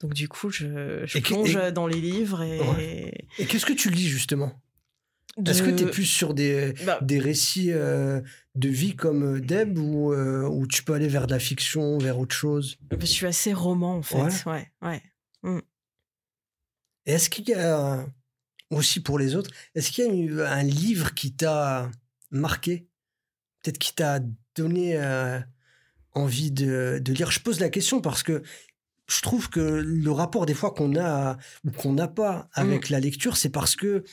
Donc 0.00 0.14
du 0.14 0.28
coup, 0.28 0.50
je, 0.50 1.04
plonge 1.20 1.56
et- 1.56 1.72
dans 1.72 1.88
les 1.88 2.00
livres 2.00 2.42
et 2.42 3.26
Et 3.38 3.46
qu'est-ce 3.46 3.66
que 3.66 3.72
tu 3.72 3.90
lis 3.90 4.06
justement? 4.06 4.52
Est-ce 5.44 5.64
que 5.64 5.70
tu 5.70 5.82
es 5.82 5.90
plus 5.90 6.04
sur 6.04 6.32
des, 6.32 6.74
Bah, 6.84 7.00
des 7.02 7.18
récits 7.18 7.72
euh, 7.72 8.20
de 8.54 8.68
vie 8.68 8.94
comme 8.94 9.38
euh, 9.38 9.40
Deb 9.40 9.76
ou, 9.78 10.12
euh, 10.12 10.48
ou 10.48 10.68
tu 10.68 10.84
peux 10.84 10.92
aller 10.94 11.08
vers 11.08 11.26
de 11.26 11.32
la 11.32 11.40
fiction, 11.40 11.98
vers 11.98 12.20
autre 12.20 12.36
chose? 12.36 12.78
Je 13.00 13.04
suis 13.04 13.26
assez 13.26 13.52
roman 13.52 13.96
en 13.96 14.02
fait. 14.02 14.44
Ouais. 14.46 14.70
Ouais, 14.82 15.02
ouais. 15.42 15.62
Et 17.06 17.12
est-ce 17.14 17.28
qu'il 17.30 17.48
y 17.48 17.54
a, 17.54 18.06
aussi 18.74 19.00
pour 19.00 19.18
les 19.18 19.34
autres, 19.36 19.50
est-ce 19.74 19.90
qu'il 19.90 20.04
y 20.04 20.08
a 20.08 20.12
eu 20.12 20.42
un 20.42 20.62
livre 20.62 21.14
qui 21.14 21.34
t'a 21.34 21.90
marqué? 22.30 22.86
Peut-être 23.62 23.78
qui 23.78 23.94
t'a 23.94 24.20
donné 24.56 24.96
euh, 24.96 25.40
envie 26.12 26.50
de, 26.50 27.00
de 27.02 27.12
lire? 27.12 27.30
Je 27.30 27.40
pose 27.40 27.60
la 27.60 27.70
question 27.70 28.00
parce 28.00 28.22
que 28.22 28.42
je 29.06 29.20
trouve 29.20 29.50
que 29.50 29.60
le 29.60 30.10
rapport 30.10 30.46
des 30.46 30.54
fois 30.54 30.72
qu'on 30.72 30.96
a 30.96 31.36
ou 31.64 31.70
qu'on 31.70 31.92
n'a 31.92 32.08
pas 32.08 32.48
avec 32.52 32.88
la 32.88 33.00
lecture, 33.00 33.36
c'est 33.36 33.50
parce 33.50 33.76
que 33.76 34.04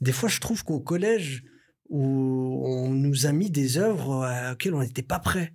des 0.00 0.12
fois 0.12 0.28
je 0.28 0.40
trouve 0.40 0.64
qu'au 0.64 0.80
collège, 0.80 1.44
où 1.88 2.62
on 2.66 2.90
nous 2.90 3.26
a 3.26 3.32
mis 3.32 3.50
des 3.50 3.78
œuvres 3.78 4.24
euh, 4.24 4.52
auxquelles 4.52 4.74
on 4.74 4.80
n'était 4.80 5.02
pas 5.02 5.18
prêt. 5.18 5.52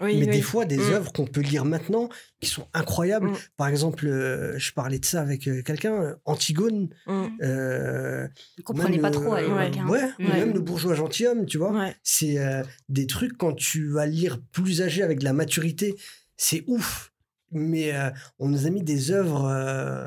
Oui, 0.00 0.18
mais 0.18 0.26
oui. 0.26 0.26
des 0.28 0.42
fois, 0.42 0.64
des 0.64 0.76
Mm. 0.76 0.92
œuvres 0.92 1.12
qu'on 1.12 1.26
peut 1.26 1.40
lire 1.40 1.64
maintenant 1.64 2.08
qui 2.40 2.48
sont 2.48 2.66
incroyables. 2.72 3.30
Mm. 3.30 3.36
Par 3.56 3.66
exemple, 3.68 4.06
euh, 4.06 4.56
je 4.58 4.72
parlais 4.72 4.98
de 4.98 5.04
ça 5.04 5.20
avec 5.20 5.48
euh, 5.48 5.62
quelqu'un, 5.62 5.94
euh, 6.02 6.14
Antigone. 6.24 6.88
Mm. 7.06 7.24
Euh, 7.42 8.28
Je 8.58 8.62
comprenais 8.62 8.90
même 8.92 9.00
pas 9.02 9.10
trop 9.10 9.32
à 9.34 9.40
l'époque. 9.40 9.56
Ouais, 9.88 10.02
ouais, 10.02 10.10
Ouais. 10.20 10.34
même 10.38 10.52
le 10.54 10.60
bourgeois 10.60 10.94
gentilhomme, 10.94 11.46
tu 11.46 11.58
vois. 11.58 11.72
Ouais. 11.72 11.96
C'est 12.02 12.38
euh, 12.38 12.62
des 12.88 13.06
trucs 13.06 13.36
quand 13.36 13.54
tu 13.54 13.88
vas 13.88 14.06
lire 14.06 14.40
plus 14.52 14.82
âgé 14.82 15.02
avec 15.02 15.18
de 15.18 15.24
la 15.24 15.32
maturité, 15.32 15.94
c'est 16.36 16.62
ouf. 16.66 17.12
Mais 17.52 17.94
euh, 17.94 18.10
on 18.38 18.48
nous 18.48 18.66
a 18.66 18.70
mis 18.70 18.82
des 18.82 19.10
œuvres 19.12 19.46
euh, 19.46 20.06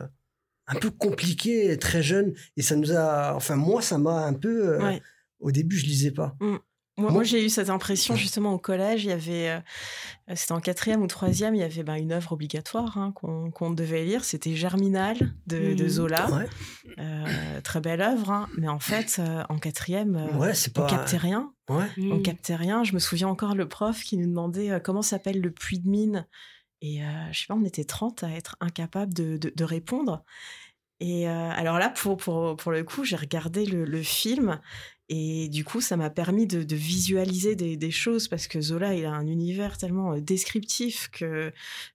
un 0.67 0.75
peu 0.75 0.91
compliquées, 0.91 1.77
très 1.79 2.03
jeunes, 2.03 2.33
et 2.57 2.61
ça 2.61 2.75
nous 2.75 2.91
a. 2.91 3.33
Enfin, 3.35 3.55
moi, 3.55 3.81
ça 3.81 3.97
m'a 3.97 4.25
un 4.25 4.33
peu. 4.33 4.69
euh, 4.75 4.79
Ouais. 4.79 5.01
Au 5.39 5.51
début, 5.51 5.77
je 5.77 5.85
lisais 5.85 6.11
pas. 6.11 6.35
Moi, 6.99 7.23
j'ai 7.23 7.43
eu 7.45 7.49
cette 7.49 7.69
impression 7.69 8.15
justement 8.15 8.53
au 8.53 8.57
collège. 8.59 9.03
Il 9.05 9.09
y 9.09 9.13
avait, 9.13 9.49
euh, 9.49 10.33
c'était 10.35 10.51
en 10.51 10.59
quatrième 10.59 11.01
ou 11.01 11.07
troisième, 11.07 11.55
il 11.55 11.59
y 11.59 11.63
avait 11.63 11.83
ben, 11.83 11.95
une 11.95 12.11
œuvre 12.11 12.33
obligatoire 12.33 12.97
hein, 12.97 13.11
qu'on 13.13 13.71
devait 13.71 14.03
lire. 14.05 14.23
C'était 14.25 14.55
Germinal 14.55 15.17
de, 15.47 15.73
de 15.73 15.83
Mhm. 15.83 15.89
Zola. 15.89 16.29
Ouais, 16.31 16.47
Euh, 16.99 17.61
très 17.61 17.79
belle 17.81 18.01
œuvre, 18.01 18.31
hein. 18.31 18.49
mais 18.57 18.67
en 18.67 18.79
fait, 18.79 19.17
euh, 19.19 19.43
en 19.49 19.57
quatrième, 19.57 20.15
euh, 20.15 20.37
ouais 20.37 20.51
on 20.67 20.71
pas. 20.71 20.87
captait 20.87 21.17
rien. 21.17 21.53
Ouais. 21.69 21.85
On 21.97 22.17
Mm. 22.17 22.21
captait 22.23 22.55
rien. 22.55 22.83
Je 22.83 22.93
me 22.93 22.99
souviens 22.99 23.27
encore 23.27 23.55
le 23.55 23.67
prof 23.67 24.01
qui 24.03 24.17
nous 24.17 24.27
demandait 24.27 24.71
euh, 24.71 24.79
comment 24.79 25.01
s'appelle 25.01 25.39
le 25.41 25.51
puits 25.51 25.79
de 25.79 25.87
mine. 25.89 26.27
Et 26.81 27.03
euh, 27.03 27.07
je 27.31 27.39
sais 27.41 27.45
pas, 27.47 27.55
on 27.55 27.63
était 27.65 27.83
30 27.83 28.23
à 28.23 28.29
être 28.31 28.55
incapable 28.61 29.13
de, 29.13 29.37
de- 29.37 29.51
de 29.55 29.63
répondre. 29.63 30.23
Et 31.01 31.29
euh, 31.29 31.51
alors 31.51 31.77
là, 31.79 31.89
pour, 31.89 32.17
pour, 32.17 32.55
pour 32.57 32.71
le 32.71 32.83
coup, 32.83 33.03
j'ai 33.05 33.15
regardé 33.15 33.65
le, 33.65 33.85
le 33.85 34.01
film 34.03 34.59
et 35.11 35.49
du 35.49 35.63
coup, 35.65 35.81
ça 35.81 35.97
m'a 35.97 36.09
permis 36.11 36.45
de, 36.45 36.61
de 36.61 36.75
visualiser 36.75 37.55
des, 37.55 37.77
des 37.77 37.91
choses 37.91 38.27
parce 38.27 38.47
que 38.47 38.61
Zola, 38.61 38.93
il 38.93 39.05
a 39.05 39.11
un 39.11 39.25
univers 39.25 39.77
tellement 39.77 40.13
euh, 40.13 40.21
descriptif 40.21 41.09
que, 41.11 41.51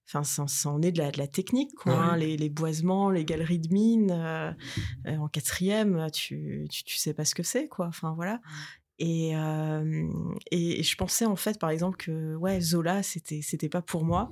enfin, 0.09 0.25
ça, 0.25 0.47
ça 0.49 0.69
en 0.71 0.83
est 0.83 0.91
de 0.93 0.99
la, 0.99 1.11
de 1.13 1.19
la 1.19 1.29
technique, 1.29 1.75
quoi. 1.77 1.93
Ouais. 1.93 1.99
hein. 1.99 2.17
les, 2.17 2.37
les 2.37 2.49
boisements, 2.49 3.11
les 3.11 3.25
galeries 3.25 3.61
de 3.61 3.73
mines. 3.73 4.11
euh, 4.11 4.51
euh, 5.07 5.17
en 5.19 5.29
quatrième, 5.29 6.09
tu, 6.13 6.67
tu, 6.71 6.83
tu 6.83 6.97
sais 6.97 7.15
pas 7.15 7.25
ce 7.25 7.35
que 7.37 7.45
c'est, 7.45 7.69
quoi. 7.69 7.87
Enfin, 7.87 8.15
voilà. 8.17 8.41
Et, 9.01 9.37
euh, 9.37 10.09
et, 10.53 10.81
et 10.81 10.83
je 10.85 10.97
pensais 10.97 11.25
en 11.25 11.35
fait, 11.37 11.59
par 11.59 11.71
exemple, 11.71 11.97
que 11.97 12.37
ouais, 12.37 12.61
Zola, 12.61 13.03
c'était 13.03 13.43
c'était 13.43 13.69
pas 13.69 13.83
pour 13.83 14.05
moi. 14.05 14.31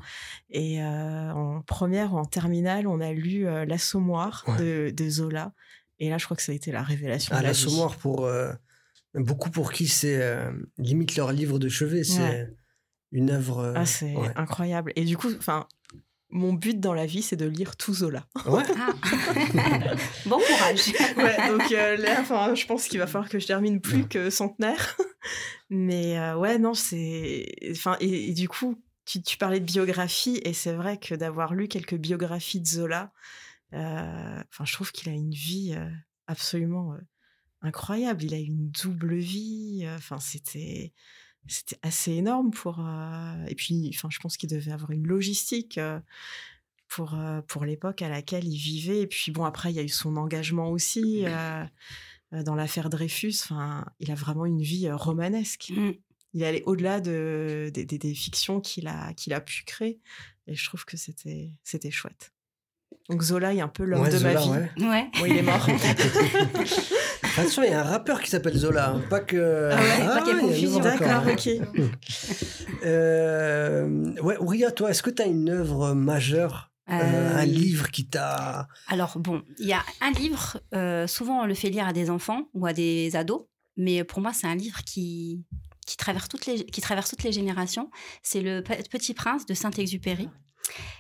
Et 0.51 0.81
en 0.83 1.63
première 1.67 2.15
ou 2.15 2.19
en 2.19 2.25
terminale, 2.25 2.87
on 2.87 3.01
a 3.01 3.13
lu 3.13 3.45
L'Assommoir 3.67 4.45
Ouais. 4.47 4.59
de, 4.59 4.91
de 4.91 5.09
Zola. 5.09 5.53
Et 5.99 6.11
là, 6.11 6.19
je 6.19 6.25
crois 6.25 6.37
que 6.37 6.43
ça 6.43 6.53
a 6.53 6.55
été 6.55 6.71
la 6.73 6.83
révélation. 6.83 7.35
Ah, 7.37 7.43
l'assommoir 7.43 7.97
pour 7.97 8.25
euh, 8.25 8.53
beaucoup 9.15 9.51
pour 9.51 9.73
qui 9.73 9.89
c'est 9.89 10.21
euh, 10.23 10.51
limite 10.79 11.17
leur 11.17 11.33
livre 11.33 11.59
de 11.59 11.69
chevet, 11.69 12.05
c'est 12.05 12.21
Ouais. 12.23 12.51
une 13.13 13.31
œuvre. 13.31 13.59
euh, 13.59 13.73
Ah, 13.77 13.87
c'est 13.87 14.15
ouais. 14.17 14.33
incroyable. 14.37 14.93
Et 14.97 15.05
du 15.05 15.17
coup, 15.17 15.29
enfin, 15.39 15.67
mon 16.31 16.55
but 16.55 16.81
dans 16.81 16.95
la 16.95 17.05
vie, 17.05 17.21
c'est 17.23 17.37
de 17.37 17.45
lire 17.47 17.77
tout 17.77 17.93
Zola. 17.93 18.27
Ouais. 18.47 18.63
Ah. 18.79 18.93
bon 20.27 20.39
courage. 20.39 20.93
ouais, 21.19 21.49
donc 21.51 21.71
euh, 21.73 21.97
là, 21.99 22.21
enfin, 22.21 22.55
je 22.55 22.65
pense 22.67 22.89
qu'il 22.89 22.99
va 22.99 23.07
falloir 23.07 23.29
que 23.29 23.39
je 23.39 23.47
termine 23.47 23.81
plus 23.81 24.07
que 24.09 24.31
centenaire. 24.31 24.97
Mais 25.71 26.19
euh, 26.19 26.37
ouais, 26.37 26.59
non, 26.59 26.75
c'est. 26.75 27.47
Enfin, 27.71 27.97
et, 28.01 28.31
et 28.31 28.35
du 28.35 28.49
coup, 28.49 28.83
tu, 29.05 29.23
tu 29.23 29.37
parlais 29.37 29.61
de 29.61 29.65
biographie, 29.67 30.41
et 30.45 30.53
c'est 30.55 30.73
vrai 30.73 30.97
que 30.99 31.15
d'avoir 31.15 31.55
lu 31.55 31.69
quelques 31.69 31.97
biographies 31.97 32.61
de 32.61 32.67
Zola, 32.67 33.13
euh, 33.75 34.43
enfin, 34.51 34.65
je 34.65 34.73
trouve 34.73 34.91
qu'il 34.93 35.11
a 35.11 35.15
une 35.15 35.33
vie 35.33 35.75
euh, 35.77 35.89
absolument 36.27 36.93
euh, 36.93 36.99
incroyable. 37.63 38.25
Il 38.25 38.35
a 38.35 38.39
eu 38.39 38.45
une 38.45 38.71
double 38.71 39.17
vie. 39.17 39.85
Enfin, 39.97 40.19
c'était. 40.21 40.93
C'était 41.49 41.79
assez 41.83 42.13
énorme 42.13 42.53
pour. 42.53 42.79
euh, 42.81 43.45
Et 43.49 43.55
puis, 43.57 43.91
enfin, 43.95 44.09
je 44.13 44.19
pense 44.21 44.37
qu'il 44.37 44.49
devait 44.49 44.71
avoir 44.71 44.93
une 44.93 45.07
logistique 45.09 45.77
euh, 45.79 45.99
pour, 46.89 47.15
euh, 47.19 47.41
pour 47.49 47.65
l'époque 47.65 48.01
à 48.03 48.09
laquelle 48.09 48.45
il 48.47 48.57
vivait. 48.59 49.01
Et 49.01 49.07
puis, 49.09 49.33
bon, 49.33 49.45
après, 49.45 49.73
il 49.73 49.75
y 49.77 49.81
a 49.81 49.83
eu 49.83 49.89
son 49.89 50.17
engagement 50.17 50.71
aussi 50.71 51.25
dans 52.31 52.55
l'affaire 52.55 52.91
Dreyfus. 52.91 53.35
Enfin, 53.43 53.85
il 53.99 54.11
a 54.13 54.15
vraiment 54.15 54.47
une 54.47 54.63
vie 54.63 54.89
romanesque. 54.91 55.73
Mm. 55.77 55.91
Il 56.35 56.43
est 56.43 56.47
allé 56.47 56.63
au-delà 56.65 57.01
de, 57.01 57.71
des- 57.75 57.85
des- 57.85 57.99
des 57.99 58.15
fictions 58.15 58.61
qu'il 58.61 58.87
a, 58.87 59.13
qu'il 59.15 59.33
a 59.35 59.41
pu 59.41 59.65
créer. 59.65 60.01
Et 60.47 60.55
je 60.55 60.65
trouve 60.65 60.85
que 60.85 60.97
c'était 60.97 61.51
c'était 61.65 61.91
chouette. 61.91 62.33
Donc, 63.11 63.21
Zola 63.23 63.53
est 63.53 63.61
un 63.61 63.69
peu 63.69 63.83
l'homme 63.85 64.03
Ouais, 64.03 64.11
de 64.11 64.19
ma 64.21 64.35
vie. 64.35 64.49
ouais. 64.49 64.71
Ouais. 64.89 65.11
Bon, 65.19 65.27
il 65.27 65.37
est 65.37 65.43
mort. 65.43 65.67
Attention, 67.37 67.63
il 67.63 67.71
y 67.71 67.73
a 67.73 67.81
un 67.81 67.85
rappeur 67.91 68.21
qui 68.21 68.29
s'appelle 68.31 68.57
Zola, 68.57 68.91
hein, 68.91 69.03
pas 69.09 69.21
que. 69.21 69.71
Ah 69.73 69.77
ouais, 69.81 70.07
pas 70.07 70.23
qu'il 70.23 70.37
y 70.37 70.37
ait 70.37 70.37
il 70.37 70.37
y 70.37 70.41
a 70.41 70.45
un 70.45 70.49
confusion. 70.49 70.71
nouveau 70.71 70.81
rappeur, 70.81 71.25
D'accord, 71.25 71.33
ok. 71.33 71.89
Euh, 72.85 74.15
ouais, 74.23 74.37
Ouria, 74.39 74.71
toi, 74.71 74.91
est-ce 74.91 75.03
que 75.03 75.11
tu 75.11 75.23
as 75.23 75.27
une 75.27 75.49
œuvre 75.51 75.95
majeure, 75.95 76.71
euh, 76.91 76.95
Euh, 77.01 77.37
un 77.39 77.45
livre 77.45 77.91
qui 77.91 78.09
t'a. 78.09 78.67
Alors 78.89 79.19
bon, 79.19 79.43
il 79.59 79.67
y 79.67 79.73
a 79.73 79.83
un 80.01 80.11
livre, 80.11 80.59
euh, 80.75 81.07
souvent 81.07 81.43
on 81.43 81.47
le 81.47 81.55
fait 81.55 81.71
lire 81.71 81.87
à 81.87 81.93
des 81.93 82.11
enfants 82.11 82.49
ou 82.55 82.67
à 82.67 82.73
des 82.73 83.15
ados, 83.15 83.43
mais 83.77 84.03
pour 84.05 84.21
moi 84.21 84.33
c'est 84.33 84.47
un 84.49 84.57
livre 84.57 84.83
qui, 84.85 85.45
qui, 85.87 85.97
traverse 85.97 86.29
toutes 86.29 86.47
les, 86.47 86.65
qui 86.67 86.81
traverse 86.81 87.09
toutes 87.11 87.23
les 87.23 87.31
générations. 87.33 87.89
C'est 88.23 88.41
Le 88.41 88.63
Pe- 88.63 88.83
Petit 88.91 89.15
Prince 89.15 89.47
de 89.47 89.55
Saint-Exupéry. 89.55 90.29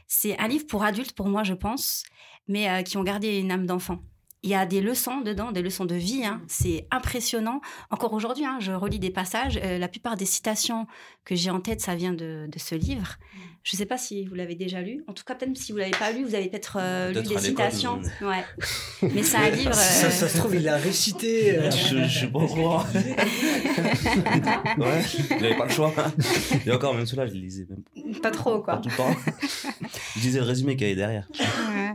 C'est 0.07 0.38
un 0.38 0.47
livre 0.49 0.66
pour 0.68 0.85
adultes 0.85 1.12
pour 1.14 1.29
moi 1.29 1.42
je 1.42 1.55
pense, 1.55 2.05
mais 2.47 2.71
euh, 2.71 2.83
qui 2.83 2.97
ont 2.97 3.03
gardé 3.03 3.38
une 3.38 3.51
âme 3.51 3.66
d'enfant. 3.66 3.99
Il 4.44 4.50
y 4.50 4.55
a 4.57 4.66
des 4.66 4.81
leçons 4.81 5.20
dedans, 5.20 5.52
des 5.52 5.62
leçons 5.62 5.85
de 5.85 5.94
vie. 5.94 6.24
hein. 6.24 6.40
C'est 6.48 6.88
impressionnant. 6.90 7.61
Encore 7.90 8.12
aujourd'hui, 8.12 8.44
hein, 8.44 8.59
je 8.61 8.72
relis 8.72 8.98
des 8.98 9.11
passages. 9.11 9.61
Euh, 9.62 9.78
la 9.78 9.87
plupart 9.87 10.16
des 10.16 10.24
citations 10.26 10.88
que 11.24 11.37
j'ai 11.37 11.50
en 11.50 11.61
tête, 11.61 11.81
ça 11.81 11.94
vient 11.94 12.12
de, 12.12 12.48
de 12.50 12.59
ce 12.59 12.74
livre. 12.74 13.18
Je 13.62 13.76
ne 13.76 13.78
sais 13.78 13.87
pas 13.87 13.96
si 13.98 14.24
vous 14.26 14.35
l'avez 14.35 14.57
déjà 14.57 14.81
lu. 14.81 15.05
En 15.07 15.12
tout 15.12 15.22
cas, 15.22 15.37
peut-être 15.37 15.57
si 15.57 15.70
vous 15.70 15.78
l'avez 15.78 15.92
pas 15.92 16.11
lu, 16.11 16.24
vous 16.24 16.35
avez 16.35 16.48
peut-être 16.48 16.78
euh, 16.81 17.09
lu 17.09 17.14
Peut-être 17.14 17.28
des 17.28 17.38
citations. 17.38 18.00
mais- 18.20 18.26
Ouais. 18.26 18.44
Mais 19.14 19.22
c'est 19.22 19.37
un 19.37 19.50
livre. 19.55 19.72
Ça, 19.74 20.07
euh, 20.07 20.11
ça 20.11 20.28
se 20.28 20.37
trouve, 20.38 20.57
il 20.57 20.68
a 20.68 20.76
récité. 20.76 21.59
euh, 21.59 21.70
Je, 21.70 22.02
je 22.02 22.18
suis 22.18 22.26
pas 22.26 22.40
au 22.40 22.46
courant. 22.48 22.85
ouais, 24.78 25.02
j'avais 25.38 25.57
pas 25.57 25.66
le 25.66 25.70
choix. 25.72 25.92
Et 26.66 26.72
encore, 26.72 26.94
même 26.94 27.07
cela, 27.07 27.26
je 27.28 27.35
le 27.35 27.38
lisais 27.38 27.66
même 27.70 28.16
pas 28.20 28.33
trop, 28.33 28.59
pas 28.59 28.78
quoi. 28.78 28.83
tout 28.83 28.88
le 28.88 28.96
temps. 28.96 29.16
Je 30.16 30.20
lisais 30.20 30.40
le 30.40 30.44
résumé 30.46 30.74
qu'il 30.76 30.88
y 30.88 30.90
avait 30.90 30.96
derrière. 30.96 31.28
Ouais. 31.38 31.92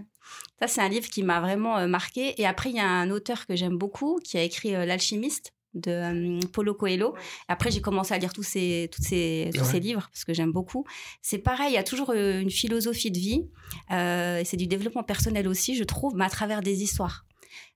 Ça, 0.59 0.67
c'est 0.67 0.81
un 0.81 0.89
livre 0.89 1.07
qui 1.09 1.23
m'a 1.23 1.39
vraiment 1.39 1.77
euh, 1.77 1.87
marqué. 1.87 2.39
Et 2.41 2.45
après, 2.45 2.69
il 2.69 2.75
y 2.75 2.79
a 2.79 2.87
un 2.87 3.09
auteur 3.11 3.45
que 3.45 3.55
j'aime 3.55 3.77
beaucoup 3.77 4.19
qui 4.23 4.37
a 4.37 4.43
écrit 4.43 4.73
euh, 4.75 4.85
L'Alchimiste 4.85 5.53
de 5.75 5.91
euh, 5.91 6.39
Paulo 6.53 6.73
Coelho. 6.73 7.13
Après, 7.47 7.69
j'ai 7.69 7.81
commencé 7.81 8.13
à 8.13 8.17
lire 8.17 8.33
tous 8.33 8.41
ces, 8.43 8.89
tous 8.91 9.03
ces, 9.03 9.51
tous 9.53 9.59
Ouais. 9.61 9.65
ces 9.65 9.79
livres 9.79 10.07
parce 10.11 10.25
que 10.25 10.33
j'aime 10.33 10.51
beaucoup. 10.51 10.85
C'est 11.21 11.37
pareil, 11.37 11.71
il 11.71 11.75
y 11.75 11.77
a 11.77 11.83
toujours 11.83 12.11
une 12.13 12.49
philosophie 12.49 13.11
de 13.11 13.19
vie. 13.19 13.47
Euh, 13.91 14.41
c'est 14.43 14.57
du 14.57 14.65
développement 14.65 15.03
personnel 15.03 15.47
aussi, 15.47 15.75
je 15.75 15.83
trouve, 15.83 16.15
mais 16.15 16.25
à 16.25 16.29
travers 16.29 16.61
des 16.61 16.81
histoires. 16.81 17.25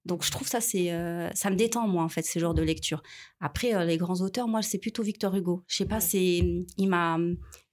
Donc, 0.05 0.25
je 0.25 0.31
trouve 0.31 0.47
ça, 0.47 0.61
c'est, 0.61 0.91
euh, 0.91 1.29
ça 1.35 1.51
me 1.51 1.55
détend, 1.55 1.87
moi, 1.87 2.03
en 2.03 2.09
fait, 2.09 2.23
ce 2.25 2.39
genre 2.39 2.55
de 2.55 2.63
lecture. 2.63 3.03
Après, 3.39 3.75
euh, 3.75 3.85
les 3.85 3.97
grands 3.97 4.19
auteurs, 4.21 4.47
moi, 4.47 4.63
c'est 4.63 4.79
plutôt 4.79 5.03
Victor 5.03 5.35
Hugo. 5.35 5.63
Je 5.67 5.75
sais 5.75 5.85
pas, 5.85 5.99
c'est, 5.99 6.41
il 6.77 6.87
m'a, 6.87 7.19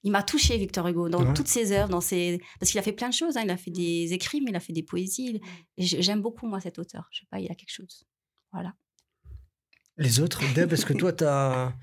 il 0.04 0.10
m'a 0.12 0.22
touché, 0.22 0.56
Victor 0.58 0.86
Hugo, 0.86 1.08
dans 1.08 1.24
Ouais. 1.24 1.34
toutes 1.34 1.48
ses 1.48 1.72
œuvres, 1.72 1.88
dans 1.88 2.00
ses, 2.00 2.40
parce 2.60 2.70
qu'il 2.70 2.78
a 2.78 2.82
fait 2.82 2.92
plein 2.92 3.08
de 3.08 3.14
choses. 3.14 3.36
hein. 3.36 3.42
Il 3.44 3.50
a 3.50 3.56
fait 3.56 3.70
des 3.70 4.12
écrits, 4.12 4.40
mais 4.40 4.50
il 4.50 4.56
a 4.56 4.60
fait 4.60 4.72
des 4.72 4.82
poésies. 4.84 5.40
J'aime 5.76 6.22
beaucoup, 6.22 6.46
moi, 6.46 6.60
cet 6.60 6.78
auteur. 6.78 7.08
Je 7.10 7.20
sais 7.20 7.26
pas, 7.30 7.40
il 7.40 7.50
a 7.50 7.54
quelque 7.54 7.72
chose. 7.72 8.04
Voilà. 8.52 8.74
Les 9.96 10.20
autres, 10.20 10.42
Deb, 10.54 10.72
est-ce 10.72 10.86
que 10.86 10.92
toi, 10.92 11.12
tu 11.12 11.24
as 11.24 11.74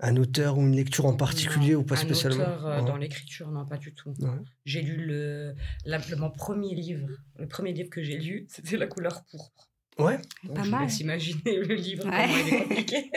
un 0.00 0.16
auteur 0.16 0.56
ou 0.58 0.60
une 0.62 0.76
lecture 0.76 1.06
en 1.06 1.16
particulier 1.16 1.74
ou 1.74 1.82
pas 1.82 1.96
un 1.96 1.98
spécialement 1.98 2.44
auteur, 2.44 2.66
euh, 2.66 2.78
Ouais. 2.80 2.86
dans 2.86 2.96
l'écriture, 2.96 3.50
non, 3.50 3.66
pas 3.66 3.78
du 3.78 3.92
tout. 3.92 4.14
Ouais. 4.20 4.28
J'ai 4.64 4.80
lu 4.82 5.04
le, 5.04 5.56
la- 5.84 5.98
le- 5.98 6.16
mon 6.16 6.30
premier 6.30 6.72
livre. 6.76 7.08
Le 7.36 7.48
premier 7.48 7.72
livre 7.72 7.90
que 7.90 8.02
j'ai 8.04 8.16
lu, 8.18 8.46
c'était 8.48 8.76
La 8.76 8.86
couleur 8.86 9.24
pourpre. 9.24 9.68
Ouais, 9.98 10.18
Donc, 10.44 10.54
Pas 10.54 10.62
je 10.62 10.70
mal. 10.70 10.82
laisse 10.84 11.00
imaginer 11.00 11.56
le 11.56 11.74
livre, 11.74 12.04
Ouais. 12.04 12.26
comment 12.28 12.46
il 12.46 12.54
est 12.54 12.58
compliqué. 12.68 13.10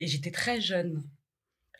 Et 0.00 0.06
j'étais 0.06 0.30
très 0.30 0.60
jeune. 0.60 1.02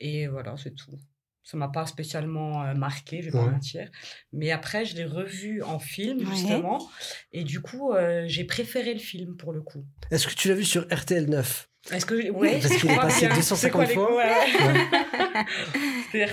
Et 0.00 0.26
voilà, 0.28 0.56
c'est 0.56 0.74
tout. 0.74 0.98
Ça 1.44 1.56
m'a 1.56 1.66
pas 1.68 1.86
spécialement 1.86 2.62
euh, 2.64 2.74
marqué, 2.74 3.20
je 3.20 3.26
vais 3.26 3.32
pas 3.32 3.44
Ouais. 3.44 3.50
mentir. 3.50 3.88
Mais 4.32 4.50
après, 4.52 4.84
je 4.84 4.94
l'ai 4.96 5.04
revu 5.04 5.60
en 5.62 5.78
film, 5.80 6.18
Ouais. 6.20 6.26
justement. 6.34 6.88
Et 7.32 7.42
du 7.44 7.60
coup, 7.60 7.92
euh, 7.92 8.24
j'ai 8.28 8.44
préféré 8.44 8.94
le 8.94 9.00
film, 9.00 9.36
pour 9.36 9.52
le 9.52 9.60
coup. 9.60 9.84
Est-ce 10.12 10.28
que 10.28 10.34
tu 10.34 10.46
l'as 10.48 10.54
vu 10.54 10.64
sur 10.64 10.86
RTL 10.92 11.28
9 11.28 11.68
Est-ce 11.90 12.06
que... 12.06 12.30
Ouais, 12.30 12.60
Parce 12.60 12.76
qu'il 12.76 12.90
est 12.90 12.96
passé 12.96 13.26
bien. 13.26 13.34
250 13.34 13.58
C'est 13.60 13.70
quoi 13.70 13.84
les- 13.86 13.94
fois. 13.94 14.16
ouais. 14.16 14.34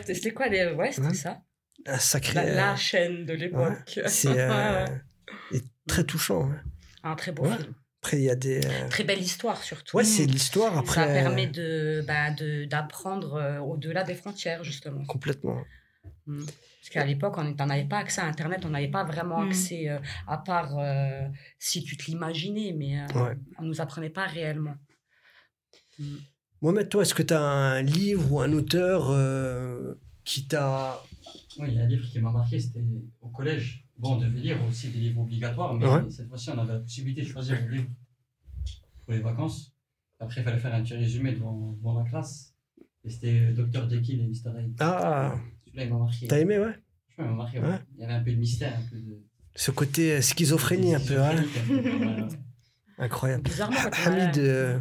C'était 0.04 0.32
quoi 0.34 0.48
les... 0.48 0.68
Ouais, 0.74 0.92
c'était 0.92 1.08
Ouais. 1.08 1.14
ça. 1.14 1.42
Un 1.86 1.98
sacré. 1.98 2.34
La, 2.36 2.42
euh, 2.44 2.56
la 2.56 2.76
chaîne 2.76 3.26
de 3.26 3.34
l'époque. 3.34 4.00
C'est 4.08 4.28
euh, 4.38 4.86
très 5.88 6.04
touchant. 6.04 6.50
hein. 6.52 6.62
Un 7.04 7.16
très 7.16 7.32
beau 7.32 7.44
Ouais. 7.48 7.58
film. 7.58 7.74
Après, 8.02 8.18
il 8.18 8.24
y 8.24 8.30
a 8.30 8.36
des. 8.36 8.66
euh, 8.66 8.88
Très 8.90 9.04
belle 9.04 9.22
histoire, 9.22 9.62
surtout. 9.62 9.98
Ouais, 9.98 10.04
c'est 10.06 10.26
l'histoire. 10.26 10.78
Après, 10.78 10.96
Ça 11.04 11.10
euh, 11.10 11.14
permet 11.14 11.48
de, 11.48 12.04
bah, 12.08 12.32
de, 12.32 12.64
d'apprendre 12.66 13.34
euh, 13.36 13.60
au-delà 13.60 14.04
des 14.04 14.16
frontières, 14.16 14.64
justement. 14.64 15.04
Complètement. 15.06 15.62
Mm. 16.26 16.44
Parce 16.46 16.90
qu'à 16.92 17.06
l'époque, 17.06 17.36
on 17.38 17.44
n'en 17.44 17.70
avait 17.70 17.84
pas 17.84 17.98
accès 17.98 18.22
à 18.22 18.26
Internet, 18.26 18.62
on 18.66 18.70
n'avait 18.70 18.88
pas 18.88 19.04
vraiment 19.04 19.42
Mm. 19.44 19.48
accès, 19.50 19.90
euh, 19.90 20.00
à 20.28 20.38
part 20.38 20.78
euh, 20.80 21.28
si 21.60 21.84
tu 21.84 21.98
te 21.98 22.06
l'imaginais, 22.10 22.74
mais 22.76 23.00
euh, 23.02 23.06
Ouais. 23.26 23.38
on 23.58 23.64
ne 23.64 23.68
nous 23.68 23.82
apprenait 23.82 24.10
pas 24.10 24.26
réellement. 24.28 24.76
Mohamed, 26.62 26.90
toi, 26.90 27.02
est-ce 27.04 27.14
que 27.14 27.24
tu 27.24 27.34
as 27.34 27.42
un 27.42 27.82
livre 27.82 28.32
ou 28.32 28.40
un 28.42 28.52
auteur 28.54 29.10
euh, 29.10 29.96
qui 30.24 30.48
t'a. 30.48 31.02
Oui, 31.58 31.68
il 31.70 31.74
y 31.76 31.80
a 31.80 31.84
un 31.84 31.88
livre 31.88 32.08
qui 32.10 32.20
m'a 32.20 32.32
marqué, 32.32 32.60
c'était 32.60 32.82
au 33.22 33.28
collège. 33.30 33.86
Bon, 34.00 34.16
on 34.16 34.18
devait 34.18 34.40
lire 34.40 34.58
aussi 34.68 34.90
des 34.90 34.98
livres 35.00 35.22
obligatoires, 35.22 35.74
mais 35.74 35.86
Ouais. 35.86 36.10
cette 36.10 36.28
fois-ci, 36.30 36.50
on 36.52 36.58
avait 36.58 36.74
la 36.74 36.80
possibilité 36.80 37.22
de 37.22 37.28
choisir 37.28 37.58
un 37.62 37.68
livre 37.68 37.88
pour 39.06 39.14
les 39.14 39.20
vacances. 39.20 39.74
Après, 40.20 40.42
il 40.42 40.44
fallait 40.44 40.58
faire 40.58 40.74
un 40.74 40.82
petit 40.84 40.94
résumé 40.96 41.34
devant, 41.34 41.74
devant 41.74 42.02
la 42.02 42.10
classe. 42.10 42.54
Et 43.04 43.10
c'était 43.10 43.52
Dr. 43.52 43.90
Jekyll 43.90 44.22
et 44.22 44.28
Mr. 44.28 44.52
Hyde. 44.62 44.76
Ah, 44.80 45.36
Celui-là, 45.66 45.84
il 45.86 45.90
m'a 45.94 46.00
marqué. 46.00 46.28
t'as 46.28 46.40
aimé, 46.40 46.60
ouais? 46.60 46.74
Il 47.18 47.26
m'a 47.26 47.32
marqué. 47.34 47.60
ouais. 47.60 47.68
Ouais. 47.68 47.80
Il 47.96 48.02
y 48.02 48.04
avait 48.06 48.14
un 48.14 48.24
peu 48.24 48.32
de 48.32 48.38
mystère, 48.38 48.78
un 48.78 48.90
peu 48.90 48.98
de. 48.98 49.22
Ce 49.56 49.72
côté 49.72 50.14
euh, 50.14 50.22
schizophrénie 50.22 50.96
un 50.96 51.00
peu, 51.02 51.22
hein. 51.22 51.36
Incroyable. 53.02 53.44
Bizarrement, 53.44 53.78
quand 53.82 53.90
on 54.06 54.12
a- 54.12 54.14
Hamid, 54.24 54.38
euh, 54.40 54.78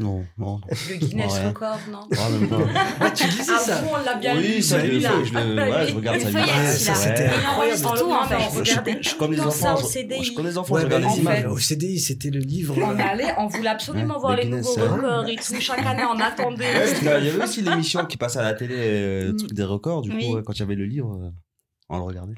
Non, 0.00 0.24
non. 0.38 0.60
Le 0.88 0.96
Guinness 0.96 1.32
Ouais. 1.34 1.48
Record, 1.48 1.78
non 1.90 2.00
Ah, 2.18 2.30
même 2.30 2.48
pas. 2.48 2.56
Ah, 3.00 3.10
tu 3.10 3.24
disais 3.28 3.52
Ah 3.54 3.58
ça 3.60 3.82
bon, 3.82 3.90
on 3.94 4.04
l'a 4.04 4.14
bien 4.16 4.36
oui, 4.36 4.56
lu, 4.56 4.62
ça, 4.62 4.78
je, 4.80 4.84
le 4.86 4.90
celui-là. 5.00 5.10
je, 5.24 5.32
le, 5.34 5.54
ouais, 5.70 5.86
je 5.88 5.94
regarde 5.94 6.18
ça. 6.20 6.94
c'était 6.94 7.26
incroyable. 7.26 7.80
tout, 7.82 8.10
en 8.10 8.24
fait. 8.26 8.34
on 8.36 8.64
Je, 8.64 8.70
regardait 8.70 8.98
je, 9.02 9.14
comme 9.16 9.32
les 9.32 9.40
enfants, 9.40 9.76
je, 9.76 9.84
CDI. 9.86 10.24
je, 10.24 10.32
comme 10.34 10.46
les 10.46 10.58
enfants, 10.58 10.74
Ouais, 10.74 10.80
je 10.82 10.86
bah, 10.86 10.96
regarde 10.96 11.14
les 11.14 11.20
images. 11.20 11.44
Au 11.46 11.58
CDI, 11.58 12.00
c'était 12.00 12.30
le 12.30 12.40
livre. 12.40 12.74
On 12.82 12.98
allait, 12.98 13.34
on 13.38 13.46
voulait 13.46 13.68
absolument 13.68 14.14
Ouais, 14.14 14.20
voir 14.20 14.32
le 14.36 14.42
les 14.42 14.48
Guinness, 14.48 14.66
nouveaux 14.76 14.80
ouais. 14.80 14.88
records 14.96 15.28
et 15.28 15.36
tout. 15.36 15.60
Chaque 15.60 15.86
année, 15.86 16.02
on 16.10 16.18
attendait. 16.20 16.64
Il 17.02 17.04
y 17.06 17.08
avait 17.10 17.44
aussi 17.44 17.62
l'émission 17.62 18.04
qui 18.06 18.16
passait 18.16 18.38
à 18.38 18.42
la 18.42 18.54
télé, 18.54 18.74
euh, 18.78 19.26
le 19.32 19.36
truc 19.36 19.52
des 19.52 19.62
records. 19.64 20.02
Du 20.02 20.10
Oui. 20.10 20.26
coup, 20.26 20.42
quand 20.42 20.54
il 20.54 20.60
y 20.60 20.62
avait 20.62 20.74
le 20.74 20.86
livre, 20.86 21.14
euh, 21.22 21.30
on 21.90 21.98
le 21.98 22.02
regardait. 22.02 22.34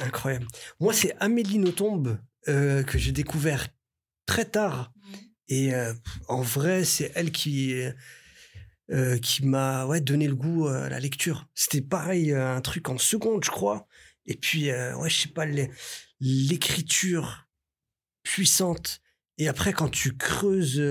Incroyable. 0.00 0.46
Moi, 0.80 0.92
c'est 0.92 1.14
Amélie 1.20 1.58
Nothomb 1.58 2.18
euh, 2.48 2.82
que 2.82 2.98
j'ai 2.98 3.12
découvert 3.12 3.66
très 4.26 4.44
tard. 4.44 4.92
Et 5.48 5.74
euh, 5.74 5.92
en 6.28 6.40
vrai, 6.40 6.84
c'est 6.84 7.12
elle 7.14 7.32
qui, 7.32 7.74
euh, 8.90 9.18
qui 9.18 9.44
m'a 9.44 9.86
ouais, 9.86 10.00
donné 10.00 10.28
le 10.28 10.34
goût 10.34 10.66
euh, 10.66 10.86
à 10.86 10.88
la 10.88 11.00
lecture. 11.00 11.48
C'était 11.54 11.82
pareil, 11.82 12.32
un 12.32 12.60
truc 12.60 12.88
en 12.88 12.98
seconde, 12.98 13.44
je 13.44 13.50
crois. 13.50 13.86
Et 14.26 14.36
puis, 14.36 14.70
euh, 14.70 14.96
ouais, 14.96 15.10
je 15.10 15.22
sais 15.22 15.28
pas, 15.28 15.46
l'écriture 16.20 17.48
puissante. 18.22 19.00
Et 19.38 19.48
après, 19.48 19.72
quand 19.72 19.88
tu 19.88 20.16
creuses, 20.16 20.82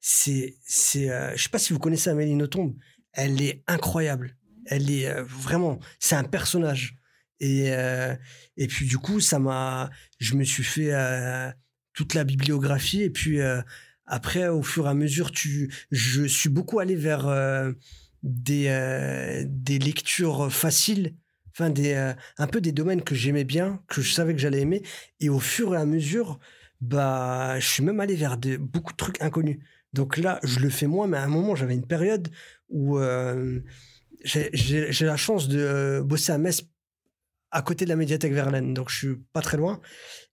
c'est, 0.00 0.56
c'est, 0.64 1.08
je 1.34 1.42
sais 1.42 1.48
pas 1.48 1.58
si 1.58 1.72
vous 1.72 1.78
connaissez 1.78 2.10
Amélie 2.10 2.34
Nothomb. 2.34 2.76
Elle 3.12 3.42
est 3.42 3.64
incroyable. 3.66 4.36
Elle 4.66 4.90
est 4.90 5.12
vraiment, 5.22 5.80
c'est 5.98 6.14
un 6.14 6.24
personnage. 6.24 7.00
Et, 7.40 7.72
euh, 7.72 8.14
et 8.56 8.66
puis 8.66 8.86
du 8.86 8.98
coup, 8.98 9.20
ça 9.20 9.38
m'a, 9.38 9.90
je 10.18 10.34
me 10.34 10.44
suis 10.44 10.62
fait 10.62 10.92
euh, 10.92 11.50
toute 11.92 12.14
la 12.14 12.24
bibliographie. 12.24 13.02
Et 13.02 13.10
puis 13.10 13.40
euh, 13.40 13.60
après, 14.06 14.48
au 14.48 14.62
fur 14.62 14.86
et 14.86 14.90
à 14.90 14.94
mesure, 14.94 15.30
tu, 15.30 15.72
je 15.90 16.24
suis 16.24 16.48
beaucoup 16.48 16.80
allé 16.80 16.96
vers 16.96 17.28
euh, 17.28 17.72
des, 18.22 18.66
euh, 18.68 19.44
des 19.46 19.78
lectures 19.78 20.52
faciles, 20.52 21.14
enfin 21.52 21.70
des, 21.70 21.94
un 22.38 22.46
peu 22.46 22.60
des 22.60 22.72
domaines 22.72 23.02
que 23.02 23.14
j'aimais 23.14 23.44
bien, 23.44 23.82
que 23.88 24.02
je 24.02 24.12
savais 24.12 24.34
que 24.34 24.40
j'allais 24.40 24.60
aimer. 24.60 24.82
Et 25.20 25.28
au 25.28 25.40
fur 25.40 25.74
et 25.74 25.78
à 25.78 25.84
mesure, 25.86 26.38
bah, 26.80 27.58
je 27.60 27.66
suis 27.66 27.82
même 27.82 28.00
allé 28.00 28.14
vers 28.16 28.38
beaucoup 28.38 28.92
de 28.92 28.96
trucs 28.96 29.20
inconnus. 29.22 29.58
Donc 29.92 30.16
là, 30.16 30.38
je 30.44 30.60
le 30.60 30.70
fais 30.70 30.86
moins, 30.86 31.06
mais 31.06 31.16
à 31.16 31.24
un 31.24 31.28
moment, 31.28 31.54
j'avais 31.54 31.74
une 31.74 31.86
période 31.86 32.28
où 32.68 32.98
j'ai- 34.24 34.90
la 35.00 35.16
chance 35.16 35.48
de 35.48 36.00
bosser 36.04 36.32
à 36.32 36.38
Metz 36.38 36.62
à 37.50 37.62
côté 37.62 37.84
de 37.84 37.90
la 37.90 37.96
médiathèque 37.96 38.32
Verlaine, 38.32 38.74
donc 38.74 38.90
je 38.90 38.96
suis 38.96 39.16
pas 39.32 39.42
très 39.42 39.56
loin. 39.56 39.80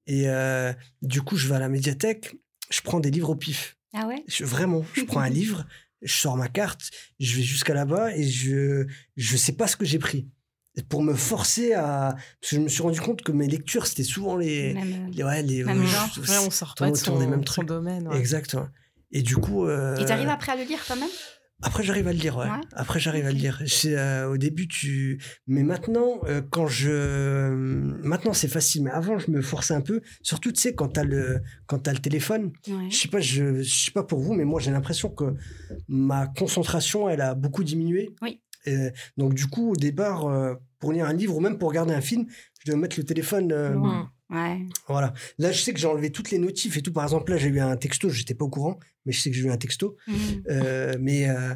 Et 0.08 0.30
euh, 0.30 0.74
du 1.02 1.22
coup, 1.22 1.36
je 1.38 1.48
vais 1.48 1.56
à 1.56 1.60
la 1.60 1.70
médiathèque, 1.70 2.36
je 2.70 2.82
prends 2.82 3.00
des 3.00 3.12
livres 3.12 3.30
au 3.30 3.36
pif. 3.36 3.78
Ah 3.94 4.08
ouais? 4.08 4.24
Je- 4.28 4.46
vraiment, 4.46 4.84
je 4.94 5.04
prends 5.04 5.20
un 5.20 5.30
livre, 5.42 5.66
je 6.02 6.14
sors 6.14 6.36
ma 6.38 6.48
carte, 6.48 6.90
je 7.20 7.36
vais 7.36 7.44
jusqu'à 7.44 7.74
là-bas 7.74 8.16
et 8.16 8.24
je 8.24 8.86
je 9.16 9.38
sais 9.38 9.52
pas 9.54 9.68
ce 9.68 9.76
que 9.76 9.86
j'ai 9.86 10.00
pris. 10.00 10.28
Pour 10.90 11.02
me 11.02 11.16
forcer 11.16 11.74
à... 11.74 12.16
Parce 12.40 12.52
que 12.52 12.56
je 12.58 12.62
me 12.62 12.68
suis 12.68 12.84
rendu 12.84 13.02
compte 13.02 13.24
que 13.24 13.32
mes 13.32 13.48
lectures, 13.48 13.88
c'était 13.88 14.04
souvent 14.04 14.36
les... 14.38 14.76
Même, 14.76 15.08
euh, 15.08 15.12
les, 15.12 15.24
ouais, 15.24 15.42
les 15.42 15.64
Même 15.64 15.82
euh, 15.82 15.86
genre. 15.88 16.10
Ouais, 16.20 16.38
on 16.46 16.52
sort 16.52 16.76
pas 16.76 16.86
de 16.86 16.92
autour 16.92 17.04
son, 17.16 17.20
des 17.20 17.26
mêmes 17.26 17.40
son 17.40 17.44
trucs. 17.46 17.68
domaine. 17.68 18.08
ouais. 18.08 18.18
Exactement. 18.20 18.68
Et 19.12 19.24
du 19.24 19.38
coup... 19.38 19.66
euh, 19.66 19.98
Et 19.98 20.06
t'arrives 20.06 20.30
après 20.30 20.52
à 20.52 20.56
le 20.56 20.64
lire 20.66 20.80
quand 20.88 20.96
même 20.96 21.10
après, 21.64 21.84
j'arrive 21.84 22.08
à 22.08 22.14
le 22.14 22.20
lire, 22.20 22.38
ouais. 22.38 22.46
Ouais. 22.46 22.62
Après, 22.74 23.00
j'arrive 23.00 23.26
à 23.26 23.32
le. 23.32 23.68
C'est, 23.68 23.98
euh, 23.98 24.30
au 24.30 24.38
début, 24.38 24.68
tu. 24.68 25.20
Mais 25.48 25.64
maintenant, 25.64 26.20
euh, 26.26 26.42
quand 26.50 26.68
je. 26.68 27.50
Maintenant, 28.04 28.34
c'est 28.34 28.48
facile. 28.48 28.84
Mais 28.84 28.92
avant, 28.92 29.18
je 29.18 29.32
me 29.32 29.42
forçais 29.42 29.74
un 29.74 29.82
peu. 29.82 30.02
Surtout, 30.22 30.52
tu 30.52 30.62
sais, 30.62 30.76
quand 30.76 30.90
t'as 30.90 31.04
le, 31.04 31.42
quand 31.66 31.80
t'as 31.80 31.94
le 31.94 32.00
téléphone. 32.00 32.52
Ouais. 32.68 32.90
Je 32.90 32.96
sais 32.96 33.08
pas, 33.08 33.20
je, 33.20 33.62
je 33.64 33.86
sais 33.86 33.92
pas 33.92 34.04
pour 34.04 34.20
vous, 34.20 34.34
mais 34.34 34.46
moi, 34.46 34.60
j'ai 34.60 34.72
l'impression 34.72 35.10
que 35.10 35.36
ma 35.88 36.28
concentration, 36.28 37.10
elle 37.10 37.22
a 37.22 37.34
beaucoup 37.36 37.64
diminué. 37.64 38.10
Oui. 38.22 38.42
Euh, 38.68 38.92
donc, 39.18 39.34
du 39.34 39.48
coup, 39.48 39.72
au 39.72 39.76
départ, 39.76 40.26
euh, 40.28 40.54
pour 40.80 40.92
lire 40.92 41.06
un 41.06 41.14
livre 41.14 41.36
ou 41.36 41.40
même 41.40 41.58
pour 41.58 41.70
regarder 41.70 41.94
un 41.94 42.02
film, 42.02 42.26
je 42.64 42.72
dois 42.72 42.80
mettre 42.80 43.00
le 43.00 43.06
téléphone. 43.06 43.52
euh, 43.52 43.72
Loin. 43.72 44.12
Ouais. 44.30 44.66
voilà. 44.88 45.14
Là, 45.38 45.52
je 45.52 45.62
sais 45.62 45.74
que 45.74 45.80
j'ai 45.80 45.88
enlevé 45.88 46.12
toutes 46.12 46.32
les 46.32 46.38
notifs 46.38 46.76
et 46.78 46.82
tout. 46.82 46.92
Par 46.92 47.04
exemple, 47.04 47.32
là, 47.32 47.38
j'ai 47.38 47.48
eu 47.48 47.60
un 47.60 47.78
texto. 47.78 48.10
J'étais 48.10 48.34
pas 48.34 48.46
au 48.46 48.50
courant, 48.50 48.80
mais 49.06 49.14
je 49.14 49.22
sais 49.22 49.30
que 49.30 49.36
j'ai 49.36 49.44
eu 49.44 49.52
un 49.52 49.58
texto. 49.58 49.96
Mhm. 50.08 50.44
Euh, 50.50 50.98
mais 51.00 51.30
euh, 51.30 51.56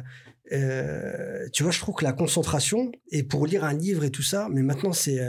euh, 0.52 1.48
tu 1.52 1.62
vois, 1.62 1.72
je 1.72 1.78
trouve 1.80 1.94
que 1.96 2.04
la 2.04 2.12
concentration, 2.12 2.90
et 3.10 3.22
pour 3.22 3.46
lire 3.46 3.64
un 3.64 3.74
livre 3.74 4.04
et 4.04 4.10
tout 4.10 4.22
ça, 4.22 4.48
mais 4.50 4.62
maintenant, 4.62 4.92
c'est 4.92 5.20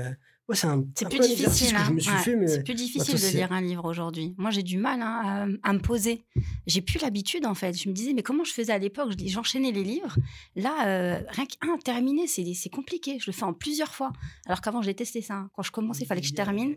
ouais, 0.50 0.56
c'est 0.56 0.68
un, 0.68 0.84
C'est 0.96 1.06
un 1.06 1.10
plus 1.10 1.18
peu 1.20 1.28
difficile. 1.28 1.74
que 1.74 1.84
je 1.86 1.92
me 1.92 2.00
suis 2.00 2.12
Ouais, 2.12 2.18
fait. 2.18 2.36
Mais 2.36 2.48
C'est 2.48 2.64
plus 2.64 2.74
difficile 2.74 3.14
maintenant, 3.16 3.30
de 3.32 3.36
lire 3.36 3.52
un 3.52 3.62
livre 3.62 3.86
aujourd'hui. 3.86 4.34
Moi, 4.38 4.52
j'ai 4.52 4.64
du 4.64 4.78
mal 4.78 5.02
hein, 5.02 5.48
à, 5.64 5.70
à 5.70 5.74
me 5.74 5.80
poser. 5.80 6.24
J'ai 6.68 6.82
plus 6.82 7.00
l'habitude, 7.02 7.46
en 7.46 7.54
fait. 7.56 7.74
Je 7.82 7.88
me 7.90 7.94
disais, 7.94 8.14
mais 8.14 8.24
comment 8.24 8.44
je 8.44 8.52
faisais 8.54 8.72
à 8.74 8.78
l'époque? 8.78 9.12
Je- 9.18 9.28
J'enchaînais 9.28 9.72
les 9.72 9.84
livres. 9.84 10.16
Là, 10.56 10.88
euh, 10.88 11.22
rien 11.30 11.46
qu'un 11.46 11.78
terminé, 11.78 12.28
c'est 12.28 12.44
c'est 12.54 12.70
compliqué. 12.70 13.18
Je 13.20 13.26
le 13.28 13.34
fais 13.34 13.44
en 13.44 13.54
plusieurs 13.54 13.94
fois. 13.96 14.12
Alors 14.46 14.62
qu'avant, 14.62 14.82
j'ai 14.82 14.94
testé 14.94 15.22
ça. 15.22 15.34
hein. 15.36 15.50
Quand 15.56 15.64
je 15.64 15.72
commençais, 15.72 16.04
il 16.04 16.08
fallait 16.08 16.22
que 16.22 16.28
je 16.28 16.34
termine. 16.34 16.76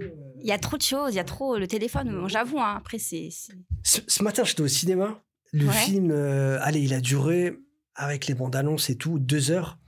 Euh, 0.00 0.08
Il 0.40 0.46
y 0.46 0.52
a 0.52 0.58
trop 0.58 0.76
de 0.76 0.82
choses. 0.82 1.12
Il 1.12 1.16
y 1.16 1.20
a 1.20 1.24
trop 1.24 1.56
le 1.58 1.66
téléphone. 1.66 2.10
Bon, 2.12 2.28
J'avoue, 2.28 2.58
hein, 2.60 2.74
après, 2.76 2.98
c'est. 2.98 3.28
c'est- 3.30 3.52
Ce, 3.82 4.00
ce 4.06 4.22
matin, 4.22 4.44
j'étais 4.44 4.62
au 4.62 4.68
cinéma. 4.68 5.22
Le 5.52 5.66
Ouais. 5.66 5.72
film, 5.72 6.10
euh, 6.10 6.58
allez, 6.62 6.80
il 6.80 6.94
a 6.94 7.00
duré, 7.00 7.54
avec 7.94 8.26
les 8.26 8.34
bandes 8.34 8.56
annonces 8.56 8.88
et 8.90 8.96
tout, 8.96 9.18
deux 9.18 9.50
heures. 9.50 9.78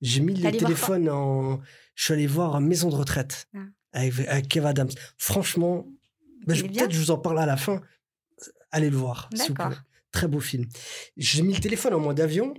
J'ai 0.00 0.20
mis 0.20 0.34
le 0.34 0.50
téléphone 0.52 1.08
en. 1.08 1.60
Je 1.94 2.04
suis 2.04 2.12
allé 2.14 2.26
voir 2.26 2.60
Maison 2.60 2.88
de 2.88 2.94
retraite 2.94 3.46
Ah. 3.54 3.58
avec, 3.92 4.18
avec 4.28 4.48
Kev 4.48 4.66
Adams. 4.66 4.88
Franchement, 5.18 5.86
bah, 6.46 6.54
Il 6.54 6.62
peut-être 6.70 6.92
je 6.92 6.98
vous 6.98 7.10
en 7.10 7.18
parle 7.18 7.38
à 7.38 7.46
la 7.46 7.56
fin. 7.56 7.80
Allez 8.70 8.88
le 8.90 8.96
voir. 8.96 9.28
s'il 9.34 9.48
vous 9.48 9.54
plaît. 9.54 9.76
Très 10.12 10.26
beau 10.26 10.40
film. 10.40 10.66
J'ai 11.16 11.42
mis 11.42 11.54
le 11.54 11.60
téléphone 11.60 11.94
en 11.94 12.00
mode 12.00 12.20
avion 12.20 12.54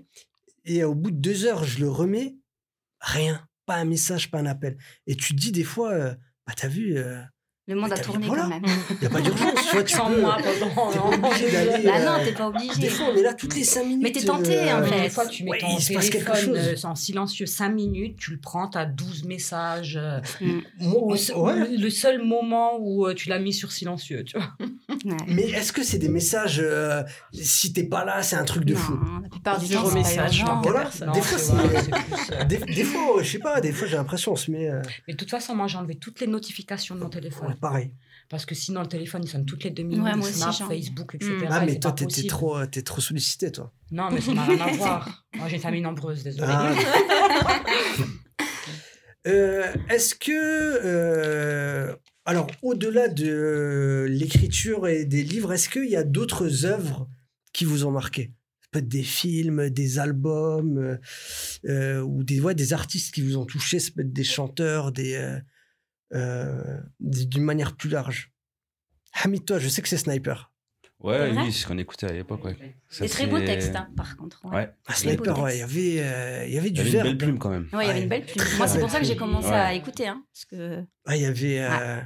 et 0.65 0.83
au 0.83 0.93
bout 0.95 1.11
de 1.11 1.17
deux 1.17 1.45
heures, 1.45 1.63
je 1.63 1.79
le 1.79 1.89
remets. 1.89 2.35
Rien. 2.99 3.45
Pas 3.65 3.75
un 3.77 3.85
message, 3.85 4.29
pas 4.31 4.39
un 4.39 4.45
appel. 4.45 4.77
Et 5.07 5.15
tu 5.15 5.35
te 5.35 5.39
dis 5.41 5.51
des 5.51 5.63
fois, 5.63 5.91
euh, 5.91 6.13
bah, 6.45 6.53
t'as 6.55 6.67
vu, 6.67 6.95
il 6.95 7.29
Le 7.67 7.75
monde 7.75 7.91
a 7.93 7.97
tourné 7.97 8.27
voilà. 8.27 8.43
quand 8.43 8.49
même. 8.49 8.65
n'y 9.01 9.07
a 9.07 9.09
pas 9.09 9.21
d'urgence. 9.21 9.60
Tu 9.71 9.75
vois, 9.77 9.83
tu 9.83 9.95
Sans 9.95 10.07
peux- 10.07 10.21
moi 10.21 10.37
pendant. 10.37 10.89
d'aller. 10.91 11.83
Bah 11.85 11.91
euh, 11.97 12.05
non, 12.05 12.23
t'es 12.23 12.31
pas 12.33 12.47
obligé. 12.47 12.79
Des 12.79 12.89
fois, 12.89 13.07
on 13.11 13.15
est 13.15 13.21
là 13.23 13.33
toutes 13.33 13.55
les 13.55 13.63
cinq 13.63 13.85
minutes. 13.85 14.03
Mais 14.03 14.11
t'es 14.11 14.23
tenté, 14.23 14.59
en 14.71 14.81
euh, 14.81 14.83
fait. 14.83 15.01
Des 15.01 15.09
fois, 15.09 15.25
tu 15.25 15.43
mets 15.43 15.51
Ouais, 15.51 15.57
ton 15.59 15.67
il 15.77 15.81
se 15.81 15.93
passe 15.93 16.09
quelque 16.09 16.35
chose. 16.35 16.57
euh, 16.57 16.75
en 16.87 16.95
silencieux 16.95 17.45
5 17.45 17.69
minutes, 17.69 18.17
tu 18.17 18.31
le 18.31 18.37
prends, 18.39 18.67
tu 18.67 18.77
as 18.77 18.85
12 18.85 19.23
messages. 19.25 19.97
euh, 20.01 20.19
Moi, 20.79 21.17
se- 21.17 21.33
ouais. 21.33 21.55
le- 21.71 21.77
le 21.77 21.89
seul 21.89 22.23
moment 22.23 22.77
où 22.79 23.07
euh, 23.07 23.13
tu 23.13 23.29
l'as 23.29 23.39
mis 23.39 23.53
sur 23.53 23.71
silencieux, 23.71 24.23
tu 24.23 24.37
vois. 24.37 24.49
Ouais. 24.59 25.17
Mais 25.27 25.43
est-ce 25.49 25.71
que 25.73 25.83
c'est 25.83 25.97
des 25.97 26.09
messages 26.09 26.59
euh, 26.63 27.03
Si 27.33 27.73
t'es 27.73 27.83
pas 27.85 28.05
là, 28.05 28.21
c'est 28.23 28.35
un 28.35 28.43
truc 28.43 28.65
de 28.65 28.75
fou? 28.75 28.93
Non, 28.93 29.19
la 29.23 29.29
plupart 29.29 29.59
du 29.59 29.67
temps, 29.69 29.83
c'est 29.85 29.89
pas 29.89 29.95
message, 29.95 30.39
urgent. 30.41 30.55
non. 30.55 30.61
Voilà. 30.61 30.89
Des 30.99 31.05
Non, 31.05 31.13
fois, 31.13 31.37
c'est 31.37 31.53
euh, 31.53 32.43
Des, 32.45 32.57
des 32.57 32.83
fois, 32.83 33.21
je 33.23 33.31
sais 33.31 33.39
pas, 33.39 33.61
des 33.61 33.71
fois 33.71 33.87
j'ai 33.87 33.95
l'impression 33.97 34.33
on 34.33 34.35
se 34.35 34.51
met. 34.51 34.69
euh, 34.69 34.81
Mais 35.07 35.13
de 35.13 35.17
toute 35.17 35.29
façon, 35.29 35.55
moi, 35.55 35.67
j'ai 35.67 35.77
enlevé 35.77 35.95
toutes 35.95 36.19
les 36.21 36.27
notifications 36.27 36.95
de 36.95 36.99
mon 36.99 37.05
ouais, 37.07 37.11
téléphone. 37.11 37.55
pareil. 37.59 37.91
Parce 38.31 38.45
que 38.45 38.55
sinon, 38.55 38.81
le 38.81 38.87
téléphone, 38.87 39.21
il 39.25 39.27
sonne 39.29 39.45
toutes 39.45 39.63
les 39.65 39.69
deux 39.71 39.83
minutes. 39.83 40.03
Ouais, 40.03 40.15
moi 40.15 40.27
aussi, 40.27 40.39
Snap, 40.39 40.53
j'ai- 40.57 40.63
Facebook, 40.65 41.15
etc. 41.15 41.31
Mm. 41.33 41.47
Ah, 41.51 41.63
et 41.63 41.65
mais 41.65 41.79
toi, 41.79 41.91
t'es 41.91 42.05
trop, 42.27 42.57
euh, 42.57 42.65
t'es 42.65 42.81
trop 42.81 43.01
sollicité, 43.01 43.51
toi. 43.51 43.71
Non, 43.91 44.09
mais 44.09 44.21
ça 44.21 44.33
n'a 44.33 44.45
rien 44.45 44.59
à 44.61 44.71
voir. 44.71 45.25
Moi, 45.35 45.47
j'ai 45.49 45.57
une 45.57 45.61
famille 45.61 45.81
nombreuse, 45.81 46.23
désolé. 46.23 46.47
Ah. 46.49 46.73
Euh, 49.27 49.71
Est-ce 49.89 50.15
que. 50.15 50.31
euh, 50.83 51.95
alors, 52.25 52.47
au-delà 52.63 53.07
de 53.07 54.07
l'écriture 54.09 54.87
et 54.87 55.05
des 55.05 55.21
livres, 55.23 55.53
est-ce 55.53 55.69
qu'il 55.69 55.87
y 55.89 55.95
a 55.95 56.03
d'autres 56.03 56.65
œuvres 56.65 57.07
qui 57.53 57.65
vous 57.65 57.85
ont 57.85 57.91
marqué? 57.91 58.31
Ça 58.61 58.67
peut 58.71 58.79
être 58.79 58.87
des 58.87 59.03
films, 59.03 59.69
des 59.69 59.99
albums, 59.99 60.97
euh, 61.65 62.01
ou 62.01 62.23
des, 62.23 62.41
ouais, 62.41 62.55
des 62.55 62.73
artistes 62.73 63.13
qui 63.13 63.21
vous 63.21 63.37
ont 63.37 63.45
touché, 63.45 63.77
ça 63.79 63.91
peut 63.95 64.01
être 64.01 64.11
des 64.13 64.23
chanteurs, 64.23 64.91
des, 64.91 65.13
euh, 65.13 65.35
des- 65.35 65.41
d'une 66.11 67.43
manière 67.43 67.75
plus 67.75 67.89
large. 67.89 68.31
Hamid, 69.23 69.45
toi, 69.45 69.59
je 69.59 69.67
sais 69.67 69.81
que 69.81 69.87
c'est 69.89 69.97
Sniper. 69.97 70.51
Ouais, 70.99 71.31
C'est 71.33 71.37
oui, 71.39 71.51
c'est 71.51 71.59
ce 71.61 71.67
qu'on 71.67 71.77
écoutait 71.79 72.05
à 72.05 72.13
l'époque, 72.13 72.45
ouais. 72.45 72.55
Des 72.99 73.09
très 73.09 73.25
beaux 73.25 73.39
c'est- 73.39 73.45
textes, 73.45 73.75
hein, 73.75 73.89
par 73.97 74.15
contre. 74.17 74.45
Ouais. 74.45 74.51
Ouais. 74.55 74.69
Ah, 74.85 74.91
beau 74.91 74.95
Sniper, 74.99 75.39
ouais, 75.39 75.55
il 75.55 75.57
y 75.57 75.61
texte. 75.61 75.71
avait, 75.77 75.99
euh, 76.03 76.45
il 76.47 76.53
y 76.53 76.57
avait 76.59 76.67
Il 76.67 76.71
y 76.71 76.73
du 76.73 76.79
avait 76.81 76.89
une 76.89 76.93
verbe. 76.95 77.07
belle 77.07 77.17
plume 77.17 77.39
quand 77.39 77.49
même. 77.49 77.67
Ouais, 77.73 77.85
il 77.85 77.87
y 77.87 77.89
avait 77.89 78.03
une 78.03 78.09
belle 78.09 78.25
plume. 78.25 78.45
Moi, 78.57 78.67
c'est 78.67 78.79
pour 78.79 78.89
ça 78.91 78.99
que 78.99 79.05
j'ai 79.05 79.15
commencé 79.15 79.47
Ouais. 79.47 79.53
à 79.55 79.73
écouter. 79.73 80.07
Hein, 80.07 80.23
parce 80.31 80.45
que... 80.45 80.83
Ah, 81.05 81.15
il 81.17 81.23
y 81.23 81.25
avait. 81.25 81.59
euh, 81.59 82.01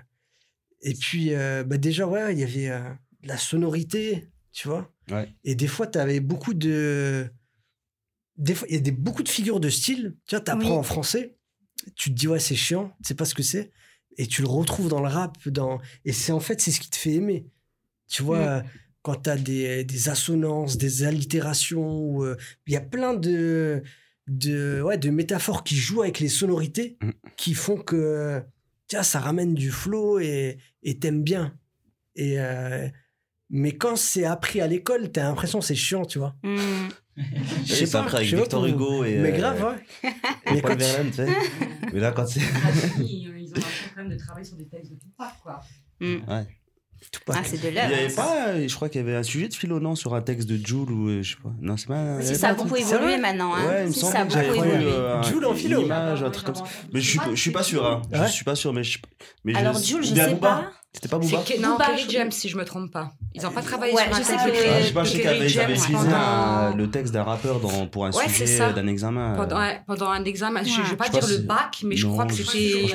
Et 0.82 0.94
puis, 0.94 1.34
euh, 1.34 1.64
bah, 1.66 1.78
déjà, 1.78 2.08
ouais, 2.08 2.34
il 2.34 2.40
y 2.40 2.44
avait 2.44 2.70
euh, 2.70 2.90
de 3.24 3.28
la 3.28 3.38
sonorité, 3.38 4.30
tu 4.54 4.68
vois. 4.70 4.90
Ouais. 5.12 5.34
Et 5.44 5.56
des 5.56 5.68
fois, 5.68 5.88
tu 5.88 5.98
avais 6.00 6.20
beaucoup 6.22 6.54
de. 6.54 7.30
Des 8.38 8.54
fois, 8.56 8.68
il 8.70 8.76
y 8.76 8.78
a 8.78 8.82
des, 8.82 8.92
beaucoup 8.92 9.24
de 9.24 9.30
figures 9.30 9.60
de 9.60 9.70
style. 9.70 10.16
Tu 10.26 10.36
vois, 10.36 10.44
tu 10.44 10.52
apprends 10.52 10.70
Oui. 10.72 10.78
en 10.78 10.84
français, 10.84 11.36
tu 11.96 12.12
te 12.12 12.16
dis, 12.16 12.28
ouais, 12.30 12.40
c'est 12.40 12.56
chiant, 12.56 12.90
tu 13.04 13.08
sais 13.10 13.16
pas 13.16 13.26
ce 13.26 13.34
que 13.36 13.44
c'est. 13.44 13.72
Et 14.18 14.28
tu 14.28 14.42
le 14.42 14.48
retrouves 14.48 14.90
dans 14.90 15.02
le 15.02 15.08
rap. 15.08 15.38
Dans... 15.50 15.80
Et 16.06 16.14
c'est 16.14 16.32
en 16.32 16.40
fait, 16.40 16.62
c'est 16.62 16.72
ce 16.72 16.80
qui 16.80 16.90
te 16.90 16.96
fait 16.96 17.14
aimer. 17.14 17.46
Tu 18.08 18.24
vois, 18.24 18.60
Mm. 18.60 18.64
quand 19.02 19.16
tu 19.24 19.30
as 19.30 19.38
des, 19.38 19.84
des 19.84 20.10
assonances, 20.10 20.78
des 20.78 21.04
allitérations, 21.04 22.00
ou, 22.00 22.24
euh, 22.24 22.36
il 22.68 22.74
y 22.74 22.78
a 22.78 22.82
plein 22.82 23.14
de, 23.14 23.82
de, 24.28 24.82
ouais, 24.82 24.98
de 24.98 25.10
métaphores 25.10 25.64
qui 25.64 25.76
jouent 25.76 26.02
avec 26.04 26.20
les 26.20 26.30
sonorités 26.30 26.98
Mm. 27.02 27.10
qui 27.38 27.54
font 27.54 27.78
que 27.78 28.42
tiens, 28.88 29.04
ça 29.04 29.20
ramène 29.20 29.54
du 29.56 29.72
flow 29.72 30.20
et 30.20 30.58
et 30.84 30.98
t'aimes 31.00 31.24
bien. 31.24 31.54
Et, 32.16 32.40
euh, 32.40 32.88
Mais 33.50 33.74
quand 33.74 33.96
c'est 33.96 34.26
appris 34.26 34.62
à 34.62 34.68
l'école, 34.68 35.12
t'as 35.12 35.24
l'impression 35.24 35.60
que 35.60 35.66
c'est 35.66 35.76
chiant, 35.76 36.06
tu 36.06 36.20
vois. 36.20 36.36
Mm. 36.44 36.58
Je 37.66 37.74
sais 37.74 37.88
pas, 37.88 38.02
après 38.02 38.18
avec 38.18 38.28
je 38.30 38.32
sais 38.32 38.38
pas 38.38 38.42
Victor. 38.44 38.66
Hugo 38.68 39.04
et. 39.06 39.18
Mais 39.20 39.32
euh, 39.34 39.38
grave, 39.38 39.64
ouais. 40.04 40.10
et 40.48 40.54
Mais 40.56 40.62
Paul 40.62 40.78
Verlaine, 40.78 41.10
tu 41.12 41.16
sais. 41.18 41.28
Mais 41.94 42.00
là, 42.00 42.12
quand 42.12 42.26
c'est. 42.28 42.42
Ils 43.56 43.60
ont 43.60 43.64
l'impression 43.64 43.90
quand 43.96 44.02
même 44.04 44.12
de 44.12 44.18
travailler 44.18 44.46
sur 44.46 44.58
des 44.58 44.68
textes 44.68 44.92
de 44.92 44.98
Tupac, 44.98 45.34
quoi. 45.44 45.62
Tupac. 47.12 47.36
Ah, 47.38 47.44
c'est 47.46 47.58
de 47.62 47.68
Il 47.68 47.72
y 47.72 47.76
l'œuvre. 47.76 47.94
avait 47.94 48.14
pas, 48.14 48.48
euh, 48.48 48.68
je 48.68 48.74
crois 48.76 48.90
qu'il 48.90 49.00
y 49.02 49.04
avait 49.04 49.16
un 49.16 49.22
sujet 49.24 49.48
de 49.48 49.54
philo, 49.54 49.80
non, 49.80 49.96
sur 49.96 50.16
un 50.16 50.22
texte 50.22 50.48
de 50.50 50.56
Jules 50.56 50.90
ou 50.92 51.10
euh, 51.10 51.22
je 51.22 51.36
sais 51.36 51.42
pas. 51.44 51.52
Non, 51.62 51.78
c'est 51.78 51.88
pas. 51.88 52.22
Si 52.22 52.36
ça 52.36 52.50
a 52.50 52.54
beaucoup 52.54 52.76
évolué 52.76 53.18
maintenant. 53.18 53.54
Hein. 53.54 53.68
Ouais, 53.68 53.82
il 53.84 53.88
me 53.90 53.94
si 53.94 54.00
semble 54.00 54.14
ça 54.14 54.20
a 54.22 54.26
que 54.26 54.32
j'avais 54.34 54.48
beaucoup 54.48 54.62
vu 54.64 54.70
évolué. 54.70 54.92
euh, 54.92 55.24
Jules 55.24 55.46
en 55.46 55.54
philo. 55.54 55.82
image, 55.84 56.24
un 56.24 56.32
truc 56.32 56.46
comme 56.46 56.56
ça. 56.56 56.64
Mais 56.94 57.02
je 57.02 57.10
suis, 57.10 57.20
je 57.34 57.42
suis 57.42 57.52
pas 57.52 57.64
sûr, 57.64 57.86
hein. 57.86 58.02
Ouais. 58.12 58.26
Je 58.28 58.32
suis 58.32 58.46
pas 58.46 58.56
sûr, 58.56 58.74
mais 58.74 58.84
je. 58.84 58.98
Mais 59.44 59.56
Alors, 59.56 59.78
Jules, 59.78 60.04
je 60.04 60.16
sais 60.16 60.36
pas. 60.36 60.72
C'était 60.96 61.10
pas 61.10 61.20
Booba 61.20 61.44
que- 61.44 61.62
non, 61.62 61.72
Booba, 61.74 61.86
Kerry 61.88 62.06
James, 62.10 62.32
si 62.32 62.48
je 62.50 62.58
me 62.58 62.64
trompe 62.66 62.90
pas. 62.92 63.12
Ils 63.34 63.42
n'ont 63.44 63.52
pas 63.52 63.62
travaillé 63.62 63.94
Ouais, 63.94 64.04
sur 64.06 64.14
je 64.16 64.22
sais 64.24 64.32
texte 64.32 64.46
que- 64.46 64.52
Euh, 64.52 64.54
Ah, 64.56 64.64
Kerry 64.64 64.82
je 64.82 64.88
sais 64.88 64.94
pas, 64.94 65.04
je 65.04 65.10
sais 65.12 65.18
qu'ils 65.20 65.60
avaient, 65.60 65.74
utilisé 65.76 65.96
un- 65.96 66.68
pendant, 66.70 66.78
le 66.78 66.90
texte 66.90 67.14
d'un 67.14 67.24
rappeur 67.24 67.60
dans, 67.60 67.88
pour 67.88 68.06
un 68.06 68.12
Ouais, 68.12 68.30
sujet 68.30 68.74
d'un 68.74 68.88
examen. 68.88 69.34
euh, 69.34 69.36
pendant, 69.36 69.58
ouais, 69.60 69.82
pendant 69.86 70.10
un 70.10 70.24
examen. 70.24 70.64
Je 70.64 70.80
ne 70.82 70.86
vais 70.86 70.96
pas 70.96 71.06
Je 71.08 71.12
dire 71.12 71.28
le 71.28 71.38
bac, 71.40 71.82
mais 71.84 71.96
je 71.98 72.08
crois 72.08 72.26
que 72.26 72.34
c'était. 72.34 72.86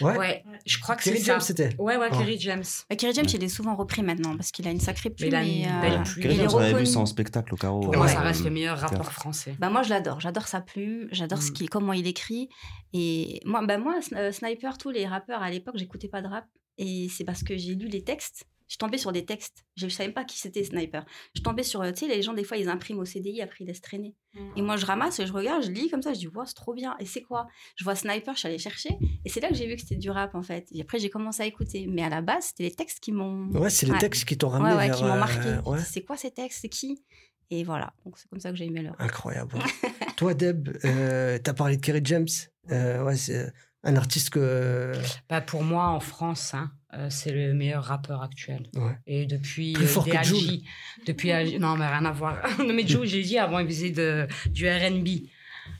Ouais. 0.00 0.18
Ouais, 0.18 0.44
je 0.66 0.78
crois 0.80 0.96
que 0.96 1.04
Kerry 1.04 1.22
James, 1.22 1.40
c'était. 1.40 1.70
Ouais, 1.78 1.96
ouais, 1.96 2.08
Oh. 2.12 2.16
Kerry 2.18 2.38
James. 2.40 2.64
Bah, 2.90 2.96
Kerry 2.96 3.14
James, 3.14 3.26
il 3.32 3.44
est 3.44 3.48
souvent 3.48 3.76
repris 3.76 4.02
maintenant 4.02 4.36
parce 4.36 4.50
qu'il 4.50 4.66
a 4.66 4.70
une 4.70 4.80
sacrée 4.80 5.10
plume. 5.10 5.28
il 5.28 5.34
a 5.34 5.42
une 5.42 5.48
et, 5.48 5.66
euh, 5.68 5.80
belle 5.80 6.02
plume. 6.02 6.22
Kerry 6.24 6.36
James, 6.36 6.48
on 6.52 6.58
avait 6.58 6.74
vu 6.74 6.86
ça 6.86 6.98
en 6.98 7.06
spectacle 7.06 7.54
au 7.54 7.56
carreau. 7.56 7.80
Pour 7.80 7.96
moi, 7.96 8.08
ça 8.08 8.20
reste 8.20 8.40
le 8.42 8.48
euh, 8.48 8.50
meilleur 8.50 8.78
rappeur 8.78 9.12
français. 9.12 9.54
Bah 9.60 9.70
moi 9.70 9.82
je 9.82 9.90
l'adore, 9.90 10.20
j'adore 10.20 10.48
sa 10.48 10.60
plume, 10.60 11.06
j'adore 11.12 11.40
ce 11.40 11.50
Mm. 11.50 11.54
qu'il, 11.54 11.70
comment 11.70 11.92
il 11.92 12.06
écrit. 12.08 12.48
Et 12.92 13.40
moi, 13.44 13.60
bah 13.64 13.78
moi, 13.78 13.94
Sn- 14.00 14.16
euh, 14.16 14.32
Sniper, 14.32 14.76
tous 14.78 14.90
les 14.90 15.06
rappeurs 15.06 15.42
à 15.42 15.50
l'époque, 15.50 15.74
j'écoutais 15.78 16.08
pas 16.08 16.20
de 16.22 16.28
rap. 16.28 16.44
Et 16.78 17.08
c'est 17.08 17.24
parce 17.24 17.42
que 17.42 17.56
j'ai 17.56 17.74
lu 17.74 17.86
les 17.88 18.02
textes. 18.02 18.44
Je 18.66 18.78
tombais 18.78 18.96
sur 18.96 19.12
des 19.12 19.24
textes. 19.26 19.64
Je 19.76 19.84
ne 19.84 19.90
savais 19.90 20.10
pas 20.10 20.24
qui 20.24 20.38
c'était 20.38 20.64
Sniper. 20.64 21.04
Je 21.36 21.42
tombais 21.42 21.62
sur, 21.62 21.82
euh, 21.82 21.92
tu 21.92 22.06
sais, 22.06 22.08
les 22.08 22.22
gens, 22.22 22.32
des 22.32 22.44
fois, 22.44 22.56
ils 22.56 22.68
impriment 22.70 22.98
au 23.00 23.04
CDI, 23.04 23.42
après 23.42 23.58
ils 23.60 23.66
laissent 23.66 23.82
traîner. 23.82 24.14
Et 24.56 24.62
moi, 24.62 24.76
je 24.78 24.86
ramasse 24.86 25.20
et 25.20 25.26
je 25.26 25.32
regarde, 25.32 25.62
je 25.62 25.70
lis 25.70 25.90
comme 25.90 26.02
ça, 26.02 26.12
je 26.14 26.18
dis, 26.20 26.26
wow, 26.28 26.44
c'est 26.46 26.54
trop 26.54 26.72
bien. 26.72 26.96
Et 26.98 27.04
c'est 27.04 27.20
quoi? 27.20 27.46
Je 27.76 27.84
vois 27.84 27.94
Sniper, 27.94 28.32
je 28.34 28.38
suis 28.40 28.48
allée 28.48 28.58
chercher. 28.58 28.88
Et 29.24 29.28
c'est 29.28 29.40
là 29.40 29.48
que 29.50 29.54
j'ai 29.54 29.66
vu 29.68 29.74
que 29.76 29.82
c'était 29.82 29.96
du 29.96 30.10
rap, 30.10 30.34
en 30.34 30.42
fait. 30.42 30.66
Et 30.72 30.80
après, 30.80 30.98
j'ai 30.98 31.10
commencé 31.10 31.42
à 31.42 31.46
écouter. 31.46 31.86
Mais 31.88 32.02
à 32.02 32.08
la 32.08 32.22
base, 32.22 32.46
c'était 32.46 32.64
les 32.64 32.72
textes 32.74 33.00
qui 33.00 33.12
m'ont. 33.12 33.48
Ouais, 33.50 33.70
c'est 33.70 33.84
les 33.86 33.92
Ouais. 33.92 33.98
textes 33.98 34.24
qui 34.24 34.36
t'ont 34.38 34.48
ramené 34.48 34.74
ouais, 34.74 34.86
vers. 34.88 34.96
qui 34.96 35.04
m'ont 35.04 35.12
euh, 35.12 35.18
marqué. 35.18 35.68
ouais. 35.68 35.78
C'est 35.80 36.02
quoi 36.02 36.16
ces 36.16 36.30
textes? 36.30 36.60
C'est 36.62 36.68
qui? 36.70 37.04
Et 37.50 37.62
voilà. 37.64 37.92
Donc, 38.06 38.18
c'est 38.18 38.28
comme 38.28 38.40
ça 38.40 38.50
que 38.50 38.56
j'ai 38.56 38.64
aimé 38.64 38.80
leur. 38.82 38.96
Incroyable. 38.98 39.58
Toi, 40.16 40.32
Deb, 40.34 40.70
euh, 40.84 41.38
t'as 41.38 41.52
parlé 41.52 41.76
de 41.76 41.82
Kerry 41.82 42.00
James. 42.04 42.26
Euh, 42.70 43.04
ouais, 43.04 43.16
c'est 43.16 43.52
un 43.84 43.96
artiste 43.96 44.30
que. 44.30 44.92
Bah, 45.28 45.40
pour 45.40 45.62
moi, 45.62 45.88
en 45.88 46.00
France, 46.00 46.54
hein, 46.54 46.70
euh, 46.94 47.08
c'est 47.10 47.32
le 47.32 47.54
meilleur 47.54 47.84
rappeur 47.84 48.22
actuel. 48.22 48.68
Ouais. 48.74 48.96
Et 49.06 49.26
depuis 49.26 49.72
Plus 49.72 49.86
fort 49.86 50.04
que 50.04 51.06
depuis 51.06 51.58
non 51.58 51.76
mais 51.76 51.86
rien 51.86 52.04
à 52.04 52.12
voir. 52.12 52.38
non 52.58 52.72
mais 52.72 52.86
Jules, 52.86 53.06
j'ai 53.06 53.22
dit 53.22 53.38
avant 53.38 53.58
il 53.58 53.66
faisait 53.66 53.90
de, 53.90 54.26
du 54.50 54.68
R&B. 54.68 55.28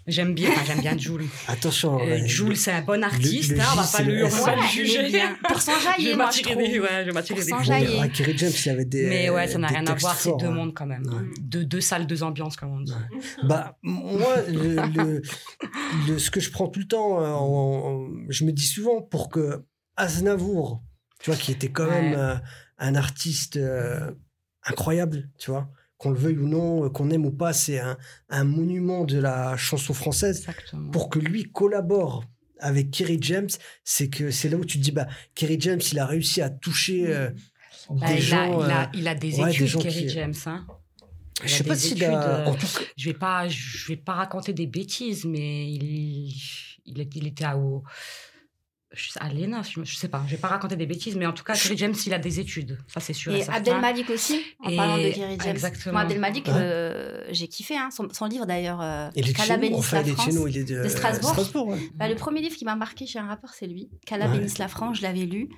J'aime 0.07 0.35
bien, 0.35 0.51
enfin, 0.51 0.63
j'aime 0.67 0.81
bien 0.81 0.99
Jules. 0.99 1.25
Attention. 1.49 1.99
Euh, 2.01 2.19
Jules, 2.27 2.57
c'est 2.59 2.73
un 2.73 2.83
bon 2.83 3.03
artiste, 3.03 3.53
le 3.53 3.61
hein, 3.61 3.65
on 3.73 3.77
va 3.77 3.87
pas 3.91 4.03
le 4.03 4.25
on 4.25 4.29
va 4.29 4.53
pas 4.55 4.67
juger. 4.67 5.09
bien. 5.09 5.35
Pour 5.49 5.61
s'enjailler, 5.63 6.15
moi, 6.15 6.31
je 6.31 6.43
trouve. 6.43 6.57
ouais, 6.57 7.05
je 7.07 7.11
m'attirer 7.11 7.41
des 7.41 7.49
s'enjailler. 7.49 8.11
Kerry 8.11 8.37
James, 8.37 8.51
il 8.55 8.67
y 8.67 8.71
avait 8.71 8.85
des. 8.85 9.07
Mais 9.09 9.31
ouais, 9.31 9.49
ça 9.49 9.59
n'a 9.59 9.69
rien 9.69 9.87
à 9.87 9.95
voir, 9.95 10.15
c'est 10.15 10.37
deux 10.39 10.47
ouais. 10.49 10.53
mondes 10.53 10.75
quand 10.75 10.85
même. 10.87 11.07
Ouais. 11.07 11.23
Deux, 11.41 11.65
deux 11.65 11.81
salles, 11.81 12.07
deux 12.07 12.23
ambiances, 12.23 12.57
comme 12.57 12.73
on 12.73 12.81
dit. 12.81 12.93
Bah, 13.45 13.79
moi, 13.83 14.37
le, 14.49 14.75
le- 14.95 15.23
le- 16.09 16.19
ce 16.19 16.31
que 16.31 16.41
je 16.41 16.51
prends 16.51 16.69
tout 16.69 16.81
le 16.81 16.87
temps, 16.87 17.23
euh, 17.23 17.27
en- 17.31 18.05
en- 18.05 18.09
je 18.29 18.45
me 18.45 18.53
dis 18.53 18.67
souvent 18.67 19.01
pour 19.01 19.31
que 19.31 19.65
Aznavour, 19.97 20.83
tu 21.21 21.31
vois, 21.31 21.39
qui 21.39 21.51
était 21.53 21.71
quand 21.71 21.87
Ouais. 21.87 22.03
même 22.03 22.15
euh, 22.19 22.35
un 22.79 22.95
artiste 22.95 23.57
euh, 23.57 24.11
incroyable, 24.65 25.31
tu 25.39 25.51
vois, 25.51 25.71
qu'on 25.99 26.11
le 26.11 26.19
veuille 26.19 26.39
ou 26.39 26.49
non, 26.49 26.85
euh, 26.85 26.89
qu'on 26.91 27.11
aime 27.11 27.25
ou 27.27 27.31
pas, 27.31 27.53
c'est 27.53 27.79
un, 27.79 27.97
un 28.29 28.45
monument 28.45 29.05
de 29.05 29.19
la 29.19 29.57
chanson 29.57 29.95
française. 29.95 30.39
Exactement. 30.39 30.91
Pour 30.91 31.09
que 31.09 31.19
lui 31.19 31.45
collabore 31.45 32.25
avec 32.61 32.91
Kerry 32.91 33.19
James, 33.21 33.51
c'est 33.85 34.09
que 34.09 34.31
c'est 34.31 34.49
là 34.49 34.57
où 34.57 34.65
tu 34.65 34.79
te 34.79 34.83
dis, 34.83 34.93
bah, 34.93 35.07
Kerry 35.35 35.57
James, 35.61 35.81
il 35.93 35.99
a 35.99 36.07
réussi 36.07 36.41
à 36.41 36.51
toucher 36.51 37.07
euh, 37.09 37.31
Bah, 37.91 38.07
des 38.09 38.15
il, 38.15 38.21
gens. 38.23 38.61
a, 38.61 38.65
il, 38.67 38.71
a, 38.71 38.83
euh, 38.83 38.87
il 38.95 39.09
a 39.09 39.15
des 39.15 39.41
ouais, 39.41 39.51
études, 39.51 39.79
Kerry 39.79 40.09
James. 40.09 40.35
Hein. 40.47 40.67
je 41.45 41.49
sais 41.49 41.65
pas 41.65 41.75
a. 41.75 42.49
En 42.49 42.55
tout 42.55 42.67
cas, 42.67 42.85
Je 42.97 43.05
vais 43.11 43.15
pas, 43.19 43.49
je 43.49 43.89
vais 43.89 43.97
pas 43.97 44.15
raconter 44.15 44.53
des 44.53 44.67
bêtises, 44.67 45.25
mais 45.25 45.71
il, 45.71 46.35
il 46.87 47.27
était 47.27 47.45
à, 47.45 47.57
au, 47.57 47.83
je 48.95 49.11
sais- 49.11 49.21
à 49.21 49.29
l'ENA, 49.33 49.63
je, 49.63 49.83
je 49.85 49.97
sais 49.97 50.09
pas. 50.09 50.23
Je 50.27 50.33
vais 50.33 50.41
pas 50.41 50.49
raconter 50.49 50.77
des 50.77 50.87
bêtises, 50.87 51.17
mais 51.17 51.27
en 51.27 51.33
tout 51.33 51.45
cas, 51.45 51.55
Kerry 51.55 51.77
James, 51.77 51.95
il 52.07 52.15
a 52.15 52.19
des 52.19 52.41
études. 52.41 52.79
Ça, 52.87 53.01
c'est 53.01 53.13
sûr. 53.13 53.33
Et, 53.33 53.39
Et 53.39 53.43
certain. 53.43 53.59
Abdelmalik 53.59 54.11
aussi, 54.11 54.41
en 54.61 54.71
Et- 54.71 54.77
parlant 54.77 54.97
de 54.97 55.11
Kerry 55.11 55.37
James. 55.41 55.51
exactement. 55.51 55.93
Moi, 55.95 56.03
Abdelmalik, 56.03 56.47
Ouais. 56.47 56.53
euh, 56.57 57.25
j'ai 57.33 57.49
kiffé 57.49 57.77
hein, 57.77 57.91
son, 57.91 58.09
son 58.13 58.27
livre 58.27 58.47
d'ailleurs. 58.47 58.81
Euh, 58.81 59.09
il 59.17 59.21
est 59.21 59.23
de 59.23 59.27
chez 59.29 59.33
Cala 59.35 59.57
nous, 59.57 59.61
bénisse 59.63 59.79
enfin, 59.79 59.97
la 59.97 60.03
il 60.03 60.09
est 60.09 60.13
de 60.13 60.17
chez 60.17 60.23
France. 60.23 60.35
nous, 60.35 60.47
il 60.49 60.57
est 60.59 60.65
de, 60.65 60.83
de 60.83 60.89
Strasbourg. 60.89 61.69
ouais. 61.69 61.79
Bah, 61.95 62.09
le 62.09 62.15
premier 62.15 62.41
livre 62.41 62.57
qui 62.57 62.65
m'a 62.65 62.77
marqué 62.77 63.07
chez 63.07 63.19
un 63.19 63.27
rappeur, 63.27 63.51
c'est 63.55 63.67
lui. 63.67 63.89
Cala 64.07 64.27
Ouais. 64.29 64.39
bénisse 64.39 64.59
la 64.59 64.69
France, 64.69 64.99
je 64.99 65.03
l'avais 65.03 65.25
lu. 65.27 65.49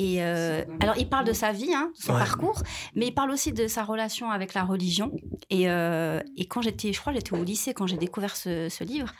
Et 0.00 0.22
euh, 0.22 0.64
alors, 0.80 0.96
il 0.96 1.08
parle 1.08 1.24
de 1.26 1.32
sa 1.32 1.50
vie, 1.52 1.74
hein, 1.74 1.90
de 1.96 2.00
son 2.02 2.12
Ouais. 2.12 2.18
parcours, 2.20 2.62
mais 2.94 3.08
il 3.08 3.12
parle 3.14 3.32
aussi 3.32 3.52
de 3.52 3.66
sa 3.66 3.82
relation 3.82 4.30
avec 4.30 4.54
la 4.54 4.62
religion. 4.62 5.10
Et, 5.50 5.68
euh, 5.68 6.20
et 6.36 6.46
quand 6.46 6.62
j'étais, 6.62 6.92
je 6.92 7.00
crois, 7.00 7.12
j'étais 7.12 7.32
au 7.34 7.42
lycée 7.42 7.74
quand 7.74 7.86
j'ai 7.88 7.96
découvert 7.96 8.36
ce, 8.36 8.68
ce 8.68 8.84
livre. 8.84 9.12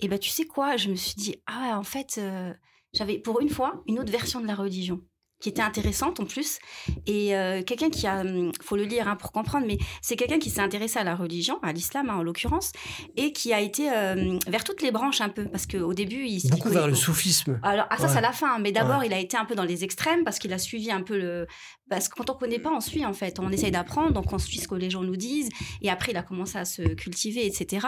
Et 0.00 0.08
ben, 0.08 0.18
tu 0.18 0.30
sais 0.30 0.44
quoi, 0.44 0.76
je 0.76 0.88
me 0.90 0.96
suis 0.96 1.14
dit, 1.14 1.36
ah, 1.46 1.60
ouais, 1.68 1.72
en 1.72 1.82
fait, 1.84 2.16
euh, 2.18 2.52
j'avais 2.92 3.18
pour 3.18 3.40
une 3.40 3.50
fois 3.50 3.82
une 3.86 3.98
autre 3.98 4.12
version 4.12 4.40
de 4.40 4.46
la 4.46 4.54
religion 4.54 5.02
qui 5.40 5.48
était 5.48 5.62
intéressante 5.62 6.18
en 6.20 6.24
plus 6.24 6.58
et 7.06 7.36
euh, 7.36 7.62
quelqu'un 7.62 7.90
qui 7.90 8.06
a 8.06 8.20
hum, 8.22 8.50
faut 8.62 8.76
le 8.76 8.84
lire 8.84 9.06
hein, 9.08 9.16
pour 9.16 9.30
comprendre 9.32 9.66
mais 9.66 9.78
c'est 10.02 10.16
quelqu'un 10.16 10.38
qui 10.38 10.50
s'est 10.50 10.60
intéressé 10.60 10.98
à 10.98 11.04
la 11.04 11.14
religion 11.14 11.58
à 11.62 11.72
l'islam 11.72 12.10
hein, 12.10 12.16
en 12.16 12.22
l'occurrence 12.22 12.72
et 13.16 13.32
qui 13.32 13.52
a 13.52 13.60
été 13.60 13.90
euh, 13.92 14.38
vers 14.48 14.64
toutes 14.64 14.82
les 14.82 14.90
branches 14.90 15.20
un 15.20 15.28
peu 15.28 15.44
parce 15.46 15.66
qu'au 15.66 15.94
début 15.94 16.24
il 16.26 16.38
il 16.44 16.50
Beaucoup 16.50 16.68
vers 16.70 16.86
le 16.88 16.94
soufisme. 16.94 17.60
alors, 17.62 17.86
ah, 17.90 17.96
ça, 17.96 18.04
Ouais. 18.04 18.08
c'est 18.12 18.18
à 18.18 18.20
la 18.22 18.32
fin. 18.32 18.58
Mais 18.58 18.72
d'abord, 18.72 19.00
Ouais. 19.00 19.06
il 19.06 19.12
a 19.12 19.18
été 19.18 19.36
un 19.36 19.44
peu 19.44 19.54
dans 19.54 19.64
les 19.64 19.84
extrêmes 19.84 20.24
parce 20.24 20.38
qu'il 20.38 20.52
a 20.52 20.58
suivi 20.58 20.90
un 20.90 21.02
peu 21.02 21.18
le. 21.18 21.46
Parce 21.90 22.08
que 22.08 22.14
quand 22.16 22.30
on 22.30 22.34
connaît 22.34 22.58
pas, 22.58 22.70
on 22.70 22.80
suit 22.80 23.04
en 23.04 23.12
fait. 23.12 23.38
On 23.40 23.50
essaye 23.50 23.70
d'apprendre, 23.70 24.12
donc 24.12 24.32
on 24.32 24.38
suit 24.38 24.58
ce 24.58 24.68
que 24.68 24.74
les 24.74 24.88
gens 24.90 25.02
nous 25.02 25.16
disent. 25.16 25.48
Et 25.82 25.90
après, 25.90 26.12
il 26.12 26.16
a 26.16 26.22
commencé 26.22 26.58
à 26.58 26.64
se 26.64 26.82
cultiver, 26.82 27.46
etc. 27.46 27.86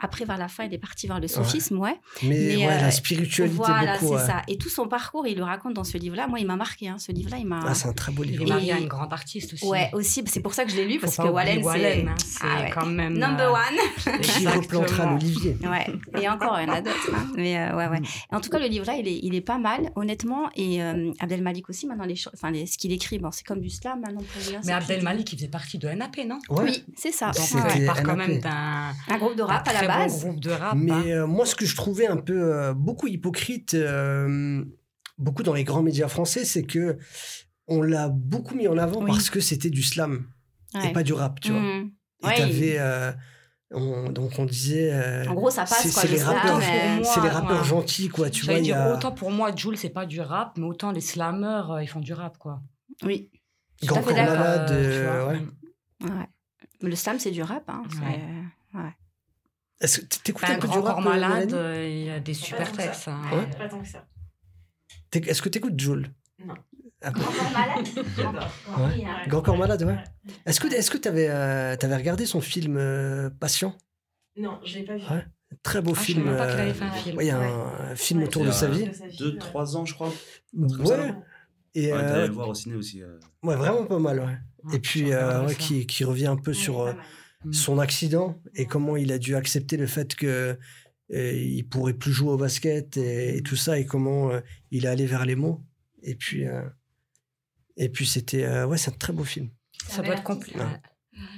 Après, 0.00 0.24
vers 0.24 0.38
la 0.38 0.48
fin, 0.48 0.64
il 0.64 0.72
est 0.74 0.78
parti 0.78 1.06
vers 1.06 1.20
le 1.20 1.28
soufisme, 1.28 1.78
ouais. 1.78 1.98
Mais, 2.22 2.28
Mais, 2.28 2.56
ouais, 2.56 2.66
euh, 2.66 2.80
la 2.80 2.90
spiritualité 2.90 3.56
Voilà, 3.56 3.98
c'est 3.98 4.06
ouais. 4.06 4.18
ça. 4.26 4.42
Et 4.48 4.56
tout 4.58 4.68
son 4.68 4.86
parcours, 4.88 5.26
il 5.26 5.36
le 5.36 5.44
raconte 5.44 5.74
dans 5.74 5.84
ce 5.84 5.98
livre-là. 5.98 6.26
Moi, 6.28 6.40
il 6.40 6.46
m'a 6.46 6.56
marqué. 6.56 6.89
Hein. 6.90 6.98
Ce 6.98 7.12
livre-là, 7.12 7.38
il 7.38 7.46
m'a. 7.46 7.60
Ah, 7.66 7.74
c'est 7.74 7.88
un 7.88 7.92
très 7.92 8.12
beau 8.12 8.24
Il 8.24 8.30
livre. 8.38 8.58
Et- 8.58 8.70
une 8.82 8.88
grande 8.88 9.12
artiste 9.12 9.54
aussi. 9.54 9.64
ouais, 9.66 9.90
aussi. 9.92 10.22
C'est 10.26 10.40
pour 10.40 10.54
ça 10.54 10.64
que 10.64 10.70
je 10.70 10.76
l'ai 10.76 10.86
lu 10.86 10.94
Faut 10.94 11.00
parce 11.06 11.16
que 11.16 11.22
Wallen, 11.22 11.62
hein, 12.08 12.14
c'est. 12.18 12.26
c'est 12.26 12.38
Ah 12.42 12.62
ouais. 12.62 12.70
quand 12.70 12.86
même. 12.86 13.14
Number 13.18 13.48
euh, 13.48 14.12
one. 14.12 14.20
Qui 14.20 14.46
replantera 14.46 15.10
l'olivier 15.12 15.56
Ouais, 15.62 15.86
et 16.20 16.28
encore, 16.28 16.58
il 16.60 16.68
y 16.68 16.70
en 16.70 16.74
a 16.74 16.80
d'autres. 16.80 17.10
hein. 17.14 17.26
Mais 17.36 17.58
euh, 17.58 17.76
ouais, 17.76 17.88
ouais. 17.88 18.00
En 18.30 18.40
tout 18.40 18.50
cas, 18.50 18.58
le 18.58 18.66
livre-là, 18.66 18.94
il 18.96 19.08
est, 19.08 19.18
il 19.22 19.34
est 19.34 19.40
pas 19.40 19.58
mal, 19.58 19.90
honnêtement. 19.96 20.50
Et 20.56 20.82
euh, 20.82 21.12
Abdelmalik 21.20 21.68
aussi, 21.70 21.86
maintenant, 21.86 22.04
les, 22.04 22.14
enfin, 22.34 22.50
les, 22.50 22.66
ce 22.66 22.76
qu'il 22.78 22.92
écrit, 22.92 23.18
bon, 23.18 23.30
c'est 23.30 23.46
comme 23.46 23.60
du 23.60 23.70
slam 23.70 24.00
maintenant 24.00 24.20
pour 24.22 24.54
hein, 24.54 24.60
Mais 24.64 24.72
Abdel 24.72 25.02
Malik, 25.02 25.32
il 25.32 25.36
faisait 25.36 25.48
partie 25.48 25.78
de 25.78 25.88
NAP, 25.88 26.18
non? 26.26 26.38
Ouais. 26.50 26.64
Oui, 26.64 26.84
c'est 26.96 27.12
ça. 27.12 27.30
Donc, 27.30 27.46
il 27.76 27.86
part 27.86 28.02
quand 28.02 28.16
même 28.16 28.38
d'un 28.40 28.92
Un 29.08 29.18
groupe 29.18 29.36
de 29.36 29.42
rap 29.42 29.66
à 29.68 29.72
la 29.72 29.86
base. 29.86 30.20
bon 30.24 30.28
groupe 30.30 30.40
de 30.40 30.50
rap. 30.50 30.74
Mais 30.76 30.92
hein. 30.92 31.02
euh, 31.06 31.26
moi, 31.26 31.46
ce 31.46 31.54
que 31.54 31.64
je 31.66 31.76
trouvais 31.76 32.06
un 32.06 32.16
peu 32.16 32.72
beaucoup 32.74 33.06
hypocrite, 33.06 33.74
euh, 33.74 34.64
beaucoup 35.20 35.42
dans 35.42 35.54
les 35.54 35.64
grands 35.64 35.82
médias 35.82 36.08
français, 36.08 36.44
c'est 36.44 36.64
que 36.64 36.98
on 37.68 37.82
l'a 37.82 38.08
beaucoup 38.08 38.54
mis 38.54 38.66
en 38.68 38.76
avant 38.78 39.00
Oui. 39.02 39.10
parce 39.12 39.30
que 39.30 39.40
c'était 39.40 39.70
du 39.70 39.82
slam 39.82 40.26
et 40.84 40.92
pas 40.92 41.02
du 41.02 41.12
rap, 41.12 41.40
tu 41.40 41.52
vois. 41.52 41.60
Mm. 41.60 41.90
Et 42.22 42.26
Ouais, 42.26 42.36
t'avais, 42.36 42.76
euh, 42.78 43.12
on- 43.70 44.10
donc 44.10 44.32
on 44.38 44.44
disait. 44.44 44.92
euh, 44.92 45.24
En 45.28 45.34
gros, 45.34 45.50
ça 45.50 45.62
passe, 45.62 45.82
c'est 45.84 45.92
quoi, 45.92 46.02
c'est 46.02 46.08
le 46.08 46.14
les 46.14 46.20
slam, 46.20 46.34
rappeurs, 46.36 46.58
mais- 46.58 47.04
c'est 47.04 47.20
les 47.22 47.28
rappeurs 47.28 47.62
ouais. 47.62 47.68
gentils, 47.68 48.08
quoi. 48.08 48.28
Tu 48.30 48.44
vois, 48.44 48.54
J'allais 48.54 48.60
il 48.64 48.68
y 48.68 48.72
dire, 48.72 48.80
a 48.80 48.92
autant 48.94 49.12
pour 49.12 49.30
moi, 49.30 49.54
Jules, 49.54 49.76
c'est 49.78 49.88
pas 49.90 50.04
du 50.06 50.20
rap, 50.20 50.56
mais 50.58 50.66
autant 50.66 50.90
les 50.92 51.00
slammers, 51.00 51.70
euh, 51.70 51.82
ils 51.82 51.86
font 51.88 52.00
du 52.00 52.12
rap, 52.12 52.36
quoi. 52.38 52.60
Oui, 53.04 53.30
Grand 53.84 54.02
Corps. 54.02 54.12
Malade, 54.14 54.70
ouais. 56.00 56.10
Le 56.82 56.94
slam, 56.96 57.18
c'est 57.18 57.30
du 57.30 57.42
rap. 57.42 57.64
Hein. 57.68 57.82
c'est-. 57.90 58.80
Est-ce 59.80 60.00
que 60.00 60.06
t'écoutes 60.22 60.44
Enfin, 60.44 60.54
un 60.56 60.58
peu 60.58 60.68
du 60.68 60.74
Grand 60.78 60.82
rap, 60.82 60.94
Corps 60.96 61.04
Malade, 61.04 61.56
il 61.86 62.04
y 62.04 62.10
a 62.10 62.20
des 62.20 62.34
super 62.34 62.70
textes. 62.72 63.08
hein. 63.08 63.20
Ouais. 63.32 63.46
Pas 63.56 63.68
tant 63.68 63.80
que 63.80 63.88
ça. 63.88 64.04
Est-ce 65.12 65.42
que 65.42 65.48
t'écoutes 65.48 65.78
Joule? 65.78 66.08
Non. 66.44 66.54
Ah 67.02 67.08
Encore 67.10 67.32
malade? 67.52 67.88
Ouais. 67.96 69.04
Hein. 69.06 69.28
Grand 69.28 69.40
Corps 69.42 69.56
Malade, 69.56 69.82
ouais. 69.84 69.96
Est-ce 70.44 70.60
que 70.60 70.66
est-ce 70.68 70.90
que 70.90 70.98
t'avais 70.98 71.28
euh, 71.30 71.74
t'avais 71.76 71.96
regardé 71.96 72.26
son 72.26 72.40
film 72.42 72.76
euh, 72.76 73.30
Patient? 73.30 73.74
Non, 74.36 74.60
je 74.64 74.78
l'ai 74.78 74.84
pas 74.84 74.96
vu. 74.96 75.02
Ouais. 75.10 75.24
Très 75.62 75.80
beau 75.82 75.92
Ah, 75.96 76.00
je 76.00 76.00
savais 76.00 76.12
film. 76.12 76.24
même 76.26 76.36
pas 76.36 76.46
qu'il 76.50 76.58
euh, 76.58 76.62
avait 76.62 76.74
fait 76.74 76.84
un 76.84 76.92
film. 76.92 77.16
ouais, 77.16 77.24
il 77.24 77.28
y 77.28 77.30
a 77.30 77.40
Ouais. 77.40 77.46
un, 77.90 77.96
film 77.96 78.20
Ouais, 78.20 78.26
autour 78.26 78.44
de 78.44 78.50
sa 78.50 78.68
vie. 78.68 78.86
De 78.86 78.92
sa 78.92 79.06
vie, 79.06 79.16
Deux, 79.16 79.32
ouais. 79.32 79.38
trois 79.38 79.76
ans, 79.76 79.84
je 79.86 79.94
crois. 79.94 80.12
Ouais. 80.54 81.14
Et 81.74 81.92
Ouais, 81.92 81.98
euh, 81.98 82.08
t'allais 82.08 82.26
le 82.26 82.32
voir 82.34 82.48
au 82.48 82.54
ciné 82.54 82.74
aussi. 82.74 83.02
euh. 83.02 83.18
ouais, 83.44 83.56
vraiment 83.56 83.86
pas 83.86 83.98
mal, 83.98 84.20
ouais. 84.20 84.26
Ouais, 84.64 84.76
Et 84.76 84.78
puis, 84.78 85.06
je 85.08 85.12
euh, 85.12 85.46
ouais, 85.46 85.54
qui, 85.54 85.86
qui 85.86 86.04
revient 86.04 86.26
un 86.26 86.36
peu 86.36 86.50
Ouais, 86.50 86.56
sur 86.56 86.82
euh, 86.82 86.92
son 87.50 87.78
accident 87.78 88.40
et 88.54 88.66
comment 88.66 88.96
il 88.96 89.10
a 89.10 89.18
dû 89.18 89.34
accepter 89.36 89.76
le 89.78 89.86
fait 89.86 90.14
que 90.14 90.58
euh, 91.14 91.32
il 91.32 91.66
pourrait 91.68 91.94
plus 91.94 92.12
jouer 92.12 92.30
au 92.30 92.36
basket 92.36 92.96
et, 92.96 93.36
et 93.36 93.42
tout 93.42 93.56
ça 93.56 93.78
et 93.78 93.86
comment 93.86 94.30
euh, 94.30 94.40
il 94.70 94.84
est 94.84 94.88
allé 94.88 95.06
vers 95.06 95.24
les 95.26 95.36
mots. 95.36 95.60
Et 96.02 96.14
puis, 96.14 96.46
euh, 96.46 96.62
et 97.76 97.88
puis 97.88 98.06
c'était, 98.06 98.44
euh, 98.44 98.66
ouais, 98.66 98.78
c'est 98.78 98.90
un 98.90 98.96
très 98.96 99.12
beau 99.12 99.24
film. 99.24 99.50
Ça 99.88 100.02
doit, 100.02 100.14
être 100.14 100.22
compli- 100.22 100.56
Ouais. 100.56 100.64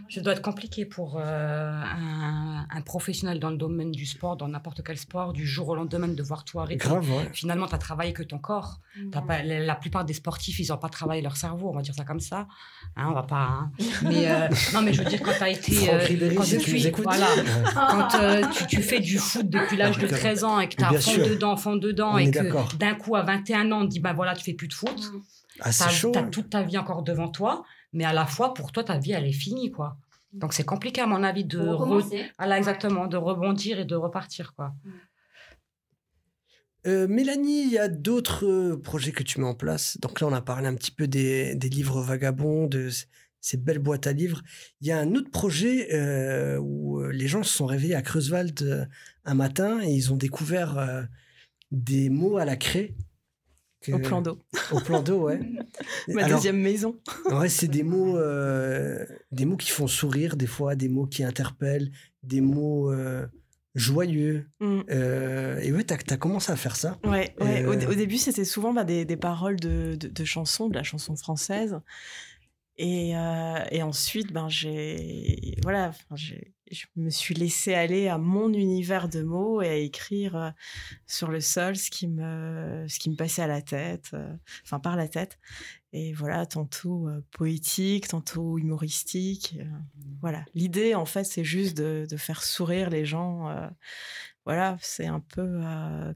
Ça 0.08 0.20
doit 0.20 0.32
être 0.34 0.42
compliqué 0.42 0.84
pour 0.84 1.18
euh, 1.18 1.82
un, 1.82 2.66
un 2.70 2.80
professionnel 2.82 3.40
dans 3.40 3.50
le 3.50 3.56
domaine 3.56 3.90
du 3.92 4.06
sport, 4.06 4.36
dans 4.36 4.48
n'importe 4.48 4.82
quel 4.84 4.96
sport, 4.98 5.32
du 5.32 5.46
jour 5.46 5.68
au 5.70 5.74
lendemain 5.74 6.08
de 6.08 6.22
voir 6.22 6.44
tout 6.44 6.60
arrêter. 6.60 6.76
Grave, 6.88 7.08
ouais. 7.10 7.28
Finalement, 7.32 7.66
tu 7.66 7.74
as 7.74 7.78
travaillé 7.78 8.12
que 8.12 8.22
ton 8.22 8.38
corps. 8.38 8.80
Pas, 9.10 9.42
la, 9.42 9.60
la 9.60 9.74
plupart 9.74 10.04
des 10.04 10.12
sportifs, 10.12 10.58
ils 10.58 10.68
n'ont 10.68 10.76
pas 10.76 10.88
travaillé 10.90 11.22
leur 11.22 11.36
cerveau, 11.36 11.70
on 11.70 11.74
va 11.74 11.82
dire 11.82 11.94
ça 11.94 12.04
comme 12.04 12.20
ça. 12.20 12.46
Hein, 12.96 13.06
on 13.10 13.14
va 13.14 13.22
pas. 13.22 13.36
hein. 13.36 13.72
Mais 14.02 14.30
euh, 14.30 14.48
non, 14.74 14.82
mais 14.82 14.92
je 14.92 15.02
veux 15.02 15.08
dire, 15.08 15.22
quand 15.22 15.32
tu 15.36 15.42
as 15.42 15.48
été. 15.48 15.90
Euh, 15.92 15.98
Ribéry, 15.98 16.34
quand 16.34 16.42
si 16.44 16.58
tu. 16.58 16.90
Voilà. 17.02 17.26
Quand 17.74 18.14
euh, 18.20 18.42
tu, 18.54 18.66
tu 18.66 18.82
fais 18.82 19.00
du 19.00 19.18
foot 19.18 19.48
depuis 19.48 19.76
l'âge 19.76 19.98
de 19.98 20.06
13 20.06 20.44
ans 20.44 20.60
et 20.60 20.68
que 20.68 20.76
tu 20.76 20.84
as 20.84 20.92
fond 21.00 21.16
dedans, 21.16 21.56
fond 21.56 21.76
dedans, 21.76 22.12
On 22.14 22.18
et 22.18 22.30
que 22.30 22.76
d'un 22.76 22.94
coup, 22.94 23.16
à 23.16 23.22
21 23.22 23.72
ans, 23.72 23.80
on 23.82 23.84
te 23.86 23.90
dit, 23.90 24.00
bah 24.00 24.12
voilà, 24.12 24.34
tu 24.34 24.44
fais 24.44 24.52
plus 24.54 24.68
de 24.68 24.74
foot. 24.74 25.12
Ah, 25.60 25.70
chaud. 25.72 26.12
as 26.14 26.20
hein. 26.20 26.28
toute 26.30 26.50
ta 26.50 26.62
vie 26.62 26.78
encore 26.78 27.02
devant 27.02 27.28
toi, 27.28 27.64
mais 27.92 28.04
à 28.04 28.12
la 28.12 28.26
fois, 28.26 28.54
pour 28.54 28.72
toi, 28.72 28.84
ta 28.84 28.98
vie, 28.98 29.12
elle 29.12 29.26
est 29.26 29.32
finie, 29.32 29.70
quoi. 29.70 29.96
Donc, 30.32 30.52
c'est 30.54 30.64
compliqué, 30.64 31.00
à 31.00 31.06
mon 31.06 31.22
avis, 31.22 31.44
de, 31.44 31.60
re-. 31.60 32.30
Ah 32.38 32.46
là, 32.46 32.58
exactement, 32.58 33.06
de 33.06 33.16
rebondir 33.16 33.78
et 33.78 33.84
de 33.84 33.94
repartir, 33.94 34.54
quoi. 34.54 34.74
Euh, 36.86 37.06
Mélanie, 37.06 37.62
il 37.62 37.70
y 37.70 37.78
a 37.78 37.88
d'autres 37.88 38.44
euh, 38.44 38.76
projets 38.76 39.12
que 39.12 39.22
tu 39.22 39.40
mets 39.40 39.46
en 39.46 39.54
place? 39.54 39.98
Donc 40.00 40.20
là, 40.20 40.26
on 40.26 40.32
a 40.32 40.40
parlé 40.40 40.66
un 40.66 40.74
petit 40.74 40.90
peu 40.90 41.06
des, 41.06 41.54
des 41.54 41.68
livres 41.68 42.02
vagabonds, 42.02 42.66
de 42.66 42.88
ces 43.40 43.56
belles 43.56 43.78
boîtes 43.78 44.06
à 44.06 44.12
livres. 44.12 44.42
Il 44.80 44.88
y 44.88 44.92
a 44.92 44.98
un 44.98 45.14
autre 45.14 45.30
projet 45.30 45.94
euh, 45.94 46.58
où 46.58 47.04
les 47.08 47.28
gens 47.28 47.42
se 47.42 47.52
sont 47.52 47.66
réveillés 47.66 47.94
à 47.94 48.02
Creuswald 48.02 48.88
un 49.24 49.34
matin 49.34 49.80
et 49.82 49.92
ils 49.92 50.12
ont 50.12 50.16
découvert 50.16 50.78
euh, 50.78 51.02
des 51.70 52.10
mots 52.10 52.38
à 52.38 52.44
la 52.44 52.56
craie. 52.56 52.94
Que- 53.82 53.92
Au 53.92 53.98
plan 53.98 54.22
d'eau. 54.22 54.38
Au 54.72 54.80
plan 54.80 55.02
d'eau, 55.02 55.22
ouais. 55.28 55.38
Ma 56.08 56.24
Alors, 56.24 56.38
deuxième 56.38 56.58
maison. 56.60 56.96
Ouais, 57.30 57.48
c'est 57.48 57.68
des 57.68 57.82
mots, 57.82 58.16
euh, 58.16 59.04
des 59.32 59.44
mots 59.44 59.56
qui 59.56 59.70
font 59.70 59.86
sourire 59.86 60.36
des 60.36 60.46
fois, 60.46 60.74
des 60.74 60.88
mots 60.88 61.06
qui 61.06 61.24
interpellent, 61.24 61.90
des 62.22 62.40
mots 62.40 62.90
euh, 62.92 63.26
joyeux. 63.74 64.46
Mm. 64.60 64.80
Euh, 64.90 65.58
et 65.60 65.72
ouais, 65.72 65.84
t'as 65.84 65.96
as 66.10 66.16
commencé 66.16 66.50
à 66.52 66.56
faire 66.56 66.76
ça. 66.76 66.98
Ouais, 67.04 67.34
ouais. 67.40 67.64
Au, 67.66 67.72
au 67.72 67.94
début, 67.94 68.18
c'était 68.18 68.44
souvent 68.44 68.72
bah, 68.72 68.84
des, 68.84 69.04
des 69.04 69.16
paroles 69.16 69.56
de, 69.60 69.96
de, 69.96 70.08
de 70.08 70.24
chansons, 70.24 70.68
de 70.68 70.74
la 70.74 70.82
chanson 70.82 71.16
française. 71.16 71.78
Et, 72.78 73.10
et 73.70 73.82
ensuite, 73.82 74.32
ben, 74.32 74.48
j'ai, 74.48 75.56
voilà, 75.62 75.92
j'ai- 76.14 76.52
je 76.72 76.86
me 76.96 77.10
suis 77.10 77.34
laissée 77.34 77.74
aller 77.74 78.08
à 78.08 78.18
mon 78.18 78.52
univers 78.52 79.08
de 79.08 79.22
mots 79.22 79.62
et 79.62 79.68
à 79.68 79.74
écrire 79.74 80.36
euh, 80.36 80.50
sur 81.06 81.30
le 81.30 81.40
sol 81.40 81.76
ce 81.76 81.90
qui 81.90 82.08
me, 82.08 82.86
ce 82.88 82.98
qui 82.98 83.10
me 83.10 83.16
passait 83.16 83.42
à 83.42 83.46
la 83.46 83.62
tête, 83.62 84.10
euh, 84.14 84.34
enfin 84.64 84.80
par 84.80 84.96
la 84.96 85.08
tête. 85.08 85.38
Et 85.92 86.12
voilà, 86.14 86.46
tantôt 86.46 87.08
euh, 87.08 87.22
poétique, 87.32 88.08
tantôt 88.08 88.58
humoristique. 88.58 89.58
voilà. 90.20 90.44
L'idée, 90.54 90.94
en 90.94 91.04
fait, 91.04 91.24
c'est 91.24 91.44
juste 91.44 91.76
de, 91.76 92.06
de 92.08 92.16
faire 92.16 92.42
sourire 92.42 92.88
les 92.88 93.04
gens. 93.04 93.54
voilà, 94.46 94.76
c'est 94.80 95.06
un 95.06 95.20
peu 95.20 95.60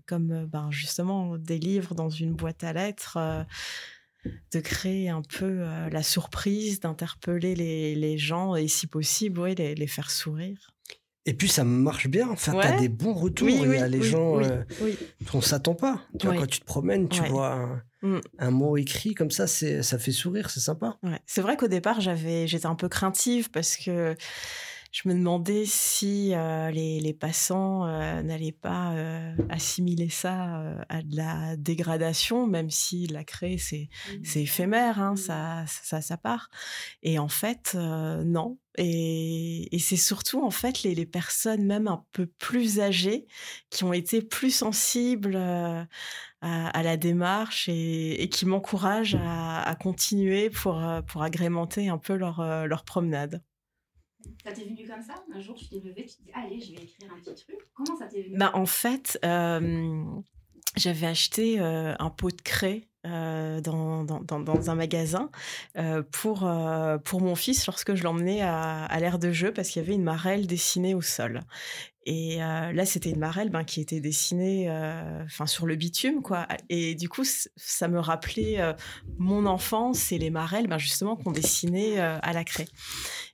comme 0.07 0.47
ben, 0.47 0.71
justement 0.71 1.37
des 1.37 1.59
livres 1.59 1.95
dans 1.95 2.09
une 2.09 2.33
boîte 2.35 2.65
à 2.65 2.73
lettres, 2.73 3.19
de 4.53 4.61
créer 4.61 5.09
un 5.09 5.23
peu 5.23 5.45
euh, 5.63 5.89
la 5.91 6.03
surprise, 6.03 6.81
d'interpeller 6.81 7.55
les, 7.55 7.95
les 7.95 8.19
gens 8.19 8.55
et 8.57 8.69
si 8.69 8.87
possible, 8.87 9.41
oui, 9.41 9.55
les, 9.55 9.75
les 9.75 9.87
faire 9.87 10.11
sourire. 10.11 10.71
Et 11.29 11.35
puis 11.35 11.49
ça 11.49 11.65
marche 11.65 12.07
bien. 12.07 12.29
Enfin, 12.31 12.53
t'as 12.53 12.75
Ouais. 12.77 12.81
des 12.81 12.89
bons 12.89 13.13
retours. 13.13 13.49
Oui, 13.49 13.55
Il 13.61 13.65
y 13.65 13.69
oui, 13.69 13.79
a 13.79 13.89
les 13.89 13.99
oui, 13.99 14.07
gens, 14.09 14.37
oui, 14.37 14.45
euh, 14.47 14.93
on 15.35 15.41
s'attend 15.41 15.75
pas. 15.75 16.01
Tu 16.21 16.27
vois, 16.27 16.37
quand 16.37 16.47
tu 16.47 16.61
te 16.61 16.65
promènes, 16.65 17.09
tu 17.09 17.21
Ouais. 17.23 17.29
vois 17.29 17.53
un, 17.53 17.83
Mm. 18.03 18.21
un 18.39 18.51
mot 18.53 18.77
écrit 18.77 19.15
comme 19.15 19.33
ça, 19.33 19.47
c'est 19.49 19.83
ça 19.83 19.99
fait 19.99 20.13
sourire, 20.13 20.51
c'est 20.51 20.61
sympa. 20.61 20.99
Ouais. 21.03 21.19
C'est 21.27 21.41
vrai 21.41 21.57
qu'au 21.57 21.67
départ, 21.67 22.01
j'avais, 22.01 22.47
j'étais 22.47 22.67
un 22.67 22.77
peu 22.77 22.89
craintive 22.89 23.51
parce 23.51 23.77
que 23.77 24.15
je 24.93 25.09
me 25.09 25.15
demandais 25.15 25.65
si 25.67 26.35
euh, 26.35 26.71
les, 26.71 27.01
les 27.01 27.15
passants 27.15 27.87
euh, 27.87 28.23
n'allaient 28.23 28.53
pas 28.53 28.93
euh, 28.93 29.35
assimiler 29.51 30.09
ça 30.09 30.77
à 30.89 31.03
de 31.03 31.17
la 31.17 31.57
dégradation, 31.57 32.47
même 32.47 32.71
si 32.71 33.07
la 33.07 33.25
créer, 33.25 33.59
c'est, 33.59 33.89
c'est 34.25 34.43
éphémère, 34.43 35.01
hein, 35.01 35.17
ça, 35.17 35.65
ça, 35.67 36.01
ça 36.01 36.17
part. 36.17 36.49
Et 37.03 37.19
en 37.19 37.29
fait, 37.29 37.75
non. 37.75 38.59
Et, 38.79 39.75
et 39.75 39.79
c'est 39.79 39.97
surtout, 39.97 40.45
en 40.45 40.51
fait, 40.51 40.83
les, 40.83 40.95
les 40.95 41.07
personnes 41.07 41.65
même 41.65 41.89
un 41.89 42.05
peu 42.13 42.27
plus 42.27 42.79
âgées 42.81 43.27
qui 43.71 43.85
ont 43.85 43.95
été 43.95 44.21
plus 44.21 44.51
sensibles 44.51 45.37
euh, 45.37 45.83
à, 46.43 46.69
à 46.69 46.83
la 46.83 46.97
démarche 46.97 47.69
et, 47.69 48.23
et 48.23 48.29
qui 48.29 48.45
m'encouragent 48.45 49.17
à, 49.19 49.63
à 49.63 49.75
continuer 49.77 50.51
pour, 50.51 50.83
pour 51.07 51.23
agrémenter 51.23 51.89
un 51.89 51.99
peu 51.99 52.17
leur, 52.17 52.67
leur 52.67 52.85
promenade. 52.85 53.43
Ça 54.45 54.53
t'est 54.53 54.65
venu 54.65 54.87
comme 54.87 55.03
ça 55.03 55.15
Un 55.35 55.41
jour, 55.41 55.57
tu 55.57 55.69
t'es 55.69 55.81
levé, 55.81 56.07
tu 56.07 56.17
te 56.17 56.23
dis 56.23 56.31
Allez, 56.35 56.61
je 56.61 56.73
vais 56.73 56.83
écrire 56.83 57.11
un 57.13 57.19
petit 57.19 57.35
truc. 57.45 57.59
Comment 57.75 57.97
ça 57.99 58.07
t'est 58.07 58.23
venu 58.23 58.37
Ben, 58.37 58.51
en 58.55 58.67
fait, 58.67 59.19
euh, 59.25 60.05
j'avais 60.77 61.07
acheté 61.07 61.61
euh, 61.61 61.95
un 61.99 62.11
pot 62.11 62.31
de 62.31 62.41
craie 62.43 62.89
euh, 63.07 63.61
dans, 63.61 64.05
dans, 64.05 64.71
un 64.71 64.75
magasin 64.75 65.31
pour, 66.13 66.51
pour 67.05 67.21
mon 67.21 67.35
fils 67.35 67.67
lorsque 67.67 67.95
je 67.95 68.03
l'emmenais 68.03 68.43
à, 68.43 68.85
à 68.85 69.01
l'aire 69.01 69.19
de 69.19 69.31
jeu 69.31 69.53
parce 69.53 69.69
qu'il 69.69 69.83
y 69.83 69.85
avait 69.85 69.95
une 69.95 70.03
marelle 70.03 70.47
dessinée 70.47 70.95
au 70.95 71.03
sol. 71.03 71.43
Et 72.09 72.37
là, 72.37 72.87
c'était 72.87 73.11
une 73.11 73.19
marelle 73.19 73.51
ben, 73.51 73.65
qui 73.65 73.81
était 73.81 74.01
dessinée 74.01 74.71
enfin 75.25 75.47
sur 75.47 75.67
le 75.67 75.75
bitume, 75.75 76.23
quoi. 76.23 76.47
Et 76.69 76.95
du 76.95 77.09
coup, 77.09 77.25
ça 77.25 77.89
me 77.89 77.99
rappelait 77.99 78.75
mon 79.19 79.45
enfance 79.47 80.13
et 80.13 80.19
les 80.19 80.31
marelles, 80.31 80.69
ben, 80.69 80.79
justement, 80.79 81.17
qu'on 81.17 81.33
dessinait 81.33 81.99
à 81.99 82.33
la 82.33 82.45
craie. 82.45 82.69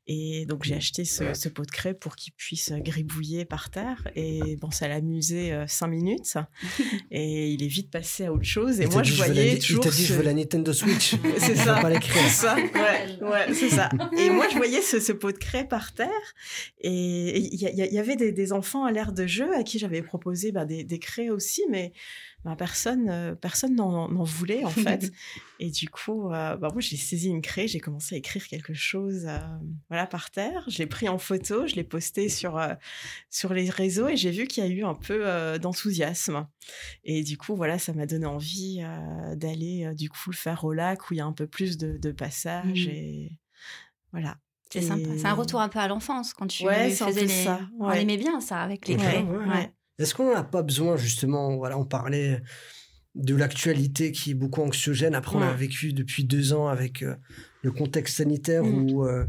Et 0.06 0.46
donc, 0.46 0.64
j'ai 0.64 0.74
acheté 0.74 1.04
ce, 1.04 1.32
ce 1.32 1.48
pot 1.48 1.64
de 1.64 1.70
craie 1.70 1.94
pour 1.94 2.16
qu'il 2.16 2.32
puisse 2.32 2.72
gribouiller 2.72 3.44
par 3.44 3.70
terre. 3.70 4.08
Et 4.16 4.56
bon, 4.56 4.70
ça 4.70 4.88
l'a 4.88 4.96
amusé 4.96 5.52
euh, 5.52 5.64
cinq 5.68 5.88
minutes. 5.88 6.36
Et 7.10 7.50
il 7.50 7.62
est 7.62 7.68
vite 7.68 7.90
passé 7.90 8.26
à 8.26 8.32
autre 8.32 8.44
chose. 8.44 8.80
Et 8.80 8.84
Il 8.84 8.90
moi, 8.90 9.02
dit, 9.02 9.10
je 9.10 9.16
voyais 9.16 9.54
Il 9.54 9.58
toujours. 9.60 9.84
t'a 9.84 9.90
dit, 9.90 10.04
je 10.04 10.14
veux 10.14 10.22
la 10.22 10.34
Nintendo 10.34 10.72
Switch. 10.72 11.14
C'est 11.38 11.56
ça. 11.56 11.80
pas. 11.80 11.92
C'est 12.00 12.28
ça, 12.28 12.56
ouais, 12.56 13.18
ouais, 13.22 13.54
c'est 13.54 13.68
ça. 13.68 13.88
Et 14.18 14.30
moi, 14.30 14.48
je 14.50 14.56
voyais 14.56 14.80
ce, 14.82 14.98
ce 15.00 15.12
pot 15.12 15.30
de 15.32 15.38
craie 15.38 15.66
par 15.66 15.92
terre, 15.92 16.08
et 16.80 17.38
il 17.38 17.60
y, 17.60 17.98
avait 17.98 18.16
des, 18.16 18.32
des 18.32 18.52
enfants 18.52 18.84
à 18.84 18.92
l'air 18.92 19.12
de 19.12 19.26
jeu 19.26 19.52
à 19.54 19.62
qui 19.62 19.78
j'avais 19.78 20.02
proposé 20.02 20.52
bah, 20.52 20.64
des, 20.64 20.84
des 20.84 20.98
craies 20.98 21.30
aussi, 21.30 21.62
mais 21.70 21.92
bah, 22.44 22.56
personne, 22.56 23.08
euh, 23.08 23.34
personne 23.34 23.76
n'en 23.76 24.24
voulait 24.24 24.64
en 24.64 24.70
fait. 24.70 25.12
et 25.60 25.70
du 25.70 25.88
coup, 25.88 26.30
euh, 26.32 26.56
bah, 26.56 26.68
moi, 26.72 26.80
j'ai 26.80 26.96
saisi 26.96 27.28
une 27.28 27.40
craie, 27.40 27.68
j'ai 27.68 27.78
commencé 27.78 28.14
à 28.16 28.18
écrire 28.18 28.46
quelque 28.48 28.74
chose, 28.74 29.26
euh, 29.26 29.38
voilà, 29.88 30.06
par 30.06 30.30
terre. 30.30 30.64
Je 30.68 30.78
l'ai 30.78 30.86
pris 30.86 31.08
en 31.08 31.18
photo, 31.18 31.66
je 31.66 31.76
l'ai 31.76 31.84
posté 31.84 32.28
sur 32.28 32.60
sur 33.30 33.54
les 33.54 33.70
réseaux, 33.70 34.08
et 34.08 34.16
j'ai 34.16 34.30
vu 34.32 34.46
qu'il 34.46 34.64
y 34.64 34.66
a 34.66 34.70
eu 34.70 34.84
un 34.84 34.94
peu 34.94 35.24
d'enthousiasme. 35.60 36.46
Et 37.04 37.22
du 37.22 37.36
coup, 37.38 37.54
voilà, 37.54 37.78
ça 37.78 37.92
m'a 37.92 38.06
donné 38.06 38.26
envie 38.26 38.82
d'aller 39.36 39.94
du 39.94 40.08
coup 40.10 40.30
le 40.30 40.36
faire 40.36 40.64
au 40.64 40.72
lac 40.72 41.10
où 41.10 41.14
il 41.14 41.18
y 41.18 41.20
a 41.20 41.26
un 41.26 41.32
peu 41.32 41.46
plus 41.46 41.78
de, 41.78 41.96
de 41.96 42.10
passages 42.12 42.86
Mhm. 42.86 42.92
et 42.94 43.38
voilà. 44.12 44.36
C'est 44.70 44.78
Et- 44.80 44.82
sympa. 44.82 45.08
C'est 45.18 45.26
un 45.26 45.34
retour 45.34 45.60
un 45.60 45.68
peu 45.68 45.78
à 45.78 45.86
l'enfance 45.88 46.32
quand 46.32 46.46
tu 46.46 46.64
Ouais, 46.66 46.90
faisais 46.90 47.22
les. 47.22 47.28
ça, 47.28 47.60
On 47.78 47.90
aimait 47.92 48.16
bien 48.16 48.40
ça 48.40 48.62
avec 48.62 48.88
les 48.88 48.94
Ouais, 48.96 49.00
craies. 49.02 49.22
ouais. 49.22 49.72
Est-ce 50.02 50.14
qu'on 50.14 50.30
n'en 50.32 50.36
a 50.38 50.44
pas 50.44 50.62
besoin, 50.62 50.96
justement 50.96 51.56
Voilà, 51.56 51.78
on 51.78 51.84
parlait 51.84 52.42
de 53.14 53.34
l'actualité 53.34 54.10
qui 54.12 54.30
est 54.30 54.34
beaucoup 54.34 54.62
anxiogène. 54.62 55.14
Après, 55.14 55.36
on 55.36 55.42
a 55.42 55.52
vécu 55.52 55.92
depuis 55.92 56.24
deux 56.24 56.52
ans 56.54 56.68
avec 56.68 57.02
euh, 57.02 57.14
le 57.62 57.70
contexte 57.70 58.16
sanitaire 58.16 58.64
Mm. 58.64 58.90
où, 58.90 59.06
euh, 59.06 59.24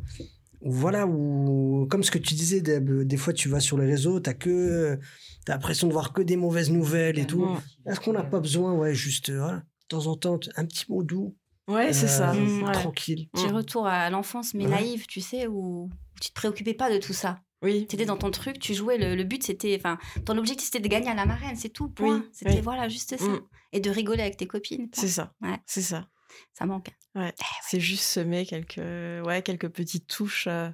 où, 0.62 0.72
voilà, 0.72 1.06
où, 1.06 1.86
comme 1.90 2.04
ce 2.04 2.12
que 2.12 2.18
tu 2.18 2.34
disais, 2.34 2.62
Deb, 2.62 2.90
des 3.04 3.18
fois, 3.18 3.34
tu 3.34 3.50
vas 3.50 3.60
sur 3.60 3.78
les 3.78 3.86
réseaux, 3.86 4.20
tu 4.20 4.30
as 4.30 4.34
que. 4.34 4.98
T'as 5.46 5.54
l'impression 5.56 5.88
de 5.88 5.92
voir 5.94 6.14
que 6.14 6.22
des 6.22 6.38
mauvaises 6.38 6.72
nouvelles 6.72 7.20
et 7.20 7.28
tout. 7.28 7.46
Est-ce 7.86 8.00
qu'on 8.00 8.14
n'a 8.14 8.24
pas 8.24 8.40
besoin, 8.40 8.74
ouais, 8.74 8.94
juste, 8.96 9.30
euh, 9.30 9.40
voilà, 9.40 9.58
de 9.58 9.88
temps 9.90 10.08
en 10.08 10.16
temps, 10.16 10.40
un 10.56 10.66
petit 10.66 10.86
mot 10.90 11.04
doux, 11.04 11.36
Ouais, 11.68 11.92
c'est 11.94 12.08
ça. 12.08 12.34
Ouais. 12.34 12.72
tranquille 12.72 13.28
Petit 13.34 13.48
retour 13.48 13.86
à 13.88 14.10
l'enfance, 14.10 14.54
mais 14.54 14.64
Ouais. 14.66 14.70
naïve, 14.72 15.06
tu 15.08 15.20
sais, 15.22 15.48
où 15.48 15.90
tu 16.22 16.30
te 16.30 16.34
préoccupais 16.34 16.74
pas 16.74 16.90
de 16.90 16.98
tout 16.98 17.12
ça. 17.14 17.40
Oui. 17.64 17.88
Tu 17.88 17.96
étais 17.96 18.06
dans 18.06 18.18
ton 18.18 18.30
truc, 18.30 18.60
tu 18.60 18.74
jouais. 18.74 18.98
Le, 18.98 19.16
le 19.16 19.24
but, 19.24 19.44
c'était. 19.44 19.76
Enfin, 19.80 19.98
ton 20.26 20.38
objectif, 20.38 20.66
c'était 20.66 20.82
de 20.82 20.88
gagner 20.88 21.10
à 21.10 21.16
la 21.16 21.26
marraine, 21.26 21.56
c'est 21.56 21.70
tout, 21.70 21.88
point. 21.90 22.20
Oui, 22.20 22.30
C'était, 22.32 22.56
oui. 22.56 22.62
voilà, 22.62 22.90
juste 22.90 23.18
ça. 23.18 23.26
Mm. 23.26 23.42
Et 23.72 23.80
de 23.80 23.90
rigoler 23.90 24.22
avec 24.22 24.38
tes 24.38 24.46
copines. 24.48 24.90
C'est 24.94 25.08
ça. 25.08 25.34
Ouais. 25.42 25.58
C'est 25.66 25.82
ça. 25.82 26.08
Ça 26.54 26.66
manque. 26.66 26.90
Ouais. 27.16 27.34
C'est 27.68 27.80
juste 27.80 28.04
semer 28.04 28.46
quelques, 28.46 28.78
ouais, 28.78 29.42
quelques 29.44 29.70
petites 29.70 30.08
touches 30.08 30.48
euh, 30.48 30.70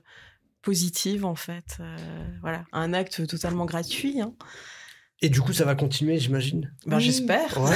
positives 0.61 1.25
en 1.25 1.35
fait. 1.35 1.77
Euh, 1.79 1.97
voilà, 2.41 2.65
un 2.71 2.93
acte 2.93 3.25
totalement 3.27 3.65
gratuit. 3.65 4.21
Hein. 4.21 4.33
Et 5.21 5.29
du 5.29 5.41
coup, 5.41 5.51
ça 5.53 5.65
va 5.65 5.75
continuer, 5.75 6.17
j'imagine? 6.17 6.73
Ben, 6.85 6.97
Oui. 6.97 7.03
J'espère. 7.03 7.57
Ouais. 7.61 7.75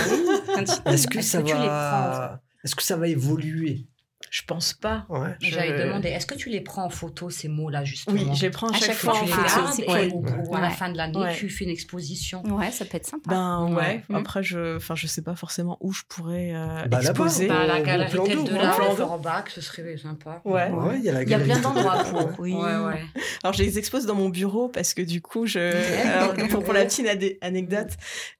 Est-ce 0.57 1.07
que 1.07 1.20
Est-ce 1.20 1.30
ça 1.30 1.41
que 1.41 1.47
tu 1.47 1.53
les 1.53 1.59
va. 1.68 2.41
Est-ce 2.64 2.76
que 2.76 2.84
ça 2.84 2.95
va 2.95 3.07
évoluer? 3.09 3.88
Je 4.34 4.41
pense 4.47 4.73
pas. 4.73 5.05
Ouais. 5.09 5.29
Je- 5.43 5.51
J'avais 5.51 5.77
demandé, 5.86 6.09
est-ce 6.09 6.25
que 6.25 6.34
tu 6.34 6.49
les 6.49 6.59
prends 6.61 6.86
en 6.86 6.89
photo, 6.89 7.29
ces 7.29 7.47
mots-là, 7.47 7.84
justement 7.84 8.17
Oui, 8.19 8.27
je 8.36 8.41
les 8.41 8.49
prends 8.49 8.67
à, 8.67 8.71
À 8.75 8.79
chaque, 8.79 8.88
chaque 8.88 8.95
fois 8.95 9.13
fois, 9.13 9.21
en 9.21 9.25
tu 9.25 9.29
les 9.29 9.34
Ah, 9.38 9.47
photo. 9.47 9.61
gardes 9.61 9.73
c'est 9.75 9.81
et 9.84 10.09
cool. 10.09 10.21
ou- 10.23 10.49
ou 10.49 10.55
à 10.55 10.59
la 10.61 10.69
Ouais. 10.69 10.73
fin 10.73 10.89
de 10.91 10.97
l'année, 10.97 11.19
Ouais. 11.19 11.36
tu 11.36 11.49
fais 11.49 11.65
une 11.65 11.69
exposition. 11.69 12.41
Ouais, 12.47 12.71
ça 12.71 12.84
peut 12.86 12.97
être 12.97 13.05
sympa. 13.05 13.29
Ben 13.29 13.67
ouais. 13.75 14.03
Ouais. 14.09 14.15
Après, 14.15 14.41
je, 14.41 14.77
enfin, 14.77 14.95
je 14.95 15.05
sais 15.05 15.21
pas 15.21 15.36
forcément 15.36 15.77
où 15.81 15.93
je 15.93 16.01
pourrais 16.09 16.51
euh, 16.55 16.84
Bah, 16.88 17.01
exposer. 17.01 17.45
Au- 17.45 17.49
Bah, 17.49 17.67
la 17.67 17.81
galerie 17.81 18.09
tête 18.23 18.43
de 18.45 18.55
la 18.55 18.71
plan 18.71 18.89
d'eau. 18.89 18.95
Forbach, 18.95 19.49
ce 19.53 19.61
serait 19.61 19.97
sympa. 19.97 20.41
Ouais. 20.45 20.67
Ouais, 20.71 20.97
il 20.97 21.03
y 21.05 21.09
a 21.09 21.11
la 21.11 21.21
Il 21.21 21.29
y 21.29 21.34
a 21.36 21.39
plein 21.39 21.57
de- 21.59 21.61
d'endroits 21.61 22.03
pour. 22.03 22.31
Oui. 22.39 22.53
Ouais, 22.55 22.59
ouais. 22.77 23.03
Alors, 23.43 23.53
je 23.53 23.61
les 23.61 23.77
expose 23.77 24.07
dans 24.07 24.15
mon 24.15 24.29
bureau 24.29 24.67
parce 24.67 24.95
que 24.95 25.03
du 25.03 25.21
coup, 25.21 25.45
je, 25.45 25.59
alors, 26.07 26.34
pour, 26.49 26.63
pour 26.63 26.73
la 26.73 26.86
petite 26.86 27.05
ane- 27.05 27.38
anecdote, 27.41 27.89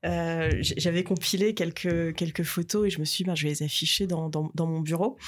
euh, 0.08 0.50
j'avais 0.60 1.04
compilé 1.04 1.54
quelques, 1.54 2.16
quelques 2.16 2.42
photos 2.44 2.88
et 2.88 2.90
je 2.90 3.00
me 3.00 3.06
suis 3.06 3.24
dit, 3.24 3.28
ben, 3.28 3.36
je 3.36 3.44
vais 3.44 3.50
les 3.50 3.62
afficher 3.62 4.08
dans, 4.08 4.28
dans, 4.30 4.50
dans 4.56 4.66
mon 4.66 4.80
bureau. 4.80 5.20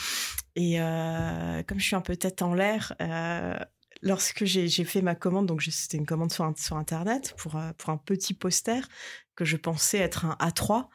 Et 0.55 0.79
euh, 0.79 1.63
comme 1.63 1.79
je 1.79 1.85
suis 1.85 1.95
un 1.95 2.01
peu 2.01 2.15
tête 2.15 2.41
en 2.41 2.53
l'air, 2.53 2.93
euh, 3.01 3.57
lorsque 4.01 4.45
j'ai 4.45 4.69
fait 4.85 5.01
ma 5.01 5.15
commande, 5.15 5.47
donc 5.47 5.61
c'était 5.63 5.97
une 5.97 6.05
commande 6.05 6.31
sur, 6.31 6.45
Internet 6.75 7.33
pour, 7.37 7.55
euh, 7.55 7.71
pour 7.77 7.89
un 7.89 7.97
petit 7.97 8.33
poster 8.33 8.87
que 9.35 9.43
je 9.43 9.57
pensais 9.57 9.97
être 9.97 10.25
un 10.25 10.37
A3. 10.39 10.87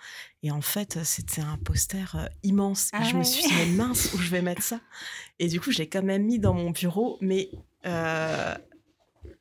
Et 0.42 0.50
en 0.50 0.62
fait, 0.62 1.04
c'était 1.04 1.42
un 1.42 1.58
poster 1.58 2.14
euh, 2.16 2.26
immense. 2.42 2.86
Et 2.88 2.90
Ah 2.98 3.02
je 3.02 3.14
me 3.14 3.18
ouais. 3.18 3.24
suis 3.24 3.42
dit, 3.42 3.54
mais 3.54 3.66
mince, 3.66 4.14
où 4.14 4.18
je 4.18 4.30
vais 4.30 4.42
mettre 4.42 4.62
ça? 4.62 4.80
Et 5.38 5.48
du 5.48 5.60
coup, 5.60 5.70
je 5.72 5.78
l'ai 5.78 5.88
quand 5.88 6.02
même 6.02 6.24
mis 6.24 6.38
dans 6.38 6.54
mon 6.54 6.70
bureau, 6.70 7.18
mais 7.20 7.50
euh, 7.86 8.54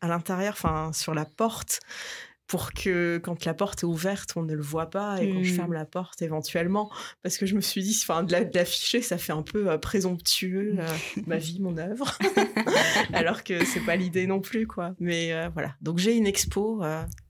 à 0.01 0.07
l'intérieur, 0.07 0.53
enfin 0.53 0.91
sur 0.93 1.13
la 1.13 1.26
porte, 1.26 1.80
pour 2.50 2.74
que 2.74 3.20
quand 3.24 3.45
la 3.45 3.54
porte 3.54 3.84
est 3.84 3.86
ouverte, 3.86 4.32
on 4.36 4.41
ne 4.41 4.56
le 4.56 4.62
voit 4.62 4.89
pas 4.89 5.22
et 5.22 5.30
quand 5.32 5.43
je 5.43 5.54
ferme 5.54 5.72
la 5.74 5.86
porte 5.86 6.22
éventuellement, 6.24 6.89
parce 7.22 7.38
que 7.38 7.45
je 7.45 7.54
me 7.56 7.62
suis 7.62 7.84
dit, 7.84 7.97
enfin 8.02 8.24
de 8.24 8.32
la- 8.32 8.43
de 8.43 8.58
l'afficher, 8.58 9.04
ça 9.04 9.20
fait 9.20 9.34
un 9.34 9.43
peu 9.43 9.70
euh, 9.70 9.78
présomptueux, 9.78 10.76
euh, 10.80 10.88
ma 11.28 11.38
vie, 11.38 11.60
mon 11.62 11.78
œuvre, 11.78 12.18
alors 13.14 13.43
que 13.43 13.64
c'est 13.66 13.82
pas 13.82 13.95
l'idée 13.95 14.26
non 14.28 14.39
plus, 14.39 14.66
quoi. 14.68 14.95
Mais 15.00 15.32
euh, 15.32 15.50
voilà, 15.54 15.76
donc 15.82 16.00
j'ai 16.00 16.16
une 16.18 16.26
expo 16.28 16.82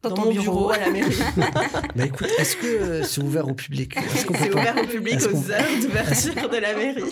Dans 0.03 0.15
mon 0.15 0.31
bureau. 0.31 0.41
bureau. 0.41 0.69
à 0.71 0.77
la 0.77 0.89
mairie. 0.89 1.15
Bah 1.95 2.05
écoute, 2.05 2.29
est-ce 2.39 2.55
que 2.55 3.03
c'est 3.03 3.21
ouvert 3.21 3.47
au 3.47 3.53
public? 3.53 3.95
Qu'on 3.95 4.33
c'est 4.35 4.49
pas- 4.49 4.59
ouvert 4.61 4.77
au 4.81 4.87
public 4.87 5.19
qu'on- 5.19 5.31
aux 5.37 5.51
heures 5.51 5.79
d'ouverture 5.81 6.49
de 6.49 6.57
la 6.57 6.73
mairie. 6.75 7.03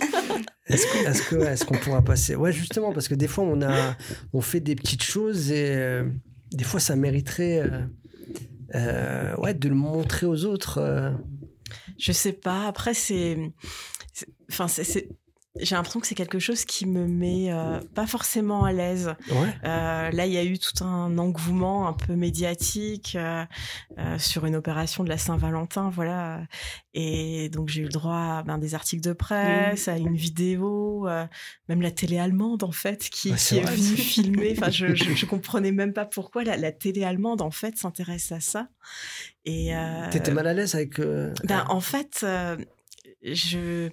Est-ce 0.68 0.86
que- 0.88 1.08
est-ce 1.10 1.22
que 1.24 1.36
est-ce 1.36 1.66
qu'on 1.66 1.78
pourra 1.78 2.01
passer? 2.01 2.36
Ouais, 2.36 2.53
justement, 2.53 2.93
parce 2.93 3.08
que 3.10 3.16
des 3.16 3.28
fois 3.28 3.43
on 3.43 3.62
a 3.62 3.95
on 4.34 4.39
fait 4.41 4.60
des 4.62 4.76
petites 4.76 5.03
choses 5.03 5.51
et 5.51 6.01
des 6.52 6.64
fois 6.64 6.80
ça 6.80 6.95
mériterait 6.95 7.60
euh, 7.60 7.82
euh, 8.76 9.36
ouais 9.38 9.54
de 9.54 9.70
le 9.70 9.76
montrer 9.76 10.26
aux 10.26 10.45
autres. 10.45 10.80
euh. 10.80 11.12
Je 11.98 12.12
sais 12.12 12.34
pas. 12.34 12.68
Après, 12.68 12.93
c'est. 12.93 13.38
c'est- 14.14 14.28
Enfin, 14.50 14.68
c'est. 14.68 15.10
J'ai 15.60 15.76
l'impression 15.76 15.99
que 15.99 16.08
c'est 16.08 16.16
quelque 16.16 16.39
chose 16.39 16.66
qui 16.66 16.86
me 16.86 17.08
met 17.08 17.51
euh, 17.51 17.80
pas 17.95 18.08
forcément 18.08 18.64
à 18.66 18.74
l'aise. 18.74 19.14
Ouais. 19.30 19.53
Euh, 19.64 20.12
là, 20.12 20.26
il 20.26 20.32
y 20.32 20.38
a 20.38 20.43
eu 20.43 20.58
tout 20.60 20.84
un 20.84 21.18
engouement 21.18 21.88
un 21.88 21.93
peu 21.93 22.16
médiatique 22.16 23.16
euh, 23.20 23.45
sur 24.18 24.45
une 24.45 24.55
opération 24.55 25.03
de 25.03 25.10
la 25.10 25.18
Saint-Valentin, 25.18 25.89
voilà. 25.89 26.41
Et 26.93 27.49
donc 27.49 27.70
j'ai 27.70 27.82
eu 27.82 27.86
le 27.86 27.91
droit 27.91 28.39
à 28.39 28.43
ben, 28.43 28.58
des 28.58 28.76
articles 28.76 29.03
de 29.03 29.14
presse, 29.14 29.88
à 29.88 29.97
une 29.97 30.16
vidéo, 30.16 31.08
même 31.70 31.82
la 31.82 31.91
télé 31.91 32.18
allemande 32.18 32.64
en 32.64 32.72
fait 32.72 33.10
qui, 33.10 33.32
Ouais, 33.32 33.38
c'est 33.38 33.55
qui 33.55 33.62
est 33.62 33.66
vrai, 33.66 33.76
venue 33.76 33.97
filmer. 33.97 34.55
Enfin, 34.58 34.72
je, 34.72 34.95
je, 34.95 35.14
je 35.14 35.26
comprenais 35.26 35.72
même 35.72 35.93
pas 35.93 36.05
pourquoi 36.05 36.43
la, 36.43 36.58
la 36.58 36.72
télé 36.72 37.03
allemande 37.03 37.41
en 37.41 37.51
fait 37.51 37.78
s'intéresse 37.78 38.32
à 38.32 38.39
ça. 38.39 38.68
Et 39.45 39.74
T'étais 40.12 40.32
mal 40.32 40.47
à 40.47 40.53
l'aise 40.53 40.76
avec. 40.76 40.99
ben, 40.99 41.66
en 41.70 41.80
fait, 41.80 42.26
je 43.24 43.89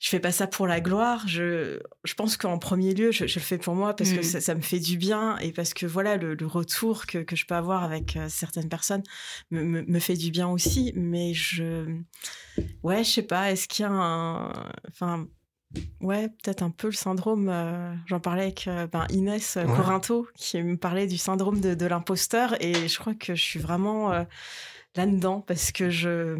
je 0.00 0.08
fais 0.08 0.18
pas 0.18 0.32
ça 0.32 0.46
pour 0.46 0.66
la 0.66 0.80
gloire. 0.80 1.28
Je, 1.28 1.78
je 2.04 2.14
pense 2.14 2.36
qu'en 2.36 2.58
premier 2.58 2.94
lieu, 2.94 3.12
je, 3.12 3.26
je 3.26 3.34
le 3.38 3.44
fais 3.44 3.58
pour 3.58 3.74
moi 3.74 3.94
parce 3.94 4.12
que 4.12 4.20
Mm. 4.20 4.22
ça, 4.22 4.40
ça 4.40 4.54
me 4.54 4.62
fait 4.62 4.80
du 4.80 4.96
bien 4.96 5.36
et 5.38 5.52
parce 5.52 5.74
que 5.74 5.86
voilà, 5.86 6.16
le, 6.16 6.34
le 6.34 6.46
retour 6.46 7.06
que, 7.06 7.18
que 7.18 7.36
je 7.36 7.44
peux 7.46 7.54
avoir 7.54 7.84
avec 7.84 8.16
euh, 8.16 8.26
certaines 8.28 8.68
personnes 8.70 9.02
me, 9.50 9.62
me, 9.62 9.82
me 9.82 9.98
fait 10.00 10.14
du 10.16 10.30
bien 10.30 10.48
aussi. 10.48 10.92
Mais 10.96 11.34
je, 11.34 11.84
ouais, 12.82 13.04
je 13.04 13.10
sais 13.10 13.22
pas. 13.22 13.52
Est-ce 13.52 13.68
qu'il 13.68 13.82
y 13.84 13.86
a 13.86 13.92
un, 13.92 14.50
enfin. 14.88 15.26
Ouais, 16.00 16.28
peut-être 16.42 16.62
un 16.64 16.70
peu 16.70 16.88
le 16.88 16.94
syndrome. 16.94 17.48
euh, 17.48 17.94
J'en 18.06 18.18
parlais 18.18 18.42
avec 18.42 18.66
euh, 18.66 18.88
ben, 18.88 19.06
Inès 19.10 19.54
Ouais. 19.56 19.66
Corinto 19.66 20.26
qui 20.34 20.60
me 20.62 20.76
parlait 20.76 21.06
du 21.06 21.16
syndrome 21.16 21.60
de, 21.60 21.74
de 21.74 21.86
l'imposteur 21.86 22.60
et 22.60 22.88
je 22.88 22.98
crois 22.98 23.14
que 23.14 23.36
je 23.36 23.40
suis 23.42 23.60
vraiment 23.60 24.10
euh, 24.12 24.24
là-dedans 24.96 25.42
parce 25.42 25.70
que 25.70 25.88
je, 25.88 26.38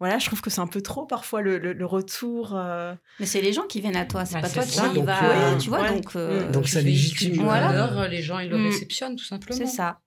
voilà, 0.00 0.18
je 0.18 0.26
trouve 0.26 0.40
que 0.40 0.50
c'est 0.50 0.60
un 0.60 0.66
peu 0.66 0.80
trop 0.82 1.06
parfois 1.06 1.42
le, 1.42 1.58
le- 1.58 1.72
le 1.72 1.86
retour. 1.86 2.54
euh, 2.56 2.94
Mais 3.20 3.26
c'est 3.26 3.40
les 3.40 3.52
gens 3.52 3.62
qui 3.66 3.80
viennent 3.80 3.96
à 3.96 4.04
toi, 4.04 4.24
c'est 4.24 4.34
Bah, 4.34 4.42
pas 4.42 4.48
toi 4.50 4.62
ça. 4.64 4.88
qui 4.88 4.94
Donc, 4.96 5.06
va. 5.06 5.52
euh, 5.52 5.58
tu 5.58 5.68
vois, 5.68 5.82
ouais. 5.82 5.88
donc. 5.88 6.16
euh, 6.16 6.50
Donc 6.50 6.64
Tu 6.64 6.70
ça 6.72 6.80
légitime, 6.82 7.42
voilà. 7.44 7.68
valeur, 7.68 8.08
les 8.08 8.22
gens 8.22 8.38
ils 8.38 8.48
le 8.50 8.58
Mm. 8.58 8.66
réceptionnent 8.66 9.16
tout 9.16 9.24
simplement. 9.24 9.56
c'est 9.58 9.66
ça. 9.66 10.00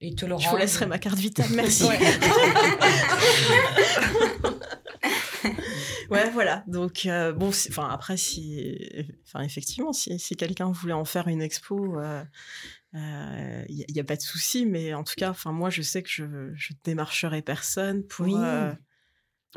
Et 0.00 0.08
ils 0.08 0.14
te 0.16 0.26
le 0.26 0.36
je 0.38 0.48
vous 0.48 0.56
laisserai 0.56 0.86
ma 0.86 0.98
carte 0.98 1.18
vitale, 1.18 1.46
merci. 1.54 1.84
Ouais. 1.84 1.98
Ouais, 6.10 6.28
voilà. 6.30 6.62
Donc, 6.66 7.06
euh, 7.06 7.32
bon, 7.32 7.48
enfin, 7.48 7.88
après, 7.90 8.16
si. 8.16 8.76
Enfin, 9.26 9.42
effectivement, 9.44 9.92
si, 9.92 10.18
si 10.18 10.36
quelqu'un 10.36 10.70
voulait 10.70 10.92
en 10.92 11.04
faire 11.04 11.26
une 11.28 11.40
expo. 11.40 11.98
il 12.94 13.84
n'y 13.88 14.00
a, 14.00 14.04
pas 14.04 14.16
de 14.16 14.20
souci, 14.22 14.66
mais 14.66 14.92
en 14.94 15.04
tout 15.04 15.14
cas, 15.16 15.30
enfin 15.30 15.52
moi, 15.52 15.70
je 15.70 15.80
sais 15.82 16.02
que 16.02 16.10
je, 16.10 16.24
je 16.54 16.72
démarcherai 16.84 17.40
personne 17.42 18.02
pour. 18.04 18.26
Oui. 18.26 18.34
euh, 18.36 18.72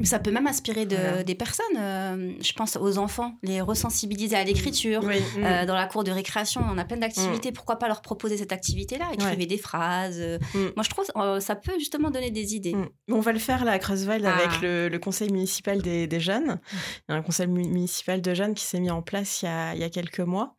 Ça 0.03 0.19
peut 0.19 0.31
même 0.31 0.45
inspirer 0.45 0.85
de, 0.85 0.95
Voilà. 0.97 1.23
des 1.23 1.35
personnes. 1.35 1.65
euh, 1.77 2.33
je 2.41 2.51
pense 2.51 2.75
aux 2.75 2.97
enfants, 2.97 3.37
les 3.43 3.61
resensibiliser 3.61 4.35
à 4.35 4.43
l'écriture. 4.43 5.01
oui, 5.05 5.19
mm. 5.37 5.43
Euh, 5.45 5.65
dans 5.65 5.73
la 5.75 5.87
cour 5.87 6.03
de 6.03 6.11
récréation, 6.11 6.61
on 6.69 6.77
a 6.77 6.83
plein 6.83 6.97
d'activités. 6.97 7.53
Pourquoi 7.53 7.77
pas 7.77 7.87
leur 7.87 8.01
proposer 8.01 8.35
cette 8.35 8.51
activité-là 8.51 9.05
Écrivez 9.13 9.37
Ouais. 9.37 9.45
des 9.45 9.57
phrases. 9.57 10.17
euh. 10.19 10.37
Mm. 10.53 10.59
Moi, 10.75 10.83
je 10.83 10.89
trouve 10.89 11.05
euh, 11.15 11.39
ça 11.39 11.55
peut 11.55 11.71
justement 11.79 12.09
donner 12.09 12.29
des 12.29 12.55
idées. 12.55 12.73
Mm. 12.75 12.89
On 13.11 13.21
va 13.21 13.31
le 13.31 13.39
faire 13.39 13.63
là 13.63 13.71
à 13.71 13.79
Creuseville 13.79 14.25
Ah. 14.25 14.35
avec 14.35 14.61
le, 14.61 14.89
le 14.89 14.99
conseil 14.99 15.31
municipal 15.31 15.81
des, 15.81 16.07
des 16.07 16.19
jeunes. 16.19 16.59
Il 17.07 17.13
y 17.13 17.15
a 17.15 17.17
un 17.17 17.21
conseil 17.21 17.47
mu- 17.47 17.63
municipal 17.65 18.21
de 18.21 18.33
jeunes 18.33 18.53
qui 18.53 18.65
s'est 18.65 18.81
mis 18.81 18.91
en 18.91 19.01
place 19.01 19.41
il 19.43 19.45
y, 19.45 19.47
a, 19.47 19.75
il 19.75 19.79
y 19.79 19.83
a 19.85 19.89
quelques 19.89 20.19
mois. 20.19 20.55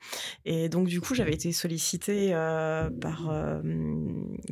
Et 0.47 0.71
donc, 0.71 0.89
du 0.89 1.01
coup, 1.03 1.15
j'avais 1.15 1.35
été 1.35 1.53
sollicitée 1.53 2.31
euh, 2.33 2.89
par, 3.03 3.29
euh, 3.31 3.61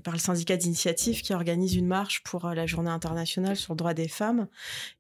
par 0.03 0.13
le 0.13 0.21
syndicat 0.21 0.59
d'initiative 0.59 1.23
qui 1.23 1.33
organise 1.33 1.75
une 1.75 1.87
marche 1.87 2.23
pour 2.23 2.45
euh, 2.45 2.55
la 2.55 2.67
journée 2.67 2.91
internationale 2.91 3.57
sur 3.57 3.73
le 3.73 3.79
droit 3.79 3.95
des 3.95 4.09
femmes 4.09 4.47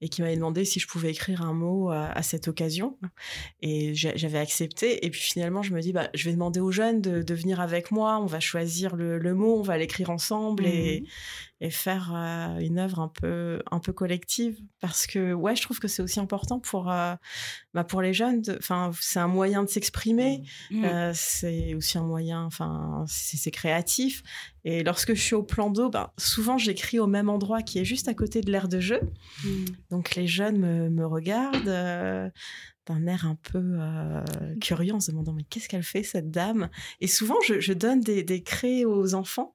et 0.01 0.09
qui 0.09 0.23
m'avait 0.23 0.37
demandé 0.37 0.65
si 0.65 0.81
je 0.81 0.87
pouvais 0.87 1.11
écrire 1.11 1.43
un 1.43 1.53
mot 1.53 1.91
à, 1.91 2.07
à 2.07 2.23
cette 2.23 2.49
occasion. 2.49 2.97
Et 3.63 3.95
j'avais 3.95 4.39
accepté. 4.39 5.05
Et 5.05 5.11
puis 5.11 5.21
finalement, 5.21 5.63
je 5.63 5.73
me 5.73 5.81
dis, 5.81 5.93
bah, 5.93 6.09
je 6.15 6.25
vais 6.27 6.33
demander 6.33 6.61
aux 6.61 6.73
jeunes 6.73 7.01
de, 7.01 7.35
venir 7.35 7.61
avec 7.61 7.91
moi. 7.91 8.19
On 8.21 8.27
va 8.27 8.41
choisir 8.41 8.97
le, 8.97 9.35
mot, 9.35 9.59
on 9.59 9.63
va 9.63 9.79
l'écrire 9.79 10.11
ensemble. 10.11 10.67
Et, 10.67 11.05
et 11.61 11.71
faire 11.71 12.13
euh, 12.15 12.59
une 12.59 12.79
œuvre 12.79 13.01
un 13.01 13.09
peu 13.09 13.63
un 13.71 13.79
peu 13.79 13.93
collective. 13.93 14.59
Parce 14.81 15.07
que 15.07 15.33
ouais 15.33 15.55
je 15.55 15.63
trouve 15.63 15.79
que 15.79 15.89
c'est 15.89 16.03
aussi 16.03 16.19
important 16.19 16.59
pour 16.59 16.91
euh, 16.91 17.15
bah, 17.73 17.85
pour 17.85 18.03
les 18.03 18.13
jeunes 18.13 18.43
enfin 18.59 18.91
c'est 19.01 19.21
un 19.21 19.29
moyen 19.29 19.63
de 19.63 19.69
s'exprimer. 19.69 20.43
Mm. 20.71 20.85
euh, 20.85 21.13
c'est 21.15 21.75
aussi 21.75 21.97
un 21.97 22.05
moyen 22.05 22.45
enfin 22.45 23.05
c'est 23.07 23.51
créatif. 23.51 24.23
Et 24.65 24.83
lorsque 24.83 25.15
je 25.15 25.21
suis 25.21 25.35
au 25.35 25.43
plan 25.43 25.71
d'eau 25.71 25.91
ben 25.91 26.11
souvent 26.19 26.59
j'écris 26.59 26.99
au 26.99 27.07
même 27.07 27.29
endroit 27.29 27.63
qui 27.63 27.79
est 27.79 27.85
juste 27.85 28.09
à 28.09 28.15
côté 28.15 28.41
de 28.41 28.51
l'aire 28.51 28.69
de 28.69 28.81
jeu. 28.81 29.01
Mm. 29.45 29.65
donc 29.91 30.17
les 30.17 30.27
jeunes 30.27 30.59
me, 30.59 30.91
me 30.91 31.07
regardent 31.07 32.33
d'un 32.87 33.07
air 33.07 33.27
un 33.27 33.37
peu 33.37 33.63
euh, 33.63 34.23
curieux 34.61 34.93
en 34.93 35.01
se 35.01 35.11
demandant 35.13 35.33
mais 35.33 35.45
qu'est-ce 35.45 35.69
qu'elle 35.69 35.85
fait 35.85 36.03
cette 36.03 36.31
dame? 36.31 36.69
Et 37.01 37.07
souvent 37.07 37.37
je, 37.47 37.61
je 37.61 37.73
donne 37.73 38.01
des, 38.01 38.25
des 38.25 38.43
craies 38.43 38.85
aux 38.85 39.15
enfants 39.15 39.55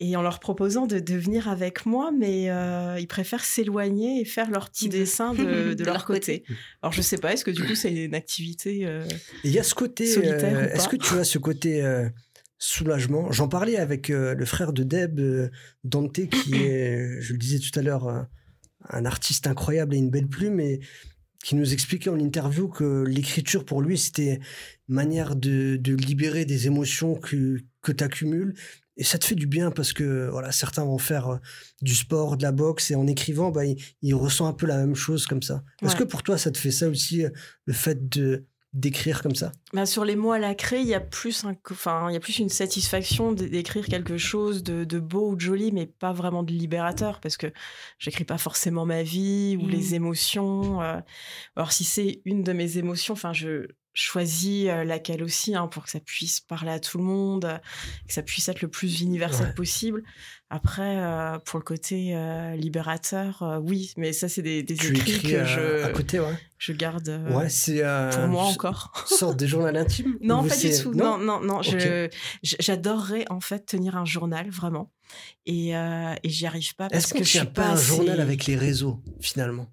et 0.00 0.16
en 0.16 0.22
leur 0.22 0.40
proposant 0.40 0.86
de, 0.86 0.98
de 0.98 1.14
venir 1.14 1.48
avec 1.48 1.84
moi, 1.86 2.10
mais 2.10 2.50
euh, 2.50 2.96
ils 2.98 3.06
préfèrent 3.06 3.44
s'éloigner 3.44 4.20
et 4.20 4.24
faire 4.24 4.50
leur 4.50 4.70
petit 4.70 4.88
De- 4.88 4.98
dessin 4.98 5.34
de, 5.34 5.44
de 5.70 5.74
de 5.74 5.84
leur 5.84 5.94
leur 5.94 6.04
côté. 6.06 6.42
Alors 6.82 6.92
je 6.92 7.02
sais 7.02 7.18
pas, 7.18 7.32
est-ce 7.34 7.44
que 7.44 7.50
du 7.50 7.64
coup 7.64 7.74
c'est 7.74 7.92
une 7.92 8.14
activité 8.14 8.86
euh, 8.86 9.06
il 9.44 9.50
y 9.52 9.58
a 9.58 9.62
ce 9.62 9.74
côté. 9.74 10.06
Solitaire 10.06 10.56
euh, 10.56 10.64
ou 10.64 10.68
pas 10.68 10.74
Est-ce 10.74 10.88
que 10.88 10.96
tu 10.96 11.14
as 11.14 11.24
ce 11.24 11.38
côté 11.38 11.82
euh, 11.84 12.08
soulagement? 12.58 13.30
J'en 13.32 13.48
parlais 13.48 13.76
avec 13.76 14.10
euh, 14.10 14.34
le 14.34 14.44
frère 14.46 14.72
de 14.72 14.82
Deb, 14.82 15.20
euh, 15.20 15.50
Dante, 15.84 16.28
qui 16.28 16.54
est, 16.54 17.20
je 17.20 17.32
le 17.32 17.38
disais 17.38 17.58
tout 17.58 17.78
à 17.78 17.82
l'heure, 17.82 18.08
euh, 18.08 18.22
un 18.88 19.04
artiste 19.04 19.46
incroyable 19.46 19.94
et 19.94 19.98
une 19.98 20.10
belle 20.10 20.28
plume, 20.28 20.60
et 20.60 20.80
qui 21.44 21.54
nous 21.56 21.72
expliquait 21.72 22.10
en 22.10 22.18
interview 22.18 22.68
que 22.68 23.02
l'écriture 23.06 23.64
pour 23.64 23.80
lui 23.80 23.96
c'était 23.96 24.40
une 24.90 24.94
manière 24.94 25.36
de, 25.36 25.76
de 25.76 25.94
libérer 25.94 26.44
des 26.44 26.66
émotions 26.66 27.14
que, 27.14 27.58
que 27.82 27.92
tu 27.92 28.04
accumules. 28.04 28.54
Et 28.96 29.04
ça 29.04 29.18
te 29.18 29.24
fait 29.24 29.34
du 29.34 29.46
bien 29.46 29.70
parce 29.70 29.92
que 29.92 30.28
voilà, 30.30 30.52
certains 30.52 30.84
vont 30.84 30.98
faire 30.98 31.28
euh, 31.28 31.36
du 31.80 31.94
sport, 31.94 32.36
de 32.36 32.42
la 32.42 32.52
boxe, 32.52 32.90
et 32.90 32.94
en 32.96 33.06
écrivant, 33.06 33.50
bah, 33.50 33.64
ils, 33.64 33.76
ils 34.02 34.14
ressentent 34.14 34.54
un 34.54 34.56
peu 34.56 34.66
la 34.66 34.76
même 34.76 34.94
chose 34.94 35.26
comme 35.26 35.42
ça. 35.42 35.62
Est-ce 35.82 35.96
que 35.96 36.04
pour 36.04 36.22
toi, 36.22 36.36
ça 36.36 36.50
te 36.50 36.58
fait 36.58 36.70
ça 36.70 36.88
aussi, 36.88 37.24
euh, 37.24 37.30
le 37.64 37.72
fait 37.72 38.08
de 38.08 38.44
d'écrire 38.72 39.20
comme 39.20 39.34
ça? 39.34 39.50
Bah, 39.72 39.84
sur 39.84 40.04
les 40.04 40.14
mots 40.14 40.30
à 40.30 40.38
la 40.38 40.54
craie, 40.54 40.80
il 40.80 40.86
y 40.86 40.94
a 40.94 41.00
plus 41.00 41.44
un, 41.44 41.56
enfin, 41.72 42.08
il 42.08 42.12
y 42.12 42.16
a 42.16 42.20
plus 42.20 42.38
une 42.38 42.48
satisfaction 42.48 43.32
d'écrire 43.32 43.84
quelque 43.86 44.16
chose 44.16 44.62
de, 44.62 44.84
de 44.84 44.98
beau 45.00 45.30
ou 45.30 45.34
de 45.34 45.40
joli, 45.40 45.72
mais 45.72 45.86
pas 45.86 46.12
vraiment 46.12 46.44
de 46.44 46.52
libérateur, 46.52 47.20
parce 47.20 47.36
que 47.36 47.48
j'écris 47.98 48.22
pas 48.24 48.38
forcément 48.38 48.86
ma 48.86 49.02
vie 49.02 49.58
ou 49.60 49.66
les 49.66 49.96
émotions. 49.96 50.80
euh. 50.82 51.00
Alors 51.56 51.72
si 51.72 51.82
c'est 51.82 52.22
une 52.24 52.44
de 52.44 52.52
mes 52.52 52.78
émotions, 52.78 53.14
enfin, 53.14 53.32
je 53.32 53.66
choisis 53.92 54.68
euh, 54.68 54.84
laquelle 54.84 55.22
aussi, 55.22 55.54
hein, 55.54 55.66
pour 55.66 55.84
que 55.84 55.90
ça 55.90 56.00
puisse 56.00 56.40
parler 56.40 56.70
à 56.70 56.78
tout 56.80 56.98
le 56.98 57.04
monde, 57.04 57.60
que 58.06 58.12
ça 58.14 58.22
puisse 58.22 58.48
être 58.48 58.62
le 58.62 58.68
plus 58.68 59.00
universel 59.00 59.48
Ouais. 59.48 59.54
possible. 59.54 60.02
Après, 60.52 60.96
euh, 60.98 61.38
pour 61.38 61.58
le 61.60 61.64
côté 61.64 62.14
euh, 62.16 62.56
libérateur, 62.56 63.42
euh, 63.42 63.58
oui, 63.58 63.92
mais 63.96 64.12
ça 64.12 64.28
c'est 64.28 64.42
des, 64.42 64.62
des 64.64 64.74
écrits 64.74 65.12
écris 65.12 65.22
que 65.32 65.44
je, 65.44 65.84
à 65.84 65.88
côté, 65.90 66.18
ouais. 66.18 66.34
je 66.58 66.72
garde 66.72 67.08
ouais, 67.30 67.48
c'est 67.48 67.82
pour 68.12 68.26
moi 68.28 68.44
encore. 68.44 68.92
sorte 69.06 69.38
de 69.38 69.46
journal 69.46 69.76
intime 69.76 70.16
Non, 70.20 70.42
pas 70.44 70.56
du 70.56 70.70
tout. 70.76 70.92
Non, 70.94 71.18
non, 71.18 71.40
non. 71.40 71.60
J'adorerais 72.42 73.24
en 73.30 73.40
fait 73.40 73.66
tenir 73.66 73.96
un 73.96 74.04
journal, 74.04 74.50
vraiment. 74.50 74.90
Et, 75.46 75.70
et 75.70 76.28
j'y 76.28 76.46
arrive 76.46 76.74
pas 76.76 76.88
parce 76.88 77.04
Est-ce 77.04 77.14
que 77.14 77.24
je 77.24 77.28
suis 77.28 77.38
pas 77.40 77.46
pas 77.46 77.68
un 77.68 77.72
assez- 77.74 77.86
journal 77.86 78.20
avec 78.20 78.46
les 78.46 78.56
réseaux, 78.56 79.00
finalement? 79.20 79.68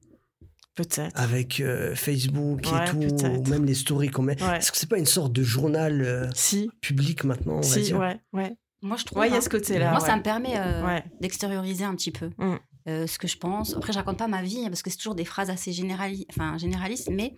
Peut-être. 0.78 1.12
Avec 1.20 1.60
euh, 1.60 1.96
Facebook 1.96 2.62
et 2.68 2.86
tout, 2.92 3.26
ou 3.26 3.44
même 3.50 3.66
les 3.66 3.74
stories 3.74 4.10
qu'on 4.10 4.22
met. 4.22 4.42
Ouais. 4.42 4.58
Est-ce 4.60 4.72
que 4.72 4.78
c'est 4.78 4.88
pas 4.90 5.00
une 5.00 5.06
sorte 5.08 5.34
de 5.34 5.42
journal 5.44 6.02
euh, 6.02 6.28
Si, 6.36 6.70
public 6.82 7.24
maintenant, 7.26 7.56
on 7.56 7.62
va 7.62 7.64
si, 7.64 7.82
dire? 7.82 7.98
ouais, 7.98 8.18
ouais. 8.32 8.54
Moi, 8.84 8.96
je 8.98 9.06
trouve. 9.06 9.18
Ouais, 9.18 9.28
il 9.28 9.32
y 9.32 9.34
a 9.34 9.38
hein. 9.38 9.42
ce 9.42 9.50
côté-là. 9.50 9.90
Moi, 9.90 10.00
ouais. 10.00 10.06
ça 10.06 10.16
me 10.16 10.22
permet 10.22 10.54
euh, 10.56 10.86
Ouais. 10.86 11.04
d'extérioriser 11.20 11.84
un 11.84 11.96
petit 11.96 12.12
peu 12.12 12.30
Mm. 12.38 12.58
Euh, 12.88 13.06
ce 13.08 13.18
que 13.20 13.28
je 13.28 13.38
pense. 13.38 13.76
Après, 13.76 13.92
je 13.92 13.98
raconte 13.98 14.18
pas 14.18 14.28
ma 14.28 14.42
vie 14.42 14.60
hein, 14.64 14.70
parce 14.70 14.82
que 14.82 14.90
c'est 14.90 14.98
toujours 14.98 15.16
des 15.16 15.26
phrases 15.26 15.50
assez 15.50 15.72
générali- 15.72 16.26
enfin, 16.30 16.58
généralistes, 16.58 17.10
mais 17.12 17.34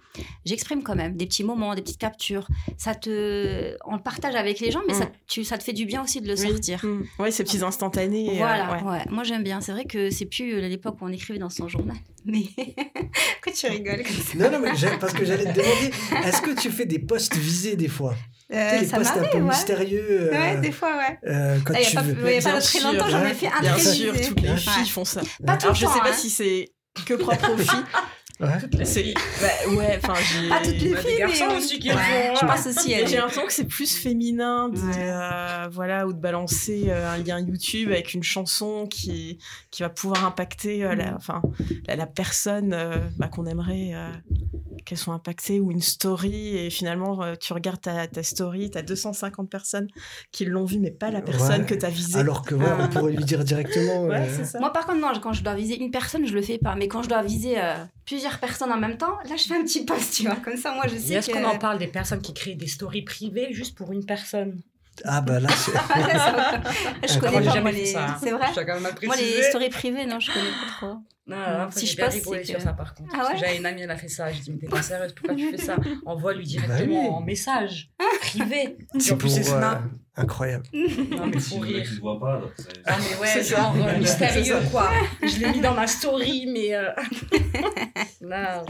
j'exprime 0.45 0.83
quand 0.83 0.95
même 0.95 1.15
des 1.17 1.25
petits 1.25 1.43
moments, 1.43 1.73
des 1.75 1.81
petites 1.81 1.97
captures. 1.99 2.47
Ça 2.77 2.93
te, 2.95 3.75
on 3.85 3.95
le 3.95 4.01
partage 4.01 4.35
avec 4.35 4.59
les 4.59 4.71
gens, 4.71 4.81
mais 4.87 4.93
Mm. 4.93 4.99
ça, 4.99 5.05
tu, 5.27 5.43
ça 5.43 5.57
te 5.57 5.63
fait 5.63 5.73
du 5.73 5.85
bien 5.85 6.03
aussi 6.03 6.21
de 6.21 6.27
le 6.27 6.39
Oui. 6.39 6.47
sortir. 6.49 6.85
Mm. 6.85 7.03
Ouais, 7.19 7.31
ces 7.31 7.43
petits 7.43 7.63
instantanés. 7.63 8.29
euh, 8.31 8.37
Voilà, 8.37 8.71
ouais. 8.83 8.91
ouais. 8.91 9.05
Moi 9.09 9.23
j'aime 9.23 9.43
bien. 9.43 9.59
C'est 9.61 9.71
vrai 9.71 9.85
que 9.85 10.09
c'est 10.09 10.25
plus 10.25 10.53
euh, 10.53 10.61
l'époque 10.67 10.97
où 11.01 11.05
on 11.05 11.09
écrivait 11.11 11.39
dans 11.39 11.49
son 11.49 11.67
journal. 11.67 11.97
Mais 12.25 12.43
que 13.41 13.49
tu 13.55 13.67
rigoles 13.67 14.03
comme 14.03 14.15
ça? 14.15 14.37
Non, 14.37 14.51
non, 14.51 14.59
mais 14.59 14.71
parce 14.99 15.13
que 15.13 15.25
j'allais 15.25 15.45
te 15.51 15.57
demander, 15.59 16.27
est-ce 16.27 16.41
que 16.41 16.59
tu 16.59 16.69
fais 16.69 16.85
des 16.85 16.99
posts 16.99 17.35
visés 17.35 17.75
des 17.75 17.87
fois? 17.87 18.13
Tu 18.51 18.55
sais, 18.55 18.61
Euh, 18.77 18.79
Les 18.81 18.87
ça 18.87 18.97
posts 18.97 19.15
un 19.17 19.23
peu 19.27 19.37
ouais. 19.37 19.43
mystérieux 19.43 20.05
euh, 20.09 20.31
Ouais, 20.31 20.57
des 20.59 20.71
fois, 20.71 20.97
ouais. 20.97 21.19
euh, 21.29 21.59
quand 21.63 21.73
Ah, 21.75 21.81
y 21.81 21.85
a 21.85 21.87
tu 21.89 21.95
pas- 21.95 22.01
veux. 22.01 22.23
ouais, 22.23 22.35
y 22.35 22.39
a 22.39 22.51
pas 22.51 22.59
très 22.59 22.79
longtemps, 22.81 23.07
j'en 23.07 23.23
ai 23.23 23.33
fait 23.35 23.47
un 23.47 23.61
Bien 23.61 23.73
très 23.73 23.93
sûr, 23.93 24.13
toutes 24.19 24.41
les 24.41 24.49
Ouais. 24.49 24.57
filles 24.57 24.89
font 24.89 25.05
ça. 25.05 25.21
Pas 25.45 25.57
tout 25.57 25.67
Alors, 25.67 25.75
le 25.75 25.79
je 25.79 25.85
sais 25.85 25.99
pas 25.99 26.09
hein. 26.09 26.13
si 26.13 26.29
c'est 26.29 26.73
que 27.05 27.13
propre 27.13 27.51
aux 27.53 27.57
filles. 27.57 27.85
Ouais. 28.39 28.85
C'est 28.85 29.13
bah, 29.41 29.47
ouais, 29.75 29.99
enfin 30.01 30.13
j'ai. 30.15 30.47
Pas 30.49 30.59
toutes 30.63 30.71
les 30.81 30.89
des 30.91 30.95
filles, 30.95 31.17
garçons 31.19 31.45
mais 31.49 31.57
aussi 31.57 31.79
qui 31.79 31.89
Ouais, 31.89 31.95
font, 31.95 32.35
Je 32.39 32.45
pense 32.45 32.67
aussi. 32.67 32.93
J'ai 33.05 33.17
l'impression 33.17 33.45
que 33.45 33.51
c'est 33.53 33.65
plus 33.67 33.95
féminin, 33.97 34.69
de, 34.69 34.77
Ouais. 34.79 34.93
euh, 34.97 35.67
voilà, 35.71 36.07
ou 36.07 36.13
de 36.13 36.19
balancer 36.19 36.85
euh, 36.87 37.11
un 37.13 37.17
lien 37.17 37.39
YouTube 37.39 37.89
avec 37.91 38.13
une 38.13 38.23
chanson 38.23 38.87
qui, 38.89 39.39
qui 39.71 39.83
va 39.83 39.89
pouvoir 39.89 40.25
impacter 40.25 40.83
euh, 40.85 40.95
Mm. 40.95 40.97
la, 40.99 41.15
enfin, 41.15 41.41
la, 41.87 41.95
la 41.97 42.07
personne 42.07 42.71
euh, 42.73 42.97
bah, 43.17 43.27
qu'on 43.27 43.45
aimerait 43.45 43.91
euh, 43.93 44.09
qu'elle 44.85 44.97
soit 44.97 45.13
impactée, 45.13 45.59
ou 45.59 45.71
une 45.71 45.81
story, 45.81 46.57
et 46.57 46.69
finalement 46.69 47.21
euh, 47.21 47.35
tu 47.35 47.51
regardes 47.53 47.81
ta, 47.81 48.07
ta 48.07 48.23
story, 48.23 48.71
tu 48.71 48.77
as 48.77 48.81
250 48.83 49.49
personnes 49.49 49.87
qui 50.31 50.45
l'ont 50.45 50.63
vue, 50.65 50.79
mais 50.79 50.91
pas 50.91 51.11
la 51.11 51.21
personne 51.21 51.61
Ouais. 51.61 51.65
que 51.65 51.75
tu 51.75 51.85
as 51.85 51.89
visée. 51.89 52.17
Alors 52.19 52.43
que 52.43 52.55
ouais, 52.55 52.65
on 52.79 52.87
pourrait 52.87 53.11
lui 53.11 53.25
dire 53.25 53.43
directement. 53.43 54.03
ouais, 54.05 54.15
euh, 54.21 54.33
c'est 54.37 54.45
ça. 54.45 54.59
Moi, 54.59 54.71
par 54.71 54.85
contre, 54.85 54.99
non, 54.99 55.11
quand 55.21 55.33
je 55.33 55.43
dois 55.43 55.55
viser 55.55 55.77
une 55.79 55.91
personne, 55.91 56.25
je 56.25 56.33
le 56.33 56.41
fais 56.41 56.57
pas. 56.57 56.75
Mais 56.75 56.87
quand 56.87 57.03
je 57.03 57.09
dois 57.09 57.21
viser 57.21 57.59
euh, 57.59 57.75
plusieurs 58.29 58.39
personnes 58.39 58.71
en 58.71 58.77
même 58.79 58.97
temps, 58.97 59.17
là, 59.27 59.35
je 59.35 59.43
fais 59.43 59.55
un 59.55 59.63
petit 59.63 59.85
post, 59.85 60.13
tu 60.13 60.23
vois. 60.23 60.35
Comme 60.37 60.57
ça, 60.57 60.73
moi, 60.73 60.85
je 60.87 60.97
sais 60.97 61.13
Est-ce 61.15 61.31
qu'on 61.31 61.43
en 61.45 61.57
parle 61.57 61.77
des 61.79 61.87
personnes 61.87 62.21
qui 62.21 62.33
créent 62.33 62.55
des 62.55 62.67
stories 62.67 63.01
privées 63.03 63.53
juste 63.53 63.75
pour 63.77 63.91
une 63.91 64.05
personne? 64.05 64.61
Ah 65.05 65.21
bah 65.21 65.39
là, 65.39 65.47
c'est- 65.49 65.71
je 67.07 67.19
connais 67.19 67.31
Moi, 67.31 67.41
j'ai 67.41 67.47
pas, 67.47 67.53
jamais 67.53 67.61
moi, 67.61 67.71
fait 67.71 67.77
les... 67.77 67.85
ça, 67.85 68.05
hein. 68.05 68.17
C'est 68.21 68.31
vrai 68.31 68.47
Moi, 69.05 69.15
les 69.15 69.43
stories 69.43 69.69
privées, 69.69 70.05
non, 70.05 70.19
je 70.19 70.31
connais 70.31 70.49
pas 70.49 70.71
trop. 70.77 70.95
Non, 71.25 71.37
non, 71.37 71.71
Si 71.71 71.81
si 71.81 71.85
je 71.85 71.91
je 71.91 71.97
passe, 71.97 72.13
c'est 72.15 72.43
sur 72.43 72.57
que- 72.57 72.63
ça 72.63 72.73
par 72.73 72.93
contre. 72.95 73.15
Ah 73.17 73.27
ouais 73.29 73.37
J'avais 73.37 73.57
une 73.57 73.65
amie, 73.65 73.81
elle 73.83 73.91
a 73.91 73.95
fait 73.95 74.07
ça. 74.09 74.31
Je 74.33 74.39
dis, 74.41 74.51
mais 74.51 74.57
t'es 74.57 74.67
pas 74.67 74.81
sérieuse, 74.81 75.13
pourquoi 75.13 75.35
tu 75.35 75.49
fais 75.51 75.57
ça? 75.57 75.75
Envoie-lui 76.05 76.43
Bah 76.43 76.49
directement 76.65 77.01
oui. 77.03 77.07
en 77.09 77.21
message 77.21 77.91
privé. 78.19 78.77
c'est 78.97 79.15
pour 79.15 79.29
c'est 79.29 79.47
euh. 79.53 79.59
Incroyable. 80.19 80.65
Non, 80.73 81.25
mais 81.27 81.35
mec, 81.35 81.43
rire. 81.63 81.87
se 81.87 81.99
voit 81.99 82.19
pas, 82.19 82.39
donc 82.39 82.51
c'est- 82.57 82.65
Ah, 82.85 82.97
mais 82.99 83.17
ouais, 83.19 83.43
genre 83.43 83.75
euh, 83.77 83.97
mystérieux 83.99 84.55
quoi. 84.71 84.89
Je 85.23 85.39
l'ai 85.39 85.51
mis 85.51 85.59
dans 85.61 85.73
ma 85.73 85.87
story, 85.87 86.45
mais. 86.51 86.75
euh, 86.75 86.89
non. 88.21 88.65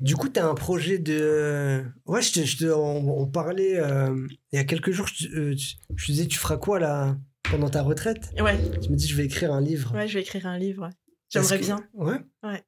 Du 0.00 0.16
coup, 0.16 0.28
tu 0.28 0.40
as 0.40 0.46
un 0.46 0.54
projet 0.54 0.98
de. 0.98 1.84
Ouais, 2.06 2.22
je 2.22 2.32
te, 2.32 2.40
je 2.44 2.56
te- 2.58 2.64
on, 2.72 3.20
on 3.22 3.26
parlait 3.26 3.78
euh, 3.78 4.26
il 4.52 4.56
y 4.56 4.58
a 4.58 4.64
quelques 4.64 4.90
jours. 4.90 5.06
Je, 5.06 5.26
te- 5.26 5.32
euh, 5.34 5.54
tu- 5.54 5.76
je 5.94 6.06
te 6.06 6.12
disais, 6.12 6.26
tu 6.26 6.38
feras 6.38 6.56
quoi 6.56 6.78
là 6.78 7.16
pendant 7.50 7.68
ta 7.70 7.82
retraite? 7.82 8.30
Ouais, 8.40 8.58
Tu 8.82 8.90
me 8.90 8.96
dis, 8.96 9.06
je 9.08 9.16
vais 9.16 9.24
écrire 9.24 9.52
un 9.52 9.60
livre. 9.60 9.94
ouais, 9.94 10.08
je 10.08 10.14
vais 10.14 10.20
écrire 10.22 10.46
un 10.46 10.58
livre. 10.58 10.84
ouais. 10.84 10.92
J'aimerais 11.30 11.58
que- 11.58 11.64
bien. 11.64 11.80
Ouais? 11.94 12.18
Ouais. 12.44 12.62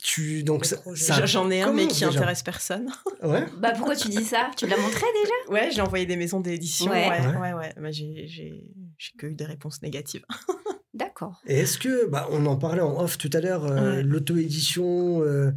Tu 0.00 0.42
donc 0.44 0.64
ça, 0.64 0.76
J'en 1.26 1.50
ai 1.50 1.60
un, 1.62 1.72
mais 1.72 1.86
qui 1.86 1.94
déjà. 2.04 2.08
intéresse 2.08 2.42
personne. 2.42 2.88
Ouais. 3.22 3.46
Bah, 3.58 3.72
pourquoi 3.76 3.94
tu 3.94 4.08
dis 4.08 4.24
ça? 4.24 4.50
Tu 4.56 4.66
l'as 4.66 4.76
montré 4.76 5.04
déjà? 5.22 5.52
Ouais, 5.52 5.70
j'ai 5.70 5.80
envoyé 5.80 6.06
des 6.06 6.16
maisons 6.16 6.40
d'édition. 6.40 6.90
Ouais. 6.90 7.08
Ouais, 7.08 7.52
Ouais. 7.52 7.72
Bah, 7.80 7.90
j'ai, 7.92 8.26
j'ai, 8.26 8.64
j'ai 8.98 9.12
que 9.16 9.26
eu 9.26 9.34
des 9.34 9.44
réponses 9.44 9.80
négatives. 9.82 10.24
D'accord. 10.94 11.40
Et 11.46 11.60
est-ce 11.60 11.78
que, 11.78 12.06
bah, 12.08 12.26
on 12.32 12.44
en 12.46 12.56
parlait 12.56 12.80
en 12.82 13.00
off 13.00 13.16
tout 13.18 13.30
à 13.32 13.40
l'heure, 13.40 13.64
euh, 13.64 13.96
Ouais. 13.96 14.02
l'auto-édition, 14.02 15.22
euh, 15.22 15.52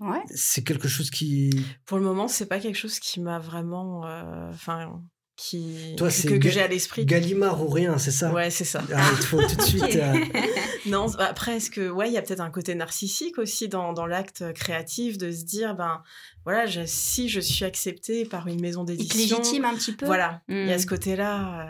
Ouais. 0.00 0.22
c'est 0.34 0.62
quelque 0.64 0.88
chose 0.88 1.10
qui. 1.10 1.50
Pour 1.86 1.98
le 1.98 2.04
moment, 2.04 2.28
c'est 2.28 2.46
pas 2.46 2.58
quelque 2.60 2.76
chose 2.78 2.98
qui 2.98 3.20
m'a 3.20 3.38
vraiment. 3.38 4.06
euh, 4.06 4.50
Enfin, 4.50 5.02
qui. 5.36 5.94
Toi, 5.96 6.08
que- 6.08 6.48
j'ai 6.48 6.62
à 6.62 6.68
l'esprit. 6.68 7.04
Gallimard 7.06 7.62
ou 7.62 7.68
rien, 7.68 7.98
c'est 7.98 8.10
ça 8.10 8.32
Ouais, 8.32 8.50
c'est 8.50 8.64
ça. 8.64 8.82
Ah, 8.94 9.10
il 9.12 9.24
faut 9.26 9.42
tout 9.42 9.56
de 9.56 9.62
suite. 9.62 9.96
Euh, 9.96 10.14
Non, 10.86 11.06
bah, 11.16 11.28
après, 11.30 11.56
est-ce 11.56 11.70
que, 11.70 11.88
ouais, 11.88 12.08
il 12.10 12.12
y 12.12 12.18
a 12.18 12.22
peut-être 12.22 12.40
un 12.42 12.50
côté 12.50 12.74
narcissique 12.74 13.38
aussi 13.38 13.68
dans, 13.68 13.94
dans 13.94 14.04
l'acte 14.06 14.52
créatif 14.52 15.16
de 15.16 15.32
se 15.32 15.42
dire, 15.44 15.74
ben, 15.74 16.02
voilà, 16.44 16.66
je- 16.66 16.84
si 16.84 17.30
je 17.30 17.40
suis 17.40 17.64
acceptée 17.64 18.26
par 18.26 18.46
une 18.48 18.60
maison 18.60 18.82
Il 18.84 18.88
te 18.88 18.92
d'édition. 18.92 19.38
légitime 19.38 19.64
un 19.64 19.74
petit 19.74 19.92
peu 19.92 20.04
Voilà, 20.04 20.42
il 20.48 20.66
y 20.68 20.72
a 20.72 20.76
Mm. 20.76 20.78
ce 20.78 20.86
côté-là. 20.86 21.66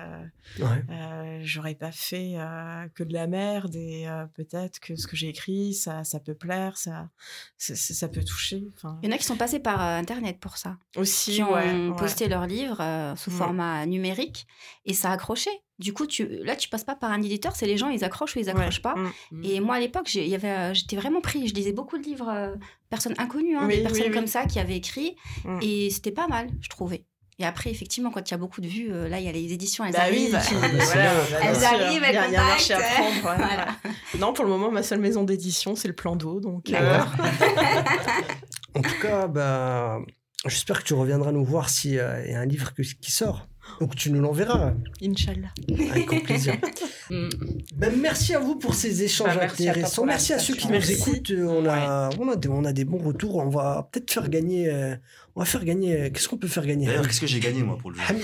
euh, 0.59 0.65
ouais. 0.65 0.83
euh, 0.91 1.41
j'aurais 1.45 1.77
pas 1.77 1.93
fait 1.93 2.33
euh, 2.37 2.87
que 2.97 3.05
de 3.05 3.13
la 3.13 3.29
merde 3.29 3.77
et 3.77 4.09
euh, 4.09 4.25
peut-être 4.35 4.81
que 4.81 4.97
ce 4.97 5.07
que 5.07 5.15
j'ai 5.17 5.29
écrit, 5.29 5.75
ça, 5.75 6.03
ça 6.03 6.19
peut 6.19 6.35
plaire, 6.35 6.77
ça, 6.77 7.09
ça, 7.57 8.09
peut 8.09 8.25
toucher. 8.25 8.65
Il 9.03 9.09
y 9.09 9.13
en 9.13 9.15
a 9.15 9.19
qui 9.19 9.25
sont 9.25 9.37
passés 9.37 9.61
par 9.61 9.81
euh, 9.81 9.97
Internet 9.97 10.39
pour 10.41 10.57
ça. 10.59 10.77
aussi, 10.97 11.35
qui 11.37 11.43
ont 11.45 11.53
ouais, 11.55 11.89
ouais. 11.91 11.97
posté 11.97 12.27
leurs 12.29 12.47
livres 12.49 12.81
euh, 12.81 13.15
sous 13.15 13.31
Mm. 13.31 13.35
Format 13.55 13.87
numérique 13.87 14.47
et 14.85 14.95
ça 14.95 15.11
a 15.11 15.13
accroché. 15.15 15.51
Du 15.79 15.93
coup, 15.93 16.07
tu, 16.07 16.27
là, 16.45 16.55
tu 16.57 16.69
passes 16.69 16.85
pas 16.85 16.95
par 16.95 17.11
un 17.11 17.21
éditeur, 17.21 17.57
c'est 17.57 17.67
les 17.67 17.77
gens, 17.77 17.89
ils 17.89 18.05
accrochent 18.05 18.37
ou 18.37 18.39
ils 18.39 18.49
accrochent 18.51 18.83
pas. 18.83 18.95
Mm. 19.33 19.45
Et 19.45 19.61
moi, 19.61 19.75
à 19.77 19.81
l'époque, 19.81 20.07
j'ai- 20.09 20.23
il 20.25 20.31
y 20.31 20.35
avait, 20.37 20.51
euh, 20.51 20.75
j'étais 20.75 20.97
vraiment 20.97 21.21
pris. 21.21 21.49
Je 21.49 21.55
lisais 21.55 21.73
beaucoup 21.73 21.99
de 21.99 22.05
livres, 22.05 22.29
euh, 22.29 22.55
personnes 22.91 23.15
inconnues, 23.19 23.57
hein, 23.57 23.67
Oui, 23.67 23.77
des 23.79 23.83
personnes 23.83 24.03
oui, 24.03 24.09
oui. 24.09 24.15
comme 24.15 24.27
ça 24.29 24.45
qui 24.47 24.61
avaient 24.61 24.77
écrit. 24.77 25.17
Mm. 25.45 25.59
Et 25.63 25.91
c'était 25.91 26.13
pas 26.13 26.29
mal, 26.29 26.49
je 26.61 26.69
trouvais. 26.69 27.05
Et 27.41 27.45
après, 27.45 27.69
effectivement, 27.71 28.13
quand 28.13 28.29
il 28.29 28.31
y 28.31 28.35
a 28.35 28.39
beaucoup 28.39 28.61
de 28.61 28.69
vues, 28.69 28.93
euh, 28.93 29.09
là, 29.09 29.19
il 29.19 29.25
y 29.27 29.29
a 29.29 29.33
les 29.33 29.53
éditions, 29.53 29.85
elles 29.85 29.93
Bah 29.93 30.03
oui, 30.09 30.33
arrivent. 30.33 30.49
qui- 30.49 30.55
bah, 30.55 30.71
c'est 30.81 30.85
voilà, 30.95 31.15
bien. 31.25 31.39
bah, 31.39 31.39
Elles 31.43 31.57
sûr. 31.57 31.67
arrivent, 31.67 32.05
Il 32.09 32.15
y 32.15 32.17
a- 32.17 32.25
elles 32.25 32.31
il 32.31 32.35
y 32.35 32.37
a 32.37 32.43
un 32.45 32.47
marché 32.47 32.75
à 32.75 32.79
prendre. 32.81 33.15
ouais, 33.17 33.21
Voilà. 33.23 33.67
ouais. 33.85 33.91
Non, 34.21 34.33
pour 34.33 34.45
le 34.45 34.51
moment, 34.53 34.71
ma 34.71 34.85
seule 34.85 35.01
maison 35.01 35.25
d'édition, 35.25 35.75
c'est 35.75 35.89
le 35.89 35.95
plan 35.97 36.15
d'eau. 36.15 36.39
Donc, 36.39 36.71
euh. 36.71 37.01
En 38.77 38.83
tout 38.83 38.99
cas, 39.03 39.27
bah, 39.27 39.99
j'espère 40.47 40.83
que 40.83 40.85
tu 40.85 40.95
reviendras 40.95 41.33
nous 41.33 41.45
voir 41.45 41.69
s'il 41.69 41.95
y 41.95 42.01
a 42.01 42.41
un 42.41 42.47
livre 42.47 42.73
qui 42.75 43.11
sort. 43.11 43.47
Donc 43.81 43.97
tu 43.97 44.11
nous 44.13 44.21
l'enverras 44.21 44.73
Inch'Allah. 45.03 45.49
avec 45.91 46.07
grand 46.07 46.21
plaisir. 46.21 46.55
Mm. 47.11 47.29
Ben, 47.77 47.93
merci 48.01 48.35
à 48.35 48.39
vous 48.39 48.57
pour 48.57 48.73
ces 48.73 49.03
échanges 49.03 49.35
Bah, 49.35 49.41
merci 49.43 49.69
intéressants. 49.69 50.07
merci 50.07 50.33
à 50.33 50.39
ceux 50.39 50.55
qui 50.55 50.69
nous 50.69 50.91
écoutent. 50.91 51.31
On 51.39 51.67
a, 51.69 52.09
on, 52.19 52.31
a 52.31 52.37
des, 52.37 52.49
on 52.49 52.65
a 52.65 52.73
des 52.73 52.87
bons 52.87 52.97
retours. 52.97 53.37
On 53.37 53.51
va 53.51 53.87
peut-être 53.93 54.11
faire 54.11 54.31
gagner. 54.31 54.71
euh, 54.73 54.97
on 55.37 55.41
va 55.41 55.45
faire 55.45 55.63
gagner. 55.67 55.95
euh, 56.01 56.09
Qu'est-ce 56.11 56.31
qu'on 56.31 56.39
peut 56.39 56.49
faire 56.49 56.65
gagner 56.65 56.87
D'ailleurs, 56.87 57.07
qu'est-ce 57.07 57.21
que 57.21 57.27
j'ai 57.27 57.41
gagné, 57.41 57.63
moi, 57.63 57.77
pour 57.79 57.91
le 57.91 57.99
jeu. 57.99 58.05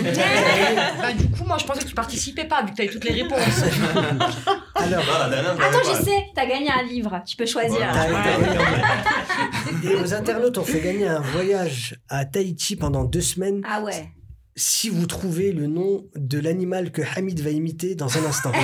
Bah, 1.03 1.13
du 1.13 1.29
coup, 1.29 1.45
moi, 1.47 1.59
je 1.61 1.67
pensais 1.67 1.81
que 1.83 1.89
tu 1.89 1.95
participais 1.95 2.47
pas, 2.47 2.63
vu 2.63 2.71
que 2.71 2.77
tu 2.77 2.83
avais 2.83 2.91
toutes 2.91 3.05
les 3.05 3.21
réponses. 3.23 3.39
Alors, 4.77 5.03
Ah, 5.13 5.29
je 5.31 5.63
Attends, 5.63 5.95
je 5.99 6.03
sais, 6.05 6.25
t'as 6.35 6.47
gagné 6.47 6.71
un 6.71 6.83
livre. 6.85 7.23
Tu 7.27 7.37
peux 7.37 7.45
choisir. 7.45 7.87
Voilà. 7.93 8.39
et 9.85 9.95
aux 9.95 10.15
internautes, 10.15 10.57
on 10.57 10.65
fait 10.65 10.81
gagner 10.81 11.07
un 11.07 11.21
voyage 11.21 11.97
à 12.09 12.25
Tahiti 12.25 12.77
pendant 12.77 13.05
deux 13.05 13.21
semaines 13.21 13.61
Ah 13.69 13.83
ouais. 13.83 14.09
Si 14.61 14.91
vous 14.91 15.07
trouvez 15.07 15.53
le 15.53 15.67
nom 15.67 16.05
de 16.17 16.39
l'animal 16.39 16.91
que 16.93 17.03
Hamid 17.17 17.41
va 17.41 17.51
imiter 17.51 17.95
dans 17.95 18.17
un 18.19 18.25
instant. 18.27 18.53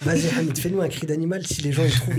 Vas-y, 0.00 0.28
Hamid, 0.38 0.56
fais-nous 0.58 0.80
un 0.80 0.88
cri 0.88 1.06
d'animal 1.06 1.46
si 1.46 1.62
les 1.62 1.72
gens 1.72 1.84
y 1.84 1.90
trouvent. 1.90 2.14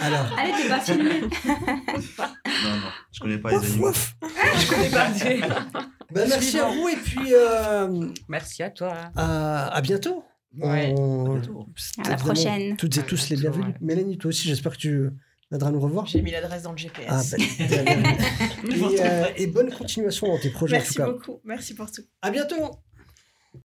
Alors, 0.00 0.26
Allez, 0.38 0.52
t'es 0.62 0.68
pas 0.68 0.80
filmé. 0.80 1.20
Non, 1.22 1.28
non, 1.56 2.88
je 3.12 3.20
connais 3.20 3.38
pas 3.38 3.50
les 3.52 3.56
animaux. 3.56 3.88
ouf. 3.88 4.14
je 4.60 4.68
connais 4.68 4.90
pas. 4.90 5.08
Ben, 6.12 6.28
merci 6.28 6.58
à 6.58 6.68
vous 6.68 6.88
et 6.88 6.96
puis 6.96 7.32
euh, 7.32 8.08
Merci 8.28 8.62
à 8.62 8.70
toi. 8.70 8.92
à, 9.16 9.68
à 9.68 9.80
bientôt. 9.80 10.24
Ouais. 10.58 10.92
On- 10.98 11.34
bientôt. 11.38 11.66
c'est 11.76 12.06
À 12.06 12.10
la 12.10 12.16
prochaine. 12.16 12.76
Toutes 12.76 12.96
et 12.96 13.00
À 13.00 13.02
tous 13.04 13.30
les 13.30 13.36
bientôt, 13.36 13.56
bienvenus. 13.56 13.74
ouais. 13.80 13.86
Mélanie, 13.86 14.18
toi 14.18 14.28
aussi, 14.28 14.48
j'espère 14.48 14.72
que 14.72 14.78
tu 14.78 15.10
viendras 15.52 15.70
nous 15.70 15.80
revoir. 15.80 16.06
J'ai 16.06 16.22
mis 16.22 16.30
l'adresse 16.30 16.62
dans 16.62 16.72
le 16.72 16.78
GPS. 16.78 17.06
Ah, 17.08 17.22
bah, 17.30 17.44
et, 18.74 19.00
euh, 19.00 19.24
et 19.36 19.46
bonne 19.46 19.70
continuation 19.70 20.28
dans 20.28 20.38
tes 20.38 20.50
projets 20.50 20.76
en 20.76 20.78
Merci 20.78 20.94
tout 20.94 21.02
cas. 21.02 21.10
beaucoup. 21.10 21.40
Merci 21.44 21.74
pour 21.74 21.90
tout. 21.90 22.02
À 22.22 22.30
bientôt. 22.30 22.70